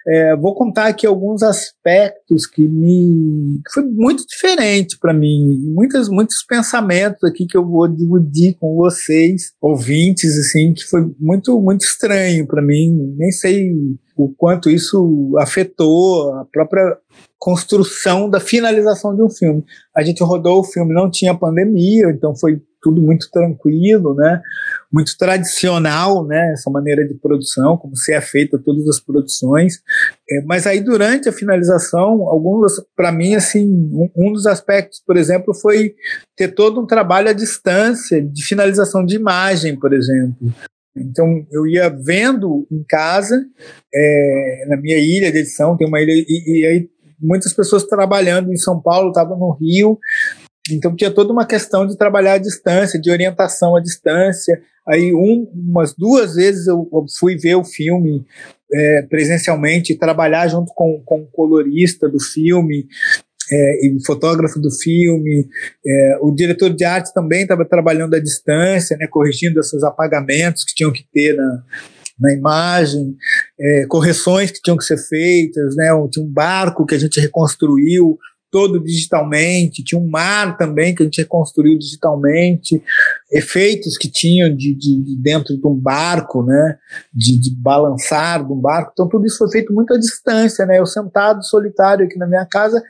É, 0.07 0.35
vou 0.37 0.55
contar 0.55 0.87
aqui 0.87 1.07
alguns 1.07 1.43
aspectos 1.43 2.47
que 2.47 2.67
me. 2.67 3.61
que 3.67 3.73
foi 3.73 3.85
muito 3.85 4.27
diferente 4.27 4.99
para 4.99 5.13
mim. 5.13 5.59
Muitos, 5.75 6.09
muitos 6.09 6.43
pensamentos 6.43 7.23
aqui 7.23 7.47
que 7.47 7.57
eu 7.57 7.65
vou 7.65 7.87
dividir 7.87 8.57
com 8.59 8.75
vocês, 8.75 9.53
ouvintes, 9.61 10.37
assim, 10.39 10.73
que 10.73 10.85
foi 10.85 11.15
muito, 11.21 11.61
muito 11.61 11.83
estranho 11.83 12.47
para 12.47 12.63
mim. 12.63 13.15
Nem 13.17 13.31
sei 13.31 13.73
o 14.19 14.35
quanto 14.37 14.69
isso 14.69 15.33
afetou 15.39 16.33
a 16.35 16.45
própria 16.45 16.99
construção 17.39 18.29
da 18.29 18.41
finalização 18.41 19.15
de 19.15 19.23
um 19.23 19.31
filme. 19.31 19.65
A 19.97 20.03
gente 20.03 20.23
rodou 20.25 20.61
o 20.61 20.65
filme, 20.65 20.93
não 20.93 21.09
tinha 21.09 21.39
pandemia, 21.39 22.11
então 22.11 22.35
foi 22.35 22.61
tudo 22.83 23.01
muito 23.01 23.31
tranquilo, 23.31 24.15
né? 24.15 24.41
Muito 24.93 25.17
tradicional, 25.17 26.27
né? 26.27 26.53
Essa 26.53 26.71
maneira 26.71 27.07
de 27.07 27.15
produção, 27.15 27.77
como 27.77 27.97
se 27.97 28.13
é 28.13 28.21
feita 28.21 28.59
todas 28.59 28.89
as 28.89 29.01
produções. 29.01 29.81
É, 30.31 30.43
mas 30.45 30.67
aí 30.67 30.81
durante 30.81 31.29
a 31.29 31.33
finalização, 31.33 32.29
alguns, 32.29 32.73
para 32.97 33.13
mim, 33.13 33.35
assim, 33.35 33.69
um, 33.69 34.11
um, 34.17 34.33
dos 34.33 34.47
aspectos, 34.47 35.01
por 35.07 35.17
exemplo, 35.17 35.55
foi 35.55 35.95
ter 36.37 36.49
todo 36.49 36.81
um 36.81 36.87
trabalho 36.87 37.29
à 37.29 37.33
distância 37.33 38.23
de 38.23 38.45
finalização 38.45 39.05
de 39.05 39.17
imagem, 39.17 39.79
por 39.79 39.93
exemplo. 39.93 40.53
Então 41.03 41.47
eu 41.51 41.67
ia 41.67 41.89
vendo 41.89 42.67
em 42.71 42.83
casa, 42.89 43.45
é, 43.95 44.65
na 44.69 44.77
minha 44.77 44.99
ilha 44.99 45.31
de 45.33 45.39
edição, 45.39 45.77
tem 45.77 45.87
uma 45.87 46.01
ilha, 46.01 46.13
e, 46.13 46.61
e 46.61 46.67
aí 46.67 46.89
muitas 47.21 47.53
pessoas 47.53 47.85
trabalhando 47.85 48.53
em 48.53 48.57
São 48.57 48.81
Paulo, 48.81 49.09
estavam 49.09 49.39
no 49.39 49.53
Rio, 49.53 49.99
então 50.71 50.95
tinha 50.95 51.11
toda 51.11 51.33
uma 51.33 51.47
questão 51.47 51.87
de 51.87 51.97
trabalhar 51.97 52.35
à 52.35 52.39
distância, 52.39 53.01
de 53.01 53.11
orientação 53.11 53.77
à 53.77 53.81
distância. 53.81 54.61
Aí 54.87 55.15
um, 55.15 55.51
umas 55.55 55.95
duas 55.95 56.35
vezes 56.35 56.67
eu, 56.67 56.89
fui 57.19 57.37
ver 57.37 57.57
o 57.57 57.65
filme 57.65 58.25
é, 58.73 59.03
presencialmente, 59.03 59.99
trabalhar 59.99 60.49
junto 60.49 60.73
com, 60.75 61.03
com 61.05 61.23
o 61.23 61.27
colorista 61.27 62.09
do 62.09 62.21
filme, 62.21 62.87
é, 63.51 63.87
e 63.87 63.99
fotógrafo 64.05 64.61
do 64.61 64.71
filme, 64.71 65.49
é, 65.87 66.19
o 66.21 66.31
diretor 66.31 66.71
de 66.71 66.85
arte 66.85 67.13
também 67.13 67.43
estava 67.43 67.65
trabalhando 67.65 68.15
à 68.15 68.21
distância, 68.21 68.97
né, 68.97 69.07
corrigindo 69.07 69.61
esses 69.61 69.83
apagamentos 69.83 70.65
que 70.65 70.75
tinham 70.75 70.93
que 70.93 71.05
ter 71.13 71.35
na, 71.35 71.63
na 72.19 72.33
imagem, 72.33 73.17
é, 73.59 73.87
correções 73.87 74.51
que 74.51 74.61
tinham 74.61 74.77
que 74.77 74.85
ser 74.85 74.99
feitas, 74.99 75.77
né, 75.77 75.89
tinha 76.11 76.25
um 76.25 76.31
barco 76.31 76.85
que 76.85 76.95
a 76.95 76.99
gente 76.99 77.21
reconstruiu 77.21 78.19
todo 78.51 78.83
digitalmente, 78.83 79.85
tinha 79.85 80.01
um 80.01 80.09
mar 80.09 80.57
também 80.57 80.95
que 80.95 81.03
a 81.03 81.05
gente 81.05 81.21
reconstruiu 81.21 81.79
digitalmente, 81.79 82.83
efeitos 83.31 83.99
que 83.99 84.11
tinham 84.11 84.49
de, 84.55 84.75
de, 84.75 85.03
de 85.03 85.17
dentro 85.17 85.55
de 85.55 85.67
um 85.67 85.75
barco, 85.75 86.43
né, 86.43 86.79
de, 87.13 87.39
de, 87.39 87.55
balançar 87.55 88.45
de 88.45 88.53
um 88.53 88.61
barco, 88.61 88.91
então 88.93 89.09
tudo 89.09 89.27
isso 89.27 89.39
foi 89.39 89.51
feito 89.51 89.73
muito 89.73 89.93
à 89.93 89.99
distância, 89.99 90.65
né, 90.65 90.79
eu 90.79 90.87
sentado 90.87 91.45
solitário 91.45 92.07
aqui 92.07 92.19
na 92.19 92.27
minha 92.27 92.47
casa 92.47 92.83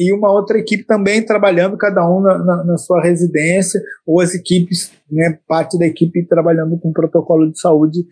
e 0.00 0.14
uma 0.14 0.32
outra 0.32 0.58
equipe 0.58 0.84
também 0.84 1.22
trabalhando, 1.22 1.76
cada 1.76 2.08
um 2.10 2.22
na, 2.22 2.38
na, 2.38 2.64
na 2.64 2.78
sua 2.78 3.02
residência, 3.02 3.78
ou 4.06 4.18
as 4.18 4.34
equipes, 4.34 4.90
né, 5.12 5.38
parte 5.46 5.78
da 5.78 5.86
equipe 5.86 6.26
trabalhando 6.26 6.78
com 6.78 6.90
protocolo 6.90 7.52
de 7.52 7.60
saúde 7.60 8.06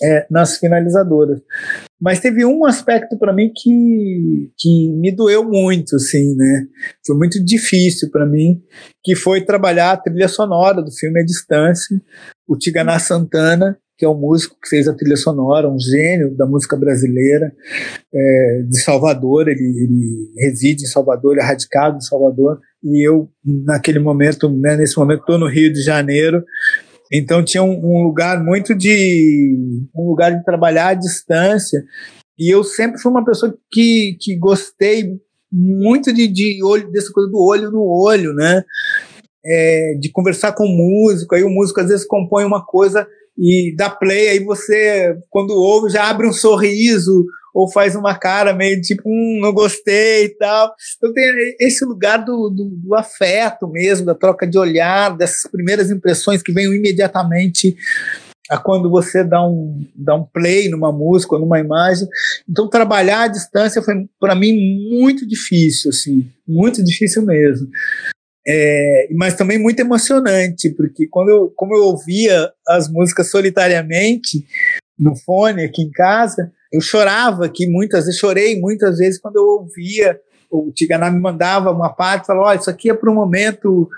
é, 0.00 0.24
nas 0.30 0.56
finalizadoras. 0.56 1.40
Mas 2.00 2.20
teve 2.20 2.44
um 2.44 2.64
aspecto 2.64 3.18
para 3.18 3.32
mim 3.32 3.50
que, 3.52 4.52
que 4.56 4.88
me 4.92 5.10
doeu 5.10 5.42
muito, 5.42 5.96
assim, 5.96 6.36
né? 6.36 6.66
Foi 7.04 7.16
muito 7.16 7.44
difícil 7.44 8.08
para 8.12 8.24
mim, 8.24 8.62
que 9.02 9.16
foi 9.16 9.40
trabalhar 9.40 9.92
a 9.92 9.96
trilha 9.96 10.28
sonora 10.28 10.80
do 10.80 10.92
filme 10.92 11.20
A 11.20 11.24
Distância, 11.24 12.00
o 12.46 12.56
Tiganá 12.56 13.00
Santana, 13.00 13.76
que 13.98 14.04
é 14.04 14.08
um 14.08 14.18
músico 14.18 14.56
que 14.62 14.68
fez 14.68 14.86
a 14.86 14.94
trilha 14.94 15.16
sonora, 15.16 15.70
um 15.70 15.78
gênio 15.78 16.36
da 16.36 16.46
música 16.46 16.76
brasileira, 16.76 17.52
é, 18.14 18.62
de 18.68 18.80
Salvador, 18.82 19.48
ele, 19.48 19.60
ele, 19.60 20.32
reside 20.38 20.84
em 20.84 20.88
Salvador, 20.88 21.32
ele 21.32 21.40
é 21.40 21.44
radicado 21.44 21.96
em 21.96 22.02
Salvador, 22.02 22.60
e 22.84 23.06
eu, 23.06 23.30
naquele 23.44 23.98
momento, 23.98 24.50
né, 24.50 24.76
nesse 24.76 24.98
momento, 24.98 25.20
estou 25.20 25.38
no 25.38 25.48
Rio 25.48 25.72
de 25.72 25.82
Janeiro, 25.82 26.44
então 27.12 27.44
tinha 27.44 27.62
um, 27.62 27.72
um, 27.72 28.02
lugar 28.02 28.42
muito 28.42 28.74
de 28.74 29.56
um 29.94 30.08
lugar 30.08 30.36
de 30.36 30.44
trabalhar 30.44 30.88
à 30.88 30.94
distância. 30.94 31.82
E 32.38 32.52
eu 32.52 32.64
sempre 32.64 33.00
fui 33.00 33.10
uma 33.10 33.24
pessoa 33.24 33.56
que, 33.70 34.16
que 34.20 34.36
gostei 34.36 35.12
muito 35.50 36.12
de, 36.12 36.26
de 36.26 36.62
olho 36.64 36.90
dessa 36.90 37.12
coisa 37.12 37.30
do 37.30 37.38
olho 37.38 37.70
no 37.70 37.84
olho, 37.84 38.34
né? 38.34 38.62
É, 39.44 39.94
de 40.00 40.10
conversar 40.10 40.52
com 40.52 40.64
o 40.64 40.76
músico. 40.76 41.34
Aí 41.34 41.44
o 41.44 41.50
músico 41.50 41.80
às 41.80 41.88
vezes 41.88 42.04
compõe 42.04 42.44
uma 42.44 42.64
coisa 42.64 43.06
e 43.38 43.74
dá 43.76 43.90
play, 43.90 44.28
aí 44.28 44.40
você, 44.40 45.16
quando 45.28 45.50
ouve, 45.50 45.90
já 45.90 46.08
abre 46.08 46.26
um 46.26 46.32
sorriso 46.32 47.26
ou 47.56 47.72
faz 47.72 47.96
uma 47.96 48.14
cara 48.14 48.52
meio 48.52 48.78
tipo, 48.82 49.02
hum, 49.06 49.38
não 49.40 49.50
gostei 49.50 50.26
e 50.26 50.28
tal. 50.28 50.74
Então 50.96 51.12
tem 51.14 51.56
esse 51.58 51.86
lugar 51.86 52.18
do, 52.18 52.50
do, 52.50 52.68
do, 52.70 52.94
afeto 52.94 53.66
mesmo, 53.66 54.04
da 54.04 54.14
troca 54.14 54.46
de 54.46 54.58
olhar, 54.58 55.16
dessas 55.16 55.50
primeiras 55.50 55.90
impressões 55.90 56.42
que 56.42 56.52
vêm 56.52 56.66
imediatamente 56.66 57.74
a 58.50 58.58
quando 58.58 58.90
você 58.90 59.24
dá 59.24 59.44
um, 59.44 59.86
dá 59.94 60.14
um 60.14 60.24
play 60.24 60.68
numa 60.68 60.92
música 60.92 61.34
ou 61.34 61.40
numa 61.40 61.58
imagem. 61.58 62.06
Então 62.46 62.68
trabalhar 62.68 63.22
à 63.22 63.28
distância 63.28 63.82
foi 63.82 64.06
para 64.20 64.34
mim 64.34 64.52
muito 64.90 65.26
difícil, 65.26 65.88
assim, 65.88 66.30
muito 66.46 66.84
difícil 66.84 67.22
mesmo. 67.22 67.68
É, 68.48 69.08
mas 69.12 69.34
também 69.34 69.58
muito 69.58 69.80
emocionante, 69.80 70.70
porque 70.70 71.08
quando 71.08 71.30
eu, 71.30 71.52
como 71.56 71.74
eu 71.74 71.84
ouvia 71.84 72.48
as 72.68 72.88
músicas 72.88 73.28
solitariamente 73.28 74.46
no 74.96 75.16
fone 75.16 75.64
aqui 75.64 75.82
em 75.82 75.90
casa, 75.90 76.52
eu 76.72 76.80
chorava 76.80 77.44
aqui 77.44 77.66
muitas 77.66 78.04
vezes, 78.04 78.20
chorei 78.20 78.60
muitas 78.60 78.98
vezes 78.98 79.20
quando 79.20 79.36
eu 79.36 79.44
ouvia. 79.44 80.20
O 80.48 80.70
Tiganá 80.72 81.10
me 81.10 81.18
mandava 81.18 81.72
uma 81.72 81.92
parte 81.92 82.28
falava, 82.28 82.48
olha, 82.48 82.58
isso 82.58 82.70
aqui 82.70 82.88
é 82.88 82.94
para 82.94 83.10
o 83.10 83.14
momento 83.14 83.88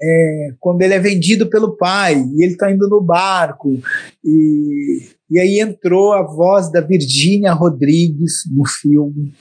é, 0.00 0.54
quando 0.60 0.80
ele 0.82 0.94
é 0.94 0.98
vendido 1.00 1.50
pelo 1.50 1.76
pai 1.76 2.14
e 2.14 2.44
ele 2.44 2.52
está 2.52 2.70
indo 2.70 2.88
no 2.88 3.00
barco. 3.00 3.80
E, 4.24 5.08
e 5.28 5.40
aí 5.40 5.58
entrou 5.58 6.12
a 6.12 6.22
voz 6.22 6.70
da 6.70 6.80
Virgínia 6.80 7.52
Rodrigues 7.52 8.44
no 8.54 8.64
filme 8.64 9.34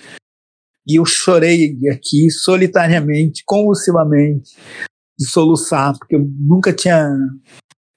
e 0.88 0.98
eu 1.00 1.06
chorei 1.06 1.78
aqui 1.92 2.30
solitariamente, 2.32 3.44
convulsivamente, 3.46 4.56
de 5.18 5.28
soluçar, 5.28 5.98
porque 5.98 6.16
eu 6.16 6.26
nunca 6.40 6.72
tinha. 6.72 7.10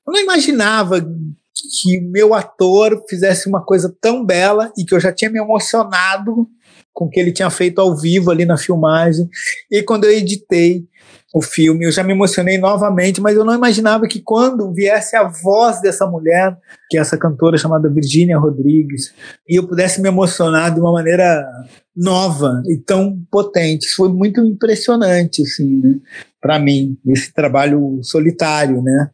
Eu 0.07 0.13
não 0.13 0.21
imaginava 0.21 1.01
que 1.01 2.01
meu 2.01 2.35
ator 2.35 3.05
fizesse 3.09 3.49
uma 3.49 3.65
coisa 3.65 3.95
tão 4.01 4.25
bela 4.25 4.73
e 4.77 4.85
que 4.85 4.95
eu 4.95 5.01
já 5.01 5.13
tinha 5.13 5.31
me 5.31 5.39
emocionado 5.39 6.49
com 6.93 7.09
que 7.09 7.19
ele 7.19 7.33
tinha 7.33 7.51
feito 7.51 7.81
ao 7.81 7.97
vivo 7.97 8.31
ali 8.31 8.45
na 8.45 8.57
filmagem. 8.57 9.29
E 9.71 9.83
quando 9.83 10.05
eu 10.05 10.13
editei 10.13 10.87
o 11.33 11.41
filme, 11.41 11.87
eu 11.87 11.93
já 11.93 12.03
me 12.03 12.13
emocionei 12.13 12.59
novamente, 12.59 13.21
mas 13.21 13.37
eu 13.37 13.45
não 13.45 13.55
imaginava 13.55 14.09
que 14.09 14.21
quando 14.21 14.73
viesse 14.73 15.15
a 15.15 15.29
voz 15.29 15.81
dessa 15.81 16.05
mulher, 16.05 16.57
que 16.89 16.99
é 16.99 17.01
essa 17.01 17.17
cantora 17.17 17.57
chamada 17.57 17.89
Virginia 17.89 18.37
Rodrigues, 18.37 19.15
e 19.49 19.57
eu 19.57 19.67
pudesse 19.67 20.01
me 20.01 20.09
emocionar 20.09 20.75
de 20.75 20.81
uma 20.81 20.93
maneira 20.93 21.47
nova 21.95 22.63
e 22.67 22.77
tão 22.77 23.23
potente. 23.31 23.87
Isso 23.87 23.97
foi 23.97 24.09
muito 24.09 24.41
impressionante, 24.45 25.43
assim, 25.43 25.77
né? 25.77 26.01
Para 26.41 26.59
mim, 26.59 26.99
esse 27.07 27.33
trabalho 27.33 28.01
solitário, 28.03 28.83
né? 28.83 29.11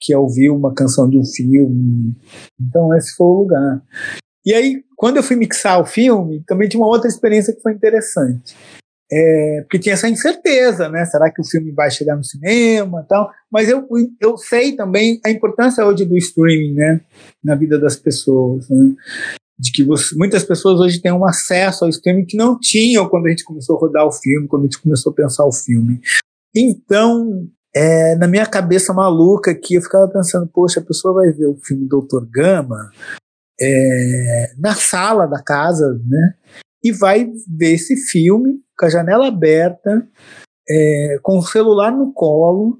Que 0.00 0.12
é 0.12 0.18
ouvir 0.18 0.50
uma 0.50 0.74
canção 0.74 1.08
de 1.08 1.16
um 1.16 1.24
filme. 1.24 2.14
Então, 2.60 2.94
esse 2.94 3.14
foi 3.14 3.26
o 3.26 3.40
lugar. 3.40 3.82
E 4.44 4.52
aí, 4.52 4.84
quando 4.96 5.16
eu 5.16 5.22
fui 5.22 5.36
mixar 5.36 5.80
o 5.80 5.86
filme, 5.86 6.42
também 6.46 6.68
tinha 6.68 6.80
uma 6.80 6.88
outra 6.88 7.08
experiência 7.08 7.54
que 7.54 7.62
foi 7.62 7.72
interessante. 7.72 8.54
É, 9.12 9.60
porque 9.62 9.78
tinha 9.78 9.92
essa 9.92 10.08
incerteza, 10.08 10.88
né? 10.88 11.04
Será 11.04 11.30
que 11.30 11.40
o 11.40 11.44
filme 11.44 11.70
vai 11.72 11.90
chegar 11.90 12.16
no 12.16 12.24
cinema 12.24 13.04
tal? 13.08 13.30
Mas 13.52 13.68
eu, 13.68 13.86
eu 14.20 14.36
sei 14.36 14.74
também 14.74 15.20
a 15.24 15.30
importância 15.30 15.84
hoje 15.84 16.04
do 16.04 16.16
streaming, 16.16 16.74
né? 16.74 17.00
Na 17.42 17.54
vida 17.54 17.78
das 17.78 17.96
pessoas. 17.96 18.68
Né? 18.68 18.94
De 19.58 19.70
que 19.72 19.84
você, 19.84 20.16
muitas 20.16 20.42
pessoas 20.42 20.80
hoje 20.80 21.00
têm 21.00 21.12
um 21.12 21.26
acesso 21.26 21.84
ao 21.84 21.90
streaming 21.90 22.24
que 22.24 22.36
não 22.36 22.58
tinham 22.58 23.08
quando 23.08 23.26
a 23.26 23.30
gente 23.30 23.44
começou 23.44 23.76
a 23.76 23.80
rodar 23.80 24.06
o 24.06 24.12
filme, 24.12 24.48
quando 24.48 24.62
a 24.62 24.66
gente 24.66 24.80
começou 24.80 25.12
a 25.12 25.14
pensar 25.14 25.44
o 25.44 25.52
filme. 25.52 26.00
Então, 26.56 27.46
é, 27.76 28.16
na 28.16 28.26
minha 28.26 28.46
cabeça 28.46 28.92
maluca 28.92 29.50
aqui, 29.50 29.74
eu 29.74 29.82
ficava 29.82 30.08
pensando, 30.08 30.48
poxa, 30.52 30.80
a 30.80 30.84
pessoa 30.84 31.14
vai 31.14 31.30
ver 31.30 31.46
o 31.46 31.56
filme 31.56 31.86
Doutor 31.86 32.26
Gama 32.28 32.90
é, 33.60 34.54
na 34.58 34.74
sala 34.74 35.26
da 35.26 35.42
casa, 35.42 36.00
né? 36.06 36.34
E 36.82 36.92
vai 36.92 37.30
ver 37.48 37.74
esse 37.74 37.96
filme 37.96 38.60
com 38.78 38.86
a 38.86 38.90
janela 38.90 39.28
aberta, 39.28 40.06
é, 40.68 41.18
com 41.22 41.38
o 41.38 41.42
celular 41.42 41.92
no 41.92 42.12
colo 42.12 42.78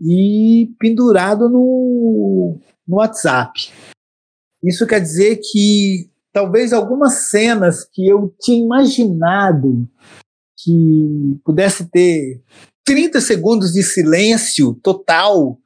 e 0.00 0.74
pendurado 0.78 1.48
no, 1.48 2.58
no 2.86 2.96
WhatsApp. 2.96 3.72
Isso 4.62 4.86
quer 4.86 5.00
dizer 5.00 5.40
que 5.42 6.10
talvez 6.32 6.72
algumas 6.72 7.28
cenas 7.28 7.84
que 7.84 8.06
eu 8.06 8.34
tinha 8.40 8.62
imaginado 8.62 9.88
que 10.58 11.38
pudesse 11.44 11.86
ter 11.90 12.42
30 12.84 13.20
segundos 13.20 13.72
de 13.72 13.82
silêncio 13.82 14.74
total, 14.82 15.58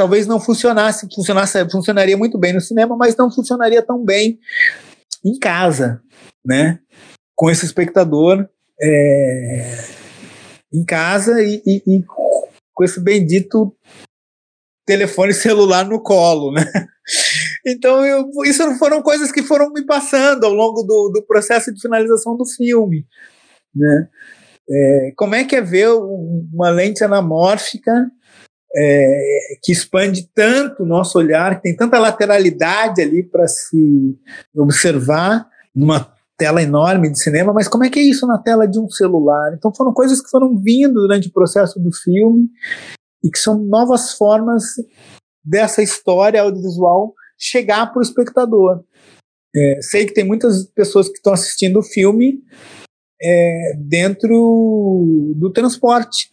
talvez 0.00 0.26
não 0.26 0.40
funcionasse, 0.40 1.06
funcionasse, 1.14 1.70
funcionaria 1.70 2.16
muito 2.16 2.38
bem 2.38 2.54
no 2.54 2.60
cinema, 2.62 2.96
mas 2.96 3.14
não 3.16 3.30
funcionaria 3.30 3.82
tão 3.82 4.02
bem 4.02 4.40
em 5.22 5.38
casa, 5.38 6.00
né? 6.42 6.78
Com 7.36 7.50
esse 7.50 7.66
espectador 7.66 8.48
é, 8.80 9.84
em 10.72 10.82
casa 10.86 11.42
e, 11.42 11.62
e, 11.66 11.82
e, 11.86 12.02
com 12.06 12.82
esse 12.82 12.98
bendito 12.98 13.76
telefone 14.86 15.34
celular 15.34 15.84
no 15.84 16.02
colo, 16.02 16.50
né? 16.52 16.64
Então, 17.66 18.06
eu, 18.06 18.30
isso 18.46 18.62
foram 18.78 19.02
coisas 19.02 19.30
que 19.30 19.42
foram 19.42 19.70
me 19.70 19.84
passando 19.84 20.44
ao 20.44 20.52
longo 20.54 20.82
do, 20.82 21.10
do 21.12 21.22
processo 21.26 21.74
de 21.74 21.78
finalização 21.78 22.34
do 22.34 22.46
filme, 22.46 23.04
né? 23.74 24.08
É, 24.70 25.12
como 25.14 25.34
é 25.34 25.44
que 25.44 25.56
é 25.56 25.60
ver 25.60 25.90
uma 25.90 26.70
lente 26.70 27.04
anamórfica 27.04 28.10
é, 28.74 29.56
que 29.62 29.72
expande 29.72 30.28
tanto 30.34 30.82
o 30.82 30.86
nosso 30.86 31.18
olhar, 31.18 31.56
que 31.56 31.62
tem 31.62 31.76
tanta 31.76 31.98
lateralidade 31.98 33.02
ali 33.02 33.22
para 33.22 33.48
se 33.48 34.18
observar 34.54 35.46
numa 35.74 36.12
tela 36.36 36.62
enorme 36.62 37.10
de 37.10 37.20
cinema, 37.20 37.52
mas 37.52 37.68
como 37.68 37.84
é 37.84 37.90
que 37.90 37.98
é 37.98 38.02
isso 38.02 38.26
na 38.26 38.38
tela 38.38 38.66
de 38.66 38.78
um 38.78 38.88
celular? 38.88 39.52
Então 39.54 39.74
foram 39.74 39.92
coisas 39.92 40.22
que 40.22 40.30
foram 40.30 40.56
vindo 40.56 40.94
durante 40.94 41.28
o 41.28 41.32
processo 41.32 41.78
do 41.78 41.92
filme 41.92 42.48
e 43.22 43.30
que 43.30 43.38
são 43.38 43.58
novas 43.58 44.14
formas 44.14 44.64
dessa 45.44 45.82
história 45.82 46.40
audiovisual 46.40 47.14
chegar 47.36 47.92
para 47.92 47.98
o 47.98 48.02
espectador. 48.02 48.82
É, 49.54 49.80
sei 49.82 50.06
que 50.06 50.14
tem 50.14 50.24
muitas 50.24 50.64
pessoas 50.64 51.08
que 51.08 51.16
estão 51.16 51.32
assistindo 51.32 51.80
o 51.80 51.82
filme 51.82 52.42
é, 53.20 53.74
dentro 53.76 55.34
do 55.36 55.50
transporte, 55.50 56.30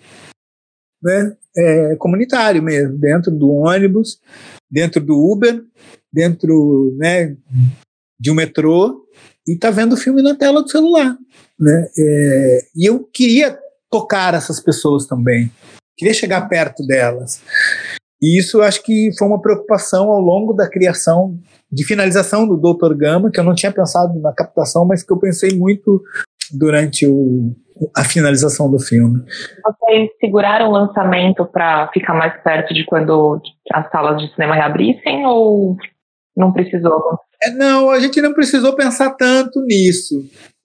né? 1.02 1.36
É, 1.56 1.96
comunitário 1.96 2.62
mesmo, 2.62 2.98
dentro 2.98 3.32
do 3.32 3.50
ônibus, 3.50 4.20
dentro 4.70 5.02
do 5.02 5.16
Uber, 5.16 5.64
dentro 6.12 6.96
né, 6.98 7.36
de 8.20 8.32
um 8.32 8.36
metrô, 8.36 9.06
e 9.48 9.54
está 9.54 9.72
vendo 9.72 9.94
o 9.94 9.98
filme 9.98 10.22
na 10.22 10.36
tela 10.36 10.62
do 10.62 10.70
celular. 10.70 11.18
Né? 11.60 11.88
É, 11.98 12.60
e 12.76 12.90
eu 12.90 13.04
queria 13.12 13.58
tocar 13.90 14.34
essas 14.34 14.60
pessoas 14.60 15.08
também, 15.08 15.52
queria 15.98 16.14
chegar 16.14 16.48
perto 16.48 16.86
delas. 16.86 17.42
E 18.22 18.38
isso 18.38 18.62
acho 18.62 18.84
que 18.84 19.12
foi 19.18 19.28
uma 19.28 19.42
preocupação 19.42 20.12
ao 20.12 20.20
longo 20.20 20.54
da 20.54 20.70
criação, 20.70 21.40
de 21.72 21.86
finalização 21.86 22.48
do 22.48 22.58
Dr. 22.58 22.96
Gama, 22.96 23.32
que 23.32 23.40
eu 23.40 23.44
não 23.44 23.54
tinha 23.54 23.72
pensado 23.72 24.20
na 24.20 24.34
captação, 24.34 24.86
mas 24.86 25.04
que 25.04 25.12
eu 25.12 25.18
pensei 25.18 25.52
muito 25.52 26.04
durante 26.52 27.06
o, 27.06 27.56
a 27.96 28.04
finalização 28.04 28.70
do 28.70 28.80
filme. 28.80 29.22
Vocês 29.64 30.10
seguraram 30.20 30.70
o 30.70 30.72
lançamento 30.72 31.46
para 31.46 31.90
ficar 31.94 32.14
mais 32.14 32.42
perto 32.42 32.74
de 32.74 32.86
quando 32.86 33.42
as 33.74 33.90
salas 33.90 34.22
de 34.22 34.34
cinema 34.34 34.56
reabrissem 34.56 35.26
ou 35.26 35.76
não 36.36 36.54
precisou? 36.54 37.20
É, 37.42 37.52
não, 37.52 37.90
a 37.90 38.00
gente 38.00 38.22
não 38.22 38.34
precisou 38.34 38.76
pensar 38.76 39.12
tanto 39.12 39.62
nisso, 39.62 40.16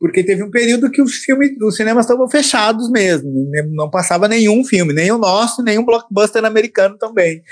porque 0.00 0.24
teve 0.24 0.42
um 0.42 0.50
período 0.50 0.90
que 0.90 1.02
os 1.02 1.16
filmes, 1.16 1.50
os 1.60 1.76
cinemas 1.76 2.04
estavam 2.04 2.28
fechados 2.28 2.90
mesmo, 2.90 3.30
né? 3.50 3.62
não 3.70 3.90
passava 3.90 4.26
nenhum 4.26 4.64
filme, 4.64 4.92
nem 4.94 5.12
o 5.12 5.18
nosso, 5.18 5.62
nem 5.62 5.78
um 5.78 5.84
blockbuster 5.84 6.44
americano 6.44 6.96
também. 6.96 7.42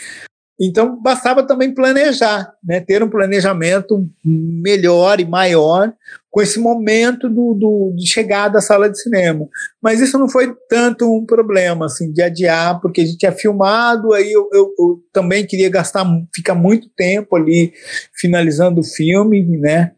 Então, 0.61 1.01
bastava 1.01 1.43
também 1.47 1.73
planejar, 1.73 2.53
né, 2.63 2.81
ter 2.81 3.03
um 3.03 3.09
planejamento 3.09 4.07
melhor 4.23 5.19
e 5.19 5.25
maior 5.25 5.91
com 6.31 6.43
esse 6.43 6.61
momento 6.61 7.29
do, 7.31 7.55
do, 7.55 7.95
de 7.97 8.07
chegada 8.07 8.59
à 8.59 8.61
sala 8.61 8.91
de 8.91 9.01
cinema. 9.01 9.49
Mas 9.83 10.01
isso 10.01 10.19
não 10.19 10.29
foi 10.29 10.55
tanto 10.69 11.11
um 11.11 11.25
problema, 11.25 11.87
assim, 11.87 12.13
de 12.13 12.21
adiar, 12.21 12.79
porque 12.81 13.01
a 13.01 13.05
gente 13.05 13.17
tinha 13.17 13.33
filmado, 13.33 14.13
aí 14.13 14.31
eu, 14.31 14.49
eu, 14.53 14.75
eu 14.79 15.03
também 15.13 15.47
queria 15.47 15.71
gastar, 15.71 16.05
ficar 16.35 16.55
muito 16.55 16.91
tempo 16.91 17.35
ali 17.35 17.73
finalizando 18.15 18.81
o 18.81 18.85
filme, 18.85 19.43
né, 19.57 19.93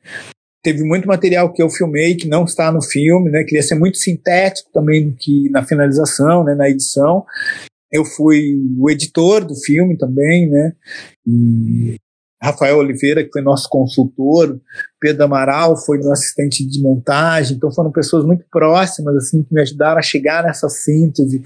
teve 0.62 0.84
muito 0.84 1.08
material 1.08 1.52
que 1.52 1.60
eu 1.60 1.68
filmei 1.68 2.14
que 2.14 2.28
não 2.28 2.44
está 2.44 2.70
no 2.70 2.80
filme, 2.80 3.30
né? 3.30 3.42
Queria 3.42 3.62
ser 3.62 3.74
muito 3.74 3.98
sintético 3.98 4.70
também 4.72 5.12
que 5.18 5.50
na 5.50 5.64
finalização, 5.64 6.44
né? 6.44 6.54
Na 6.54 6.70
edição. 6.70 7.26
Eu 7.92 8.04
fui 8.04 8.56
o 8.78 8.90
editor 8.90 9.44
do 9.44 9.54
filme 9.54 9.96
também, 9.96 10.48
né? 10.48 10.72
E 11.26 11.96
Rafael 12.42 12.78
Oliveira, 12.78 13.22
que 13.22 13.30
foi 13.30 13.40
nosso 13.40 13.68
consultor, 13.68 14.60
Pedro 15.00 15.24
Amaral 15.24 15.76
foi 15.76 15.98
meu 15.98 16.10
assistente 16.10 16.66
de 16.66 16.82
montagem, 16.82 17.56
então 17.56 17.70
foram 17.70 17.92
pessoas 17.92 18.24
muito 18.24 18.44
próximas, 18.50 19.14
assim, 19.16 19.44
que 19.44 19.54
me 19.54 19.60
ajudaram 19.60 19.98
a 19.98 20.02
chegar 20.02 20.42
nessa 20.42 20.68
síntese. 20.68 21.40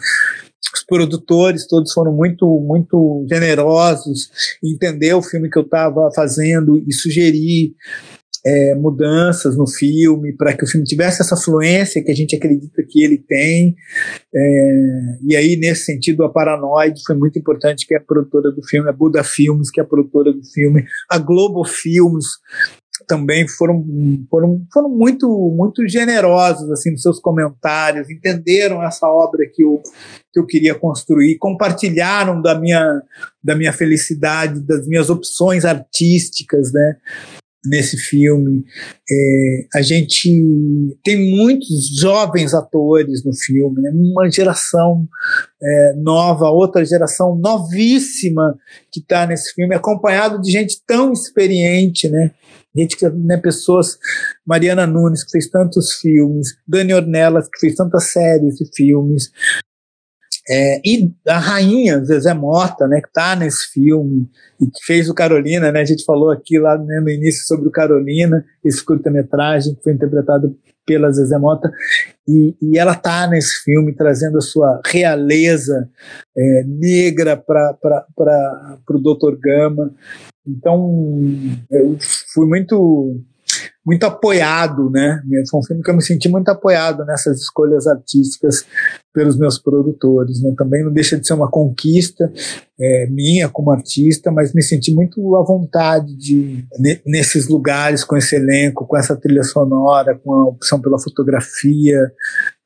Os 0.74 0.84
produtores 0.84 1.66
todos 1.66 1.92
foram 1.92 2.12
muito, 2.12 2.46
muito 2.60 3.26
generosos, 3.28 4.30
entender 4.64 5.12
o 5.12 5.22
filme 5.22 5.50
que 5.50 5.58
eu 5.58 5.64
estava 5.64 6.10
fazendo 6.14 6.82
e 6.86 6.92
sugerir 6.94 7.74
é, 8.46 8.76
mudanças 8.76 9.56
no 9.56 9.66
filme, 9.66 10.32
para 10.32 10.56
que 10.56 10.62
o 10.62 10.68
filme 10.68 10.86
tivesse 10.86 11.20
essa 11.20 11.36
fluência 11.36 12.02
que 12.02 12.12
a 12.12 12.14
gente 12.14 12.36
acredita 12.36 12.80
que 12.88 13.02
ele 13.02 13.18
tem. 13.18 13.74
É, 14.32 15.18
e 15.26 15.34
aí, 15.34 15.56
nesse 15.56 15.86
sentido, 15.86 16.22
a 16.22 16.28
Paranoide 16.28 17.02
foi 17.04 17.16
muito 17.16 17.36
importante, 17.36 17.84
que 17.84 17.94
é 17.94 17.98
a 17.98 18.04
produtora 18.04 18.52
do 18.52 18.62
filme, 18.62 18.88
a 18.88 18.92
Buda 18.92 19.24
Filmes, 19.24 19.68
que 19.68 19.80
é 19.80 19.82
a 19.82 19.86
produtora 19.86 20.32
do 20.32 20.44
filme, 20.44 20.84
a 21.10 21.18
Globo 21.18 21.64
Filmes, 21.64 22.24
também 23.08 23.46
foram, 23.48 23.84
foram, 24.30 24.64
foram 24.72 24.88
muito, 24.88 25.28
muito 25.54 25.86
generosos 25.88 26.70
assim 26.70 26.92
nos 26.92 27.02
seus 27.02 27.20
comentários, 27.20 28.08
entenderam 28.08 28.82
essa 28.82 29.06
obra 29.06 29.44
que 29.52 29.62
eu, 29.62 29.82
que 30.32 30.40
eu 30.40 30.46
queria 30.46 30.74
construir, 30.74 31.36
compartilharam 31.36 32.40
da 32.40 32.58
minha, 32.58 33.02
da 33.42 33.54
minha 33.54 33.72
felicidade, 33.72 34.60
das 34.60 34.86
minhas 34.86 35.10
opções 35.10 35.64
artísticas, 35.64 36.72
né? 36.72 36.96
Nesse 37.68 37.96
filme. 37.96 38.64
É, 39.10 39.66
a 39.74 39.82
gente 39.82 40.28
tem 41.04 41.36
muitos 41.36 41.98
jovens 42.00 42.54
atores 42.54 43.24
no 43.24 43.34
filme, 43.34 43.80
né? 43.80 43.90
uma 43.94 44.30
geração 44.30 45.06
é, 45.62 45.94
nova, 45.96 46.48
outra 46.50 46.84
geração 46.84 47.36
novíssima 47.36 48.56
que 48.90 49.00
está 49.00 49.26
nesse 49.26 49.52
filme, 49.54 49.74
acompanhado 49.74 50.40
de 50.40 50.50
gente 50.50 50.80
tão 50.86 51.12
experiente, 51.12 52.08
né? 52.08 52.32
Gente 52.76 52.96
que, 52.96 53.08
né, 53.08 53.38
pessoas, 53.38 53.98
Mariana 54.46 54.86
Nunes, 54.86 55.24
que 55.24 55.30
fez 55.30 55.48
tantos 55.48 55.94
filmes, 55.94 56.48
Dani 56.68 56.92
Ornelas, 56.92 57.48
que 57.48 57.58
fez 57.58 57.74
tantas 57.74 58.04
séries 58.04 58.60
e 58.60 58.70
filmes, 58.76 59.30
é, 60.48 60.80
e 60.84 61.12
a 61.26 61.38
rainha 61.38 62.04
Zezé 62.04 62.32
Mota, 62.32 62.86
né, 62.86 63.00
que 63.00 63.08
está 63.08 63.34
nesse 63.34 63.72
filme 63.72 64.28
e 64.60 64.66
que 64.66 64.84
fez 64.84 65.08
o 65.08 65.14
Carolina, 65.14 65.72
né, 65.72 65.80
a 65.80 65.84
gente 65.84 66.04
falou 66.04 66.30
aqui 66.30 66.58
lá 66.58 66.78
né, 66.78 67.00
no 67.00 67.10
início 67.10 67.44
sobre 67.46 67.66
o 67.66 67.72
Carolina, 67.72 68.44
esse 68.64 68.84
curta-metragem 68.84 69.74
que 69.74 69.82
foi 69.82 69.92
interpretado 69.92 70.56
pela 70.86 71.10
Zezé 71.10 71.36
Mota, 71.36 71.70
e, 72.28 72.54
e 72.62 72.78
ela 72.78 72.92
está 72.92 73.26
nesse 73.26 73.64
filme 73.64 73.92
trazendo 73.92 74.38
a 74.38 74.40
sua 74.40 74.80
realeza 74.86 75.88
é, 76.36 76.64
negra 76.64 77.36
para 77.36 78.06
o 78.88 78.98
Dr. 78.98 79.36
Gama. 79.40 79.92
Então, 80.46 81.20
eu 81.68 81.96
fui 82.32 82.46
muito 82.46 83.20
muito 83.86 84.04
apoiado, 84.04 84.90
né? 84.90 85.22
Foi 85.48 85.60
um 85.60 85.62
filme 85.62 85.82
que 85.82 85.90
eu 85.90 85.94
me 85.94 86.02
senti 86.02 86.28
muito 86.28 86.48
apoiado 86.48 87.04
nessas 87.04 87.38
escolhas 87.40 87.86
artísticas 87.86 88.66
pelos 89.14 89.38
meus 89.38 89.58
produtores, 89.58 90.42
né? 90.42 90.52
Também 90.58 90.84
não 90.84 90.92
deixa 90.92 91.16
de 91.16 91.24
ser 91.24 91.34
uma 91.34 91.48
conquista 91.48 92.30
é, 92.78 93.06
minha 93.06 93.48
como 93.48 93.70
artista, 93.70 94.32
mas 94.32 94.52
me 94.52 94.62
senti 94.62 94.92
muito 94.92 95.36
à 95.36 95.44
vontade 95.44 96.16
de 96.16 96.66
nesses 97.06 97.48
lugares 97.48 98.02
com 98.02 98.16
esse 98.16 98.34
elenco, 98.34 98.86
com 98.86 98.96
essa 98.96 99.14
trilha 99.14 99.44
sonora, 99.44 100.18
com 100.18 100.32
a 100.32 100.48
opção 100.48 100.80
pela 100.80 100.98
fotografia 100.98 102.10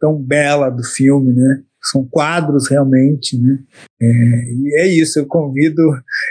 tão 0.00 0.16
bela 0.16 0.70
do 0.70 0.82
filme, 0.82 1.34
né? 1.34 1.62
são 1.82 2.04
quadros 2.04 2.68
realmente, 2.68 3.40
né? 3.40 3.58
É, 4.02 4.06
e 4.06 4.80
é 4.80 4.86
isso, 4.86 5.18
eu 5.18 5.26
convido. 5.26 5.82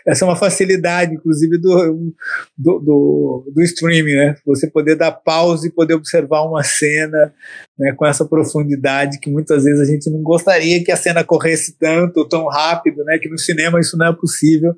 Essa 0.07 0.25
é 0.25 0.27
uma 0.27 0.35
facilidade, 0.35 1.13
inclusive, 1.13 1.59
do, 1.59 2.13
do, 2.57 2.79
do, 2.79 3.51
do, 3.53 3.61
streaming, 3.61 4.15
né? 4.15 4.35
Você 4.43 4.67
poder 4.67 4.95
dar 4.95 5.11
pausa 5.11 5.67
e 5.67 5.71
poder 5.71 5.93
observar 5.93 6.41
uma 6.41 6.63
cena 6.63 7.31
né, 7.77 7.93
com 7.95 8.07
essa 8.07 8.25
profundidade 8.25 9.19
que 9.19 9.29
muitas 9.29 9.65
vezes 9.65 9.81
a 9.81 9.85
gente 9.85 10.09
não 10.09 10.23
gostaria 10.23 10.83
que 10.83 10.91
a 10.91 10.97
cena 10.97 11.23
corresse 11.23 11.77
tanto, 11.77 12.27
tão 12.27 12.47
rápido, 12.47 13.03
né? 13.03 13.19
Que 13.19 13.29
no 13.29 13.37
cinema 13.37 13.79
isso 13.79 13.95
não 13.95 14.07
é 14.07 14.15
possível, 14.15 14.73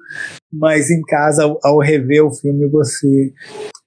mas 0.51 0.91
em 0.91 1.01
casa, 1.01 1.43
ao, 1.43 1.59
ao 1.63 1.79
rever 1.79 2.25
o 2.25 2.33
filme, 2.33 2.67
você 2.67 3.31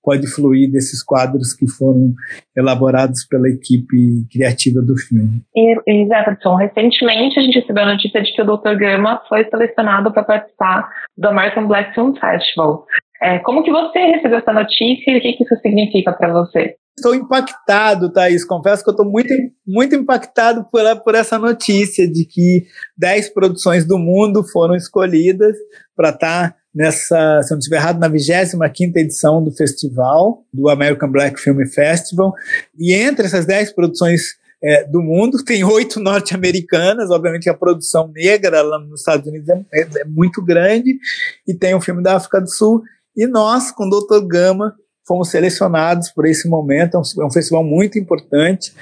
pode 0.05 0.27
fluir 0.27 0.71
desses 0.71 1.03
quadros 1.03 1.55
que 1.55 1.67
foram 1.67 2.13
elaborados 2.57 3.27
pela 3.27 3.49
equipe 3.49 4.27
criativa 4.31 4.81
do 4.83 4.97
filme. 4.97 5.43
E, 5.57 6.07
Jefferson, 6.07 6.55
recentemente 6.57 7.39
a 7.39 7.43
gente 7.43 7.59
recebeu 7.59 7.85
a 7.85 7.93
notícia 7.93 8.23
de 8.23 8.33
que 8.33 8.43
o 8.43 8.45
Dr. 8.45 8.77
Gama 8.77 9.23
foi 9.29 9.45
selecionado 9.49 10.13
para 10.13 10.23
participar 10.23 10.89
do 11.17 11.29
American 11.29 11.67
Black 11.67 11.95
Film 11.95 12.13
Festival. 12.15 12.85
É, 13.23 13.39
como 13.39 13.63
que 13.63 13.71
você 13.71 13.99
recebeu 13.99 14.39
essa 14.39 14.53
notícia 14.53 15.11
e 15.11 15.19
o 15.19 15.21
que, 15.21 15.33
que 15.33 15.45
isso 15.45 15.57
significa 15.63 16.13
para 16.13 16.33
você? 16.33 16.77
Estou 16.97 17.15
impactado, 17.15 18.13
Thaís. 18.13 18.45
Confesso 18.45 18.85
que 18.85 18.91
estou 18.91 19.05
muito, 19.05 19.35
muito 19.67 19.97
impactado 19.97 20.65
por, 20.71 20.83
por 21.03 21.15
essa 21.15 21.39
notícia 21.39 22.07
de 22.07 22.25
que 22.25 22.65
10 22.97 23.31
produções 23.31 23.87
do 23.87 23.99
mundo 23.99 24.45
foram 24.45 24.77
escolhidas 24.77 25.57
para 25.97 26.11
estar 26.11 26.51
tá 26.51 26.57
nessa, 26.75 27.43
se 27.43 27.53
eu 27.53 27.55
não 27.55 27.61
estiver 27.61 27.77
errado, 27.77 28.01
na 28.01 28.09
25 28.09 28.99
edição 28.99 29.43
do 29.43 29.53
festival, 29.53 30.45
do 30.53 30.69
American 30.69 31.11
Black 31.11 31.41
Film 31.41 31.65
Festival. 31.67 32.35
E 32.79 32.93
entre 32.93 33.27
essas 33.27 33.47
10 33.47 33.73
produções 33.73 34.37
é, 34.63 34.83
do 34.85 35.03
mundo, 35.03 35.45
tem 35.45 35.63
oito 35.63 36.01
norte-americanas, 36.01 37.11
obviamente 37.11 37.51
a 37.51 37.55
produção 37.55 38.11
negra 38.15 38.63
lá 38.63 38.79
nos 38.79 39.01
Estados 39.01 39.27
Unidos 39.27 39.49
é, 39.49 39.63
é, 39.73 39.89
é, 40.01 40.05
muito 40.07 40.43
grande, 40.43 40.99
e 41.47 41.53
tem 41.53 41.75
um 41.75 41.81
filme 41.81 42.03
da 42.03 42.17
África 42.17 42.41
do 42.41 42.51
Sul, 42.51 42.83
e 43.15 43.27
nós, 43.27 43.71
com 43.71 43.85
o 43.85 43.91
Dr. 43.91 44.27
Gama, 44.27 44.75
fomos 45.07 45.29
selecionados 45.29 46.11
por 46.11 46.27
esse 46.27 46.49
momento, 46.49 46.97
é 46.97 46.99
um, 46.99 47.23
é 47.23 47.27
um 47.27 47.31
festival 47.31 47.63
muito 47.63 47.99
importante, 47.99 48.73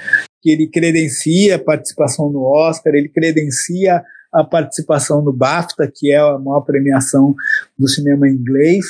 que 0.41 0.49
ele 0.49 0.67
credencia 0.67 1.57
a 1.57 1.59
participação 1.59 2.31
no 2.31 2.43
Oscar, 2.43 2.95
ele 2.95 3.09
credencia 3.09 4.01
a 4.33 4.43
participação 4.43 5.21
no 5.21 5.31
BAFTA, 5.31 5.91
que 5.93 6.11
é 6.11 6.17
a 6.17 6.39
maior 6.39 6.61
premiação 6.61 7.35
do 7.77 7.87
cinema 7.87 8.27
inglês. 8.27 8.83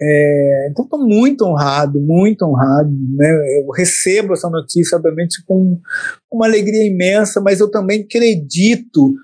É, 0.00 0.68
então, 0.70 0.84
estou 0.84 1.06
muito 1.06 1.44
honrado, 1.44 2.00
muito 2.00 2.44
honrado. 2.44 2.90
Né? 3.16 3.60
Eu 3.60 3.70
recebo 3.70 4.32
essa 4.32 4.50
notícia, 4.50 4.96
obviamente, 4.96 5.44
com 5.46 5.78
uma 6.30 6.46
alegria 6.46 6.84
imensa, 6.84 7.40
mas 7.40 7.60
eu 7.60 7.70
também 7.70 8.02
acredito 8.02 9.14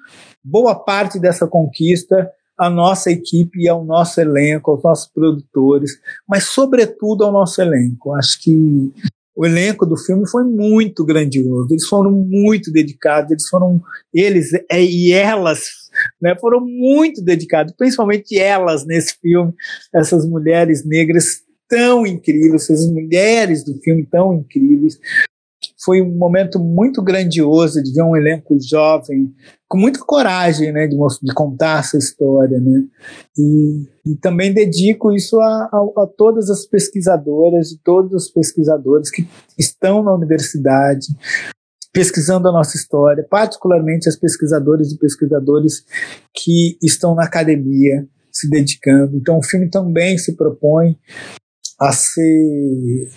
boa 0.45 0.75
parte 0.75 1.19
dessa 1.19 1.47
conquista 1.47 2.31
à 2.59 2.71
nossa 2.71 3.11
equipe 3.11 3.69
ao 3.69 3.85
nosso 3.85 4.21
elenco, 4.21 4.71
aos 4.71 4.83
nossos 4.83 5.11
produtores, 5.13 5.99
mas 6.27 6.45
sobretudo 6.45 7.25
ao 7.25 7.33
nosso 7.33 7.61
elenco. 7.61 8.15
Acho 8.15 8.41
que 8.41 8.93
o 9.37 9.45
elenco 9.45 9.85
do 9.85 9.97
filme 9.99 10.27
foi 10.29 10.45
muito 10.45 11.05
grandioso. 11.05 11.69
Eles 11.71 11.87
foram 11.87 12.11
muito 12.11 12.73
dedicados, 12.73 13.31
eles 13.31 13.47
foram 13.49 13.81
eles 14.13 14.53
é, 14.71 14.83
e 14.83 15.13
elas, 15.13 15.61
né, 16.21 16.35
foram 16.41 16.61
muito 16.65 17.23
dedicados, 17.23 17.75
principalmente 17.77 18.39
elas 18.39 18.87
nesse 18.87 19.15
filme, 19.21 19.53
essas 19.95 20.27
mulheres 20.27 20.87
negras 20.87 21.45
tão 21.69 22.07
incríveis, 22.07 22.63
essas 22.63 22.87
mulheres 22.91 23.63
do 23.63 23.79
filme 23.83 24.07
tão 24.07 24.33
incríveis 24.33 24.99
foi 25.87 26.03
um 26.03 26.19
momento 26.19 26.59
muito 26.59 27.01
grandioso 27.01 27.81
de 27.81 27.93
ver 27.93 28.03
um 28.03 28.17
elenco 28.17 28.59
jovem 28.61 29.33
com 29.69 29.79
muita 29.79 30.01
coragem, 30.01 30.73
né, 30.73 30.89
de, 30.89 30.97
de 30.97 31.33
contar 31.33 31.79
essa 31.79 31.97
história, 31.97 32.59
né, 32.59 32.85
e, 33.39 33.87
e 34.05 34.17
também 34.17 34.53
dedico 34.53 35.13
isso 35.13 35.41
a, 35.41 35.71
a, 35.73 36.03
a, 36.03 36.07
todas 36.19 36.51
as 36.51 36.67
pesquisadoras 36.67 37.71
e 37.71 37.79
todos 37.85 38.13
os 38.13 38.29
pesquisadores 38.29 39.11
que 39.11 39.29
estão 39.57 40.03
na 40.03 40.13
universidade 40.13 41.07
pesquisando 41.93 42.49
a 42.49 42.53
nossa 42.53 42.77
história, 42.77 43.25
particularmente 43.31 44.09
as 44.09 44.17
pesquisadoras 44.17 44.91
e 44.91 44.99
pesquisadores 44.99 45.85
que 46.35 46.77
estão 46.83 47.15
na 47.15 47.25
academia 47.25 48.07
se 48.31 48.51
dedicando. 48.51 49.17
Então, 49.17 49.39
o 49.39 49.43
filme 49.43 49.71
também 49.71 50.19
se 50.19 50.37
propõe 50.37 50.99
a 51.81 51.93
ser 51.93 53.09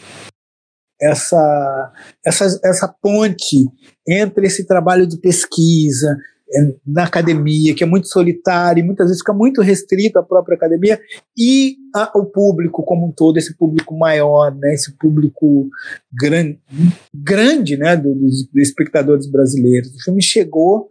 essa, 1.02 1.93
essa, 2.26 2.60
essa 2.64 2.88
ponte 3.02 3.66
entre 4.08 4.47
esse 4.47 4.66
trabalho 4.66 5.08
de 5.08 5.18
pesquisa, 5.18 6.18
é, 6.52 6.74
na 6.86 7.04
academia, 7.04 7.76
que 7.76 7.84
é 7.84 7.88
muito 7.88 8.08
solitário 8.08 8.82
e 8.82 8.84
muitas 8.84 9.06
vezes 9.08 9.22
fica 9.22 9.34
muito 9.34 9.62
restrito 9.62 10.18
à 10.18 10.24
própria 10.24 10.56
academia, 10.56 11.00
e 11.38 11.76
a, 11.95 12.12
o 12.18 12.26
público 12.26 12.84
como 12.84 13.08
um 13.08 13.12
todo, 13.12 13.38
esse 13.38 13.56
público 13.56 13.95
maior, 13.95 14.56
né, 14.56 14.74
esse 14.74 14.91
público 14.97 15.70
gran, 16.12 16.56
grande 17.14 17.78
né, 17.78 17.95
dos, 17.95 18.47
dos 18.47 18.64
espectadores 18.64 19.30
brasileiros. 19.30 19.93
O 19.93 20.04
filme 20.04 20.24
chegou 20.24 20.89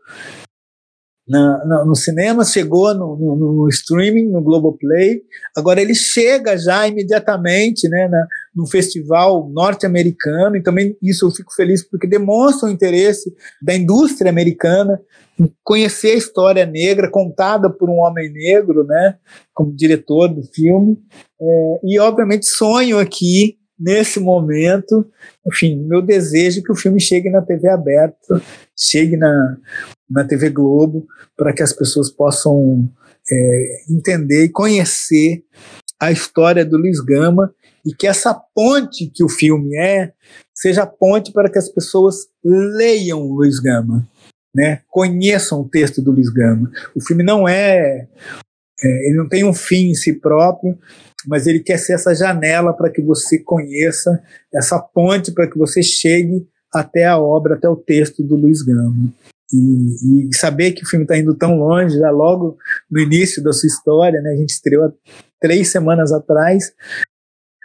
na, 1.29 1.65
na, 1.65 1.85
no 1.85 1.95
cinema, 1.95 2.45
chegou 2.45 2.95
no, 2.95 3.17
no, 3.17 3.37
no, 3.37 3.69
streaming, 3.69 4.29
no 4.31 4.41
Globoplay. 4.41 5.21
Agora 5.57 5.81
ele 5.81 5.95
chega 5.95 6.57
já 6.57 6.89
imediatamente 6.89 7.89
né, 7.89 8.09
na, 8.09 8.27
no 8.55 8.67
festival 8.67 9.49
norte-americano, 9.51 10.57
e 10.57 10.63
também 10.63 10.97
isso 11.03 11.27
eu 11.27 11.31
fico 11.31 11.55
feliz 11.55 11.87
porque 11.87 12.07
demonstra 12.07 12.69
o 12.69 12.73
interesse 12.73 13.33
da 13.63 13.75
indústria 13.75 14.31
americana 14.31 14.99
em 15.39 15.53
conhecer 15.63 16.13
a 16.13 16.19
história 16.19 16.67
negra 16.67 17.11
contada 17.11 17.71
por 17.71 17.91
um 17.91 17.99
homem 17.99 18.33
negro, 18.33 18.85
né, 18.85 19.17
como 19.55 19.77
diretor 19.77 20.29
do 20.29 20.43
filme. 20.43 20.99
É, 21.41 21.81
e, 21.85 21.99
obviamente, 21.99 22.47
sonho 22.47 22.99
aqui 22.99 23.58
nesse 23.79 24.19
momento, 24.19 25.07
enfim, 25.47 25.77
meu 25.77 26.03
desejo 26.03 26.61
é 26.61 26.63
que 26.63 26.73
o 26.73 26.77
filme 26.77 27.01
chegue 27.01 27.31
na 27.31 27.43
TV 27.43 27.69
aberta, 27.69 28.43
chegue 28.77 29.17
na, 29.17 29.57
na 30.11 30.25
TV 30.25 30.51
Globo, 30.51 31.07
para 31.37 31.53
que 31.53 31.63
as 31.63 31.73
pessoas 31.73 32.11
possam 32.11 32.89
é, 33.31 33.85
entender 33.89 34.45
e 34.45 34.49
conhecer 34.49 35.45
a 36.01 36.11
história 36.11 36.65
do 36.65 36.77
Luiz 36.77 37.01
Gama 37.01 37.53
e 37.85 37.95
que 37.95 38.07
essa 38.07 38.35
ponte 38.35 39.11
que 39.13 39.25
o 39.25 39.29
filme 39.29 39.77
é 39.77 40.13
seja 40.55 40.83
a 40.83 40.87
ponte 40.87 41.33
para 41.33 41.51
que 41.51 41.59
as 41.59 41.69
pessoas 41.69 42.27
leiam 42.45 43.23
Luiz 43.23 43.59
Gama, 43.61 44.09
né? 44.55 44.83
conheçam 44.89 45.61
o 45.61 45.69
texto 45.69 46.03
do 46.03 46.11
Luiz 46.11 46.29
Gama. 46.31 46.71
O 46.95 47.01
filme 47.01 47.23
não 47.23 47.49
é, 47.49 48.09
é 48.83 49.09
ele 49.09 49.17
não 49.17 49.29
tem 49.29 49.45
um 49.45 49.55
fim 49.55 49.91
em 49.91 49.95
si 49.95 50.15
próprio, 50.15 50.77
mas 51.29 51.47
ele 51.47 51.61
quer 51.61 51.79
ser 51.79 51.93
essa 51.93 52.15
janela 52.15 52.73
para 52.73 52.91
que 52.91 53.03
você 53.03 53.39
conheça, 53.39 54.21
essa 54.53 54.81
ponte 54.81 55.31
para 55.31 55.47
que 55.47 55.59
você 55.59 55.83
chegue 55.83 56.49
até 56.73 57.05
a 57.05 57.19
obra, 57.19 57.55
até 57.55 57.69
o 57.69 57.77
texto 57.77 58.23
do 58.23 58.35
Luiz 58.35 58.63
Gama. 58.63 59.13
E, 59.53 60.29
e 60.29 60.37
saber 60.37 60.73
que 60.73 60.83
o 60.83 60.87
filme 60.87 61.05
está 61.05 61.17
indo 61.17 61.35
tão 61.35 61.59
longe, 61.59 61.99
já 61.99 62.11
logo 62.11 62.57
no 62.91 62.99
início 62.99 63.43
da 63.43 63.53
sua 63.53 63.67
história, 63.67 64.21
né? 64.23 64.31
A 64.33 64.37
gente 64.37 64.51
estreou 64.51 64.93
três 65.41 65.69
semanas 65.69 66.13
atrás 66.13 66.73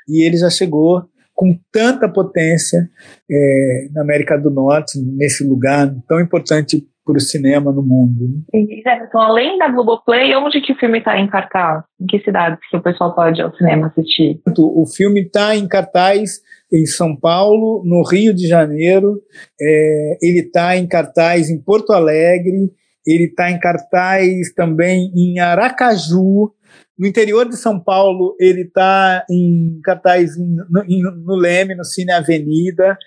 e 0.08 0.24
ele 0.26 0.38
já 0.38 0.50
chegou 0.50 1.06
com 1.34 1.58
tanta 1.72 2.08
potência 2.08 2.90
é, 3.30 3.88
na 3.92 4.02
América 4.02 4.38
do 4.38 4.50
Norte, 4.50 5.00
nesse 5.00 5.44
lugar 5.44 5.94
tão 6.08 6.20
importante 6.20 6.88
para 7.06 7.18
o 7.18 7.20
cinema 7.20 7.72
no 7.72 7.82
mundo. 7.84 8.44
Né? 8.54 8.66
Então, 9.04 9.22
além 9.22 9.58
da 9.58 9.68
Globoplay, 9.68 10.36
onde 10.36 10.62
que 10.62 10.72
o 10.72 10.76
filme 10.78 11.00
está 11.00 11.20
em 11.20 11.28
cartaz? 11.28 11.84
Em 12.00 12.06
que 12.06 12.20
cidades 12.20 12.60
que 12.70 12.78
o 12.78 12.82
pessoal 12.82 13.14
pode 13.14 13.40
ir 13.40 13.44
ao 13.44 13.56
cinema 13.56 13.88
assistir? 13.88 14.42
O 14.58 14.86
filme 14.86 15.22
está 15.22 15.56
em 15.56 15.68
cartaz 15.68 16.42
em 16.72 16.86
São 16.86 17.16
Paulo, 17.16 17.84
no 17.86 18.02
Rio 18.04 18.34
de 18.34 18.48
Janeiro, 18.48 19.22
é, 19.62 20.18
ele 20.22 20.40
está 20.40 20.76
em 20.76 20.88
cartaz 20.88 21.50
em 21.50 21.62
Porto 21.62 21.94
Alegre, 21.94 22.72
ele 23.06 23.26
está 23.26 23.52
em 23.52 23.60
cartaz 23.60 24.54
também 24.56 25.12
em 25.16 25.40
Aracaju, 25.40 26.52
no 26.98 27.08
interior 27.08 27.48
de 27.48 27.58
São 27.58 27.80
Paulo, 27.80 28.36
ele 28.40 28.62
está 28.62 29.26
em 29.30 29.80
cartaz 29.84 30.38
no, 30.38 30.84
no 31.26 31.36
Leme, 31.36 31.76
no 31.76 31.84
Cine 31.84 32.12
Avenida, 32.12 32.98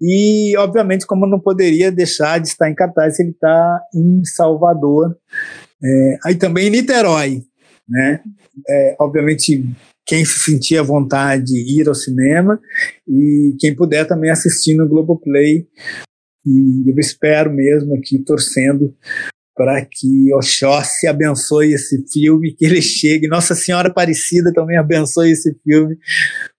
e, 0.00 0.56
obviamente, 0.56 1.06
como 1.06 1.26
não 1.26 1.38
poderia 1.38 1.92
deixar 1.92 2.40
de 2.40 2.48
estar 2.48 2.68
em 2.68 2.74
cartaz, 2.74 3.20
ele 3.20 3.30
está 3.30 3.80
em 3.94 4.24
Salvador, 4.24 5.16
é, 5.82 6.18
aí 6.24 6.34
também 6.34 6.66
em 6.66 6.70
Niterói. 6.70 7.42
Né? 7.88 8.20
É, 8.68 8.96
obviamente, 8.98 9.64
quem 10.04 10.24
se 10.24 10.40
sentir 10.40 10.78
à 10.78 10.82
vontade 10.82 11.52
ir 11.54 11.88
ao 11.88 11.94
cinema 11.94 12.60
e 13.06 13.54
quem 13.60 13.74
puder 13.74 14.06
também 14.06 14.30
assistir 14.30 14.74
no 14.74 14.88
Globoplay. 14.88 15.66
E 16.44 16.90
eu 16.90 16.98
espero 16.98 17.52
mesmo 17.52 17.94
aqui, 17.94 18.18
torcendo 18.18 18.92
para 19.54 19.84
que 19.84 20.32
Oxóssi 20.34 21.06
abençoe 21.06 21.74
esse 21.74 22.02
filme, 22.10 22.54
que 22.54 22.64
ele 22.64 22.80
chegue, 22.80 23.28
Nossa 23.28 23.54
Senhora 23.54 23.88
Aparecida 23.88 24.52
também 24.52 24.78
abençoe 24.78 25.30
esse 25.30 25.54
filme, 25.62 25.96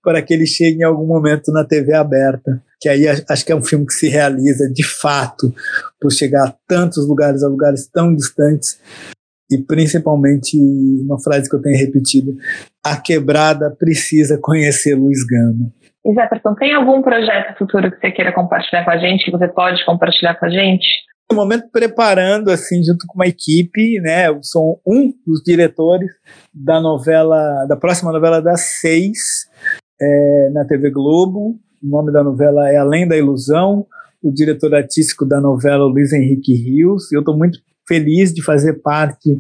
para 0.03 0.21
que 0.21 0.33
ele 0.33 0.45
chegue 0.45 0.79
em 0.79 0.83
algum 0.83 1.07
momento 1.07 1.51
na 1.51 1.65
TV 1.65 1.93
aberta, 1.93 2.61
que 2.79 2.87
aí 2.87 3.05
acho 3.07 3.45
que 3.45 3.51
é 3.51 3.55
um 3.55 3.63
filme 3.63 3.85
que 3.85 3.93
se 3.93 4.07
realiza 4.09 4.69
de 4.71 4.83
fato, 4.83 5.53
por 5.99 6.11
chegar 6.11 6.47
a 6.47 6.55
tantos 6.67 7.07
lugares, 7.07 7.43
a 7.43 7.47
lugares 7.47 7.87
tão 7.87 8.13
distantes, 8.13 8.79
e 9.51 9.57
principalmente 9.57 10.57
uma 10.57 11.19
frase 11.21 11.49
que 11.49 11.55
eu 11.55 11.61
tenho 11.61 11.77
repetido, 11.77 12.35
a 12.83 12.95
quebrada 12.95 13.71
precisa 13.71 14.37
conhecer 14.37 14.95
Luiz 14.95 15.25
Gama. 15.25 15.71
E 16.05 16.13
Jefferson, 16.13 16.53
tem 16.55 16.73
algum 16.73 17.01
projeto 17.01 17.57
futuro 17.57 17.89
que 17.89 17.97
você 17.97 18.11
queira 18.11 18.33
compartilhar 18.33 18.83
com 18.83 18.91
a 18.91 18.97
gente, 18.97 19.23
que 19.23 19.31
você 19.31 19.47
pode 19.47 19.83
compartilhar 19.85 20.35
com 20.35 20.45
a 20.45 20.49
gente? 20.49 20.85
Momento 21.33 21.69
preparando 21.71 22.49
assim 22.49 22.83
junto 22.83 23.05
com 23.07 23.15
uma 23.15 23.27
equipe, 23.27 23.99
né? 23.99 24.27
Eu 24.27 24.39
sou 24.43 24.81
um 24.85 25.13
dos 25.25 25.41
diretores 25.43 26.09
da 26.53 26.79
novela, 26.79 27.65
da 27.65 27.75
próxima 27.75 28.11
novela 28.11 28.41
das 28.41 28.61
seis 28.79 29.47
é, 30.01 30.49
na 30.53 30.65
TV 30.65 30.89
Globo. 30.89 31.59
O 31.81 31.87
nome 31.87 32.11
da 32.11 32.23
novela 32.23 32.69
é 32.69 32.77
Além 32.77 33.07
da 33.07 33.17
Ilusão. 33.17 33.85
O 34.21 34.31
diretor 34.31 34.73
artístico 34.73 35.25
da 35.25 35.41
novela, 35.41 35.85
Luiz 35.85 36.13
Henrique 36.13 36.53
Rios. 36.53 37.11
Eu 37.11 37.19
estou 37.19 37.37
muito 37.37 37.59
feliz 37.87 38.33
de 38.33 38.41
fazer 38.41 38.81
parte 38.81 39.37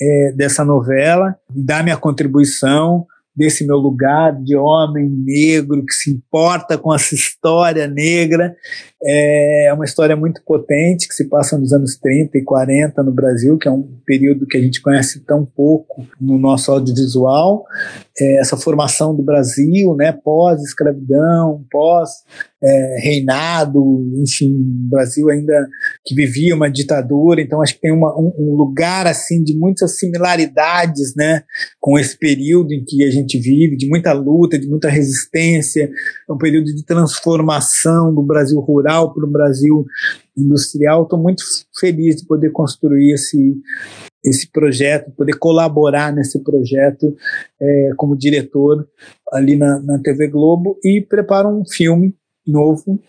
é, 0.00 0.32
dessa 0.32 0.64
novela, 0.64 1.36
dar 1.50 1.82
minha 1.84 1.96
contribuição 1.96 3.06
desse 3.38 3.64
meu 3.64 3.76
lugar 3.76 4.34
de 4.42 4.56
homem 4.56 5.08
negro 5.08 5.84
que 5.86 5.92
se 5.92 6.10
importa 6.10 6.76
com 6.76 6.92
essa 6.92 7.14
história 7.14 7.86
negra. 7.86 8.56
É 9.04 9.72
uma 9.72 9.84
história 9.84 10.16
muito 10.16 10.42
potente 10.44 11.06
que 11.06 11.14
se 11.14 11.28
passa 11.28 11.56
nos 11.56 11.72
anos 11.72 11.96
30 11.96 12.36
e 12.36 12.42
40 12.42 13.00
no 13.04 13.12
Brasil, 13.12 13.56
que 13.56 13.68
é 13.68 13.70
um 13.70 13.86
período 14.04 14.46
que 14.46 14.56
a 14.56 14.60
gente 14.60 14.82
conhece 14.82 15.20
tão 15.20 15.44
pouco 15.44 16.04
no 16.20 16.36
nosso 16.36 16.72
audiovisual. 16.72 17.64
É 18.20 18.40
essa 18.40 18.56
formação 18.56 19.14
do 19.14 19.22
Brasil, 19.22 19.94
né, 19.94 20.12
pós-escravidão, 20.12 21.64
pós 21.70 22.10
é, 22.60 23.00
reinado, 23.00 23.80
enfim, 24.16 24.52
Brasil 24.90 25.30
ainda 25.30 25.68
que 26.04 26.14
vivia 26.14 26.56
uma 26.56 26.68
ditadura, 26.68 27.40
então 27.40 27.62
acho 27.62 27.74
que 27.74 27.80
tem 27.80 27.92
uma, 27.92 28.12
um, 28.18 28.32
um, 28.36 28.54
lugar 28.56 29.06
assim 29.06 29.44
de 29.44 29.56
muitas 29.56 29.96
similaridades, 29.96 31.14
né, 31.16 31.44
com 31.80 31.96
esse 31.96 32.18
período 32.18 32.72
em 32.72 32.84
que 32.84 33.04
a 33.04 33.10
gente 33.10 33.38
vive, 33.38 33.76
de 33.76 33.88
muita 33.88 34.12
luta, 34.12 34.58
de 34.58 34.68
muita 34.68 34.88
resistência, 34.88 35.88
é 36.28 36.32
um 36.32 36.38
período 36.38 36.74
de 36.74 36.84
transformação 36.84 38.12
do 38.12 38.22
Brasil 38.22 38.58
rural 38.58 38.87
para 39.12 39.24
o 39.24 39.30
Brasil 39.30 39.86
industrial. 40.36 41.02
Estou 41.02 41.18
muito 41.18 41.42
feliz 41.78 42.16
de 42.16 42.26
poder 42.26 42.50
construir 42.50 43.12
esse 43.12 43.56
esse 44.24 44.50
projeto, 44.50 45.12
poder 45.12 45.38
colaborar 45.38 46.12
nesse 46.12 46.42
projeto 46.42 47.16
é, 47.60 47.90
como 47.96 48.18
diretor 48.18 48.86
ali 49.32 49.56
na, 49.56 49.78
na 49.80 49.98
TV 50.00 50.28
Globo 50.28 50.76
e 50.84 51.00
preparo 51.00 51.48
um 51.48 51.64
filme 51.64 52.14
novo 52.46 53.00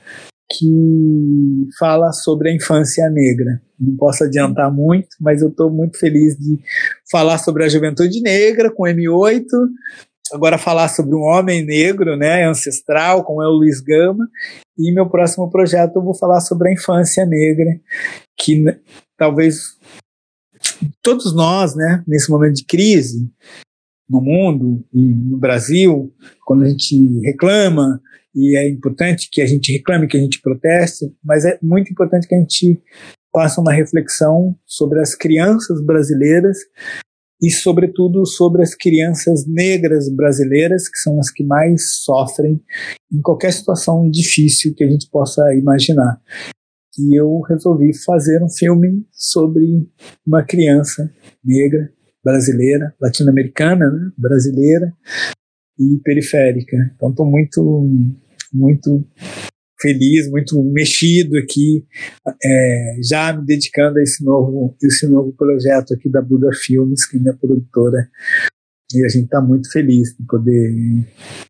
que 0.52 1.68
fala 1.78 2.12
sobre 2.12 2.50
a 2.50 2.56
infância 2.56 3.08
negra. 3.10 3.62
Não 3.80 3.96
posso 3.96 4.24
adiantar 4.24 4.72
muito, 4.74 5.10
mas 5.22 5.42
eu 5.42 5.50
estou 5.50 5.70
muito 5.70 5.98
feliz 5.98 6.36
de 6.36 6.60
falar 7.10 7.38
sobre 7.38 7.64
a 7.64 7.70
juventude 7.70 8.20
negra 8.22 8.72
com 8.72 8.84
M8, 8.84 9.46
agora 10.34 10.58
falar 10.58 10.90
sobre 10.90 11.16
um 11.16 11.22
homem 11.22 11.64
negro, 11.64 12.16
né, 12.18 12.46
ancestral, 12.46 13.24
como 13.24 13.44
é 13.44 13.48
o 13.48 13.52
Luiz 13.52 13.80
Gama, 13.80 14.28
e 14.80 14.94
meu 14.94 15.10
próximo 15.10 15.52
projeto 15.52 15.98
eu 15.98 16.02
vou 16.02 16.16
falar 16.16 16.40
sobre 16.40 16.70
a 16.70 16.74
infância 16.74 17.26
negra, 17.26 17.80
que 18.38 18.64
talvez 19.18 19.78
todos 21.02 21.36
nós, 21.36 21.76
né, 21.76 22.02
nesse 22.08 22.32
momento 22.32 22.56
de 22.56 22.66
crise 22.66 23.30
no 24.10 24.22
mundo 24.22 24.84
e 24.94 25.02
no 25.02 25.38
Brasil, 25.38 26.12
quando 26.46 26.64
a 26.64 26.70
gente 26.70 26.96
reclama 27.20 28.02
e 28.34 28.58
é 28.58 28.70
importante 28.70 29.30
que 29.30 29.42
a 29.42 29.46
gente 29.46 29.72
reclame, 29.72 30.08
que 30.08 30.18
a 30.18 30.22
gente 30.22 30.42
proteste, 30.42 31.14
mas 31.24 31.46
é 31.46 31.60
muito 31.62 31.92
importante 31.92 32.28
que 32.28 32.34
a 32.34 32.40
gente 32.40 32.82
faça 33.32 33.60
uma 33.60 33.74
reflexão 33.74 34.56
sobre 34.66 35.00
as 35.00 35.14
crianças 35.14 35.82
brasileiras 35.82 36.58
e, 37.42 37.50
sobretudo, 37.50 38.26
sobre 38.26 38.62
as 38.62 38.76
crianças 38.76 39.46
negras 39.48 40.10
brasileiras, 40.14 40.90
que 40.90 40.98
são 40.98 41.20
as 41.20 41.32
que 41.32 41.44
mais 41.44 42.04
sofrem 42.04 42.62
em 43.12 43.22
qualquer 43.22 43.54
situação 43.54 44.10
difícil 44.10 44.74
que 44.76 44.84
a 44.84 44.90
gente 44.90 45.10
possa 45.10 45.54
imaginar. 45.54 46.20
E 46.98 47.18
eu 47.18 47.40
resolvi 47.42 47.96
fazer 48.04 48.44
um 48.44 48.50
filme 48.50 49.06
sobre 49.12 49.88
uma 50.28 50.44
criança 50.44 51.10
negra 51.44 51.90
brasileira, 52.24 52.94
latino-americana, 53.02 53.90
né, 53.90 54.12
brasileira, 54.18 54.94
e 55.80 55.98
periférica. 56.04 56.76
Então 56.96 57.10
estou 57.10 57.26
muito 57.26 57.86
muito 58.52 59.06
feliz, 59.82 60.30
muito 60.30 60.62
mexido 60.64 61.38
aqui, 61.38 61.84
é, 62.44 62.96
já 63.08 63.34
me 63.34 63.46
dedicando 63.46 64.00
a 64.00 64.02
esse 64.02 64.24
novo, 64.24 64.76
esse 64.84 65.10
novo 65.10 65.34
projeto 65.38 65.94
aqui 65.94 66.10
da 66.10 66.22
Buda 66.22 66.50
Filmes, 66.54 67.06
que 67.06 67.18
é 67.18 67.20
minha 67.20 67.36
produtora. 67.36 68.08
E 68.94 69.06
a 69.06 69.08
gente 69.08 69.26
está 69.26 69.40
muito 69.40 69.72
feliz 69.72 70.16
de 70.18 70.26
poder 70.26 70.74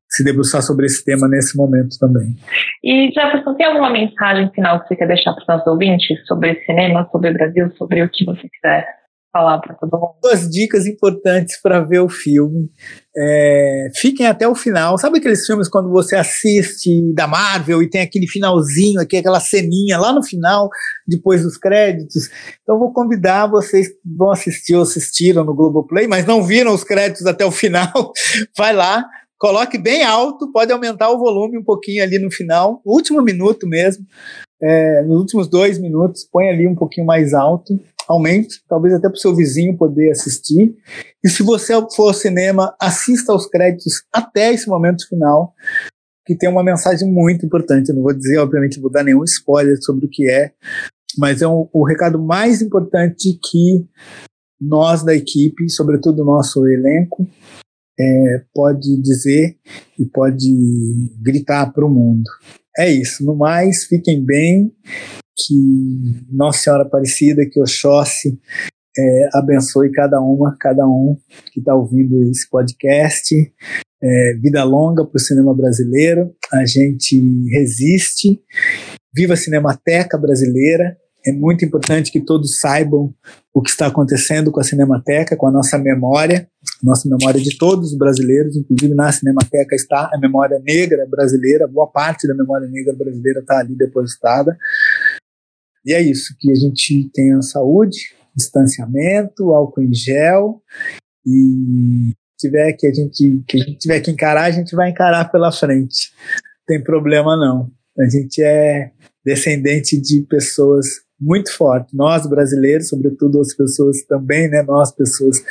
se 0.09 0.23
debruçar 0.25 0.61
sobre 0.61 0.87
esse 0.87 1.05
tema 1.05 1.25
nesse 1.27 1.55
momento 1.55 1.97
também. 1.97 2.35
E, 2.83 3.11
Jefferson, 3.13 3.55
tem 3.55 3.65
alguma 3.65 3.91
mensagem 3.91 4.51
final 4.51 4.81
que 4.81 4.89
você 4.89 4.95
quer 4.97 5.07
deixar 5.07 5.33
para 5.33 5.41
os 5.41 5.47
nossos 5.47 5.67
ouvintes 5.67 6.27
sobre 6.27 6.61
cinema, 6.65 7.07
sobre 7.11 7.29
o 7.29 7.33
Brasil, 7.33 7.71
sobre 7.77 8.03
o 8.03 8.09
que 8.09 8.25
você 8.25 8.45
quiser 8.49 8.98
falar 9.31 9.59
para 9.59 9.75
todo 9.75 9.91
mundo? 9.91 10.15
Duas 10.21 10.49
dicas 10.49 10.85
importantes 10.85 11.59
para 11.61 11.81
ver 11.81 11.99
o 11.99 12.09
filme. 12.09 12.69
É, 13.15 13.89
fiquem 13.95 14.25
até 14.25 14.47
o 14.47 14.55
final. 14.55 14.97
Sabe 14.97 15.19
aqueles 15.19 15.45
filmes 15.45 15.67
quando 15.67 15.89
você 15.89 16.15
assiste 16.15 17.01
da 17.13 17.27
Marvel 17.27 17.81
e 17.81 17.89
tem 17.89 18.01
aquele 18.01 18.27
finalzinho 18.27 18.99
aqui, 18.99 19.17
aquela 19.17 19.39
ceninha 19.39 19.97
lá 19.97 20.11
no 20.11 20.23
final, 20.23 20.69
depois 21.07 21.43
dos 21.43 21.57
créditos? 21.57 22.29
Então 22.61 22.79
vou 22.79 22.91
convidar 22.91 23.47
vocês 23.47 23.87
que 23.87 23.95
vão 24.05 24.31
assistir 24.31 24.75
ou 24.75 24.83
assistiram 24.83 25.43
no 25.43 25.55
Globoplay, 25.55 26.07
mas 26.07 26.25
não 26.25 26.43
viram 26.43 26.73
os 26.73 26.83
créditos 26.83 27.25
até 27.25 27.45
o 27.45 27.51
final. 27.51 27.91
Vai 28.57 28.73
lá, 28.73 29.05
coloque 29.37 29.77
bem 29.77 30.03
alto, 30.03 30.51
pode 30.51 30.71
aumentar 30.71 31.09
o 31.09 31.19
volume 31.19 31.57
um 31.57 31.63
pouquinho 31.63 32.03
ali 32.03 32.19
no 32.19 32.31
final, 32.31 32.81
último 32.85 33.21
minuto 33.21 33.67
mesmo, 33.67 34.05
é, 34.61 35.03
nos 35.03 35.19
últimos 35.19 35.47
dois 35.47 35.79
minutos, 35.79 36.27
põe 36.29 36.49
ali 36.49 36.67
um 36.67 36.75
pouquinho 36.75 37.07
mais 37.07 37.33
alto 37.33 37.79
aumente, 38.09 38.63
talvez 38.67 38.95
até 38.95 39.07
para 39.07 39.15
o 39.15 39.19
seu 39.19 39.35
vizinho 39.35 39.77
poder 39.77 40.09
assistir. 40.09 40.75
E 41.23 41.29
se 41.29 41.43
você 41.43 41.73
for 41.95 42.07
ao 42.07 42.13
cinema, 42.13 42.75
assista 42.81 43.31
aos 43.31 43.45
créditos 43.45 44.03
até 44.11 44.51
esse 44.51 44.67
momento 44.67 45.07
final, 45.07 45.53
que 46.25 46.35
tem 46.35 46.49
uma 46.49 46.63
mensagem 46.63 47.07
muito 47.07 47.45
importante. 47.45 47.89
Eu 47.89 47.95
não 47.95 48.01
vou 48.01 48.13
dizer, 48.13 48.39
obviamente, 48.39 48.79
vou 48.79 48.91
dar 48.91 49.03
nenhum 49.03 49.23
spoiler 49.23 49.77
sobre 49.79 50.07
o 50.07 50.09
que 50.09 50.27
é, 50.27 50.51
mas 51.19 51.43
é 51.43 51.47
um, 51.47 51.69
o 51.71 51.85
recado 51.85 52.19
mais 52.19 52.63
importante 52.63 53.39
que 53.41 53.85
nós 54.59 55.03
da 55.03 55.15
equipe, 55.15 55.69
sobretudo 55.69 56.23
o 56.23 56.25
nosso 56.25 56.67
elenco, 56.67 57.27
é, 57.99 58.43
pode 58.53 58.99
dizer 59.01 59.55
e 59.99 60.05
pode 60.05 60.49
gritar 61.21 61.71
para 61.71 61.85
o 61.85 61.89
mundo. 61.89 62.29
É 62.75 62.89
isso. 62.89 63.23
No 63.23 63.35
mais, 63.35 63.85
fiquem 63.85 64.23
bem 64.23 64.73
que 65.45 66.25
Nossa 66.31 66.59
Senhora 66.59 66.83
Aparecida, 66.83 67.45
que 67.49 67.61
Oxóssi 67.61 68.39
é, 68.97 69.29
abençoe 69.33 69.91
cada 69.91 70.19
uma, 70.19 70.55
cada 70.59 70.85
um 70.85 71.17
que 71.53 71.59
está 71.59 71.75
ouvindo 71.75 72.23
esse 72.23 72.49
podcast. 72.49 73.35
É, 74.01 74.33
vida 74.41 74.63
longa 74.63 75.05
para 75.05 75.17
o 75.17 75.19
cinema 75.19 75.53
brasileiro. 75.53 76.33
A 76.51 76.65
gente 76.65 77.21
resiste. 77.51 78.41
Viva 79.15 79.33
a 79.33 79.37
Cinemateca 79.37 80.17
Brasileira. 80.17 80.97
É 81.25 81.31
muito 81.31 81.65
importante 81.65 82.11
que 82.11 82.21
todos 82.21 82.59
saibam 82.59 83.13
o 83.53 83.61
que 83.61 83.69
está 83.69 83.87
acontecendo 83.87 84.51
com 84.51 84.59
a 84.61 84.63
Cinemateca, 84.63 85.35
com 85.35 85.47
a 85.47 85.51
nossa 85.51 85.77
memória, 85.77 86.47
nossa 86.81 87.09
memória 87.09 87.41
de 87.41 87.57
todos 87.57 87.91
os 87.91 87.97
brasileiros, 87.97 88.55
inclusive 88.55 88.95
na 88.95 89.11
Cinemateca 89.11 89.75
está 89.75 90.09
a 90.13 90.17
memória 90.17 90.61
negra 90.63 91.05
brasileira, 91.09 91.67
boa 91.67 91.87
parte 91.87 92.25
da 92.25 92.33
memória 92.33 92.69
negra 92.69 92.93
brasileira 92.93 93.41
está 93.41 93.59
ali 93.59 93.75
depositada. 93.75 94.57
E 95.89 95.93
é 95.93 95.99
isso, 96.03 96.35
que 96.37 96.51
a 96.51 96.55
gente 96.55 97.09
tenha 97.11 97.41
saúde, 97.41 97.97
distanciamento, 98.35 99.51
álcool 99.55 99.81
em 99.81 99.91
gel 99.91 100.61
e 101.25 102.13
tiver 102.37 102.73
que 102.73 102.85
a 102.85 102.93
gente 102.93 103.41
que 103.47 103.57
a 103.57 103.59
gente 103.59 103.79
tiver 103.79 103.99
que 103.99 104.11
encarar, 104.11 104.43
a 104.43 104.51
gente 104.51 104.75
vai 104.75 104.91
encarar 104.91 105.31
pela 105.31 105.51
frente. 105.51 106.11
Não 106.31 106.75
tem 106.75 106.83
problema 106.83 107.35
não. 107.35 107.71
A 107.97 108.07
gente 108.07 108.39
é 108.39 108.91
descendente 109.25 109.99
de 109.99 110.21
pessoas 110.29 110.85
muito 111.19 111.51
fortes. 111.57 111.91
Nós 111.91 112.27
brasileiros, 112.27 112.87
sobretudo 112.87 113.41
as 113.41 113.55
pessoas 113.55 114.03
também, 114.03 114.47
né, 114.47 114.61
nós 114.61 114.91
pessoas 114.91 115.43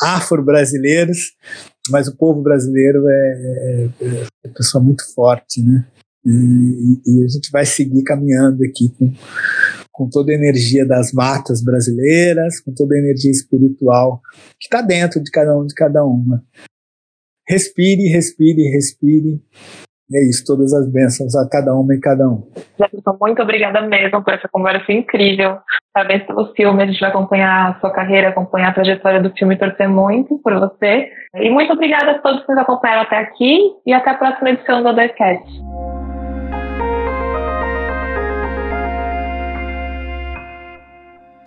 afro-brasileiros, 0.00 1.34
mas 1.90 2.08
o 2.08 2.16
povo 2.16 2.40
brasileiro 2.40 3.06
é, 3.10 3.90
é, 4.00 4.24
é 4.46 4.48
pessoa 4.48 4.82
muito 4.82 5.04
forte, 5.14 5.62
né? 5.62 5.84
E, 6.24 7.00
e, 7.04 7.24
a 7.24 7.28
gente 7.28 7.50
vai 7.50 7.66
seguir 7.66 8.04
caminhando 8.04 8.62
aqui 8.62 8.88
com 8.96 9.12
com 9.92 10.08
toda 10.08 10.32
a 10.32 10.34
energia 10.34 10.86
das 10.86 11.12
matas 11.12 11.62
brasileiras, 11.62 12.60
com 12.60 12.72
toda 12.74 12.94
a 12.94 12.98
energia 12.98 13.30
espiritual 13.30 14.20
que 14.58 14.66
está 14.66 14.80
dentro 14.80 15.22
de 15.22 15.30
cada 15.30 15.56
um 15.56 15.66
de 15.66 15.74
cada 15.74 16.04
uma. 16.04 16.42
Respire, 17.46 18.08
respire, 18.08 18.70
respire. 18.70 19.40
É 20.14 20.28
isso, 20.28 20.44
todas 20.46 20.74
as 20.74 20.90
bênçãos 20.90 21.34
a 21.34 21.48
cada 21.48 21.74
uma 21.74 21.94
e 21.94 22.00
cada 22.00 22.28
um. 22.28 22.46
Jefferson, 22.78 23.16
muito 23.20 23.42
obrigada 23.42 23.80
mesmo 23.82 24.22
por 24.22 24.34
essa 24.34 24.48
conversa 24.48 24.92
incrível. 24.92 25.58
Parabéns 25.94 26.26
pelo 26.26 26.52
filme, 26.54 26.82
a 26.82 26.86
gente 26.86 27.00
vai 27.00 27.08
acompanhar 27.08 27.70
a 27.70 27.80
sua 27.80 27.90
carreira, 27.90 28.28
acompanhar 28.28 28.70
a 28.70 28.74
trajetória 28.74 29.22
do 29.22 29.30
filme 29.30 29.54
e 29.54 29.58
torcer 29.58 29.88
muito 29.88 30.38
por 30.38 30.54
você. 30.58 31.10
E 31.34 31.50
muito 31.50 31.72
obrigada 31.72 32.12
a 32.12 32.18
todos 32.18 32.44
que 32.44 32.52
nos 32.52 32.60
acompanharam 32.60 33.02
até 33.02 33.18
aqui 33.18 33.72
e 33.86 33.92
até 33.92 34.10
a 34.10 34.14
próxima 34.14 34.50
edição 34.50 34.82
do 34.82 34.88
Othercast. 34.90 35.91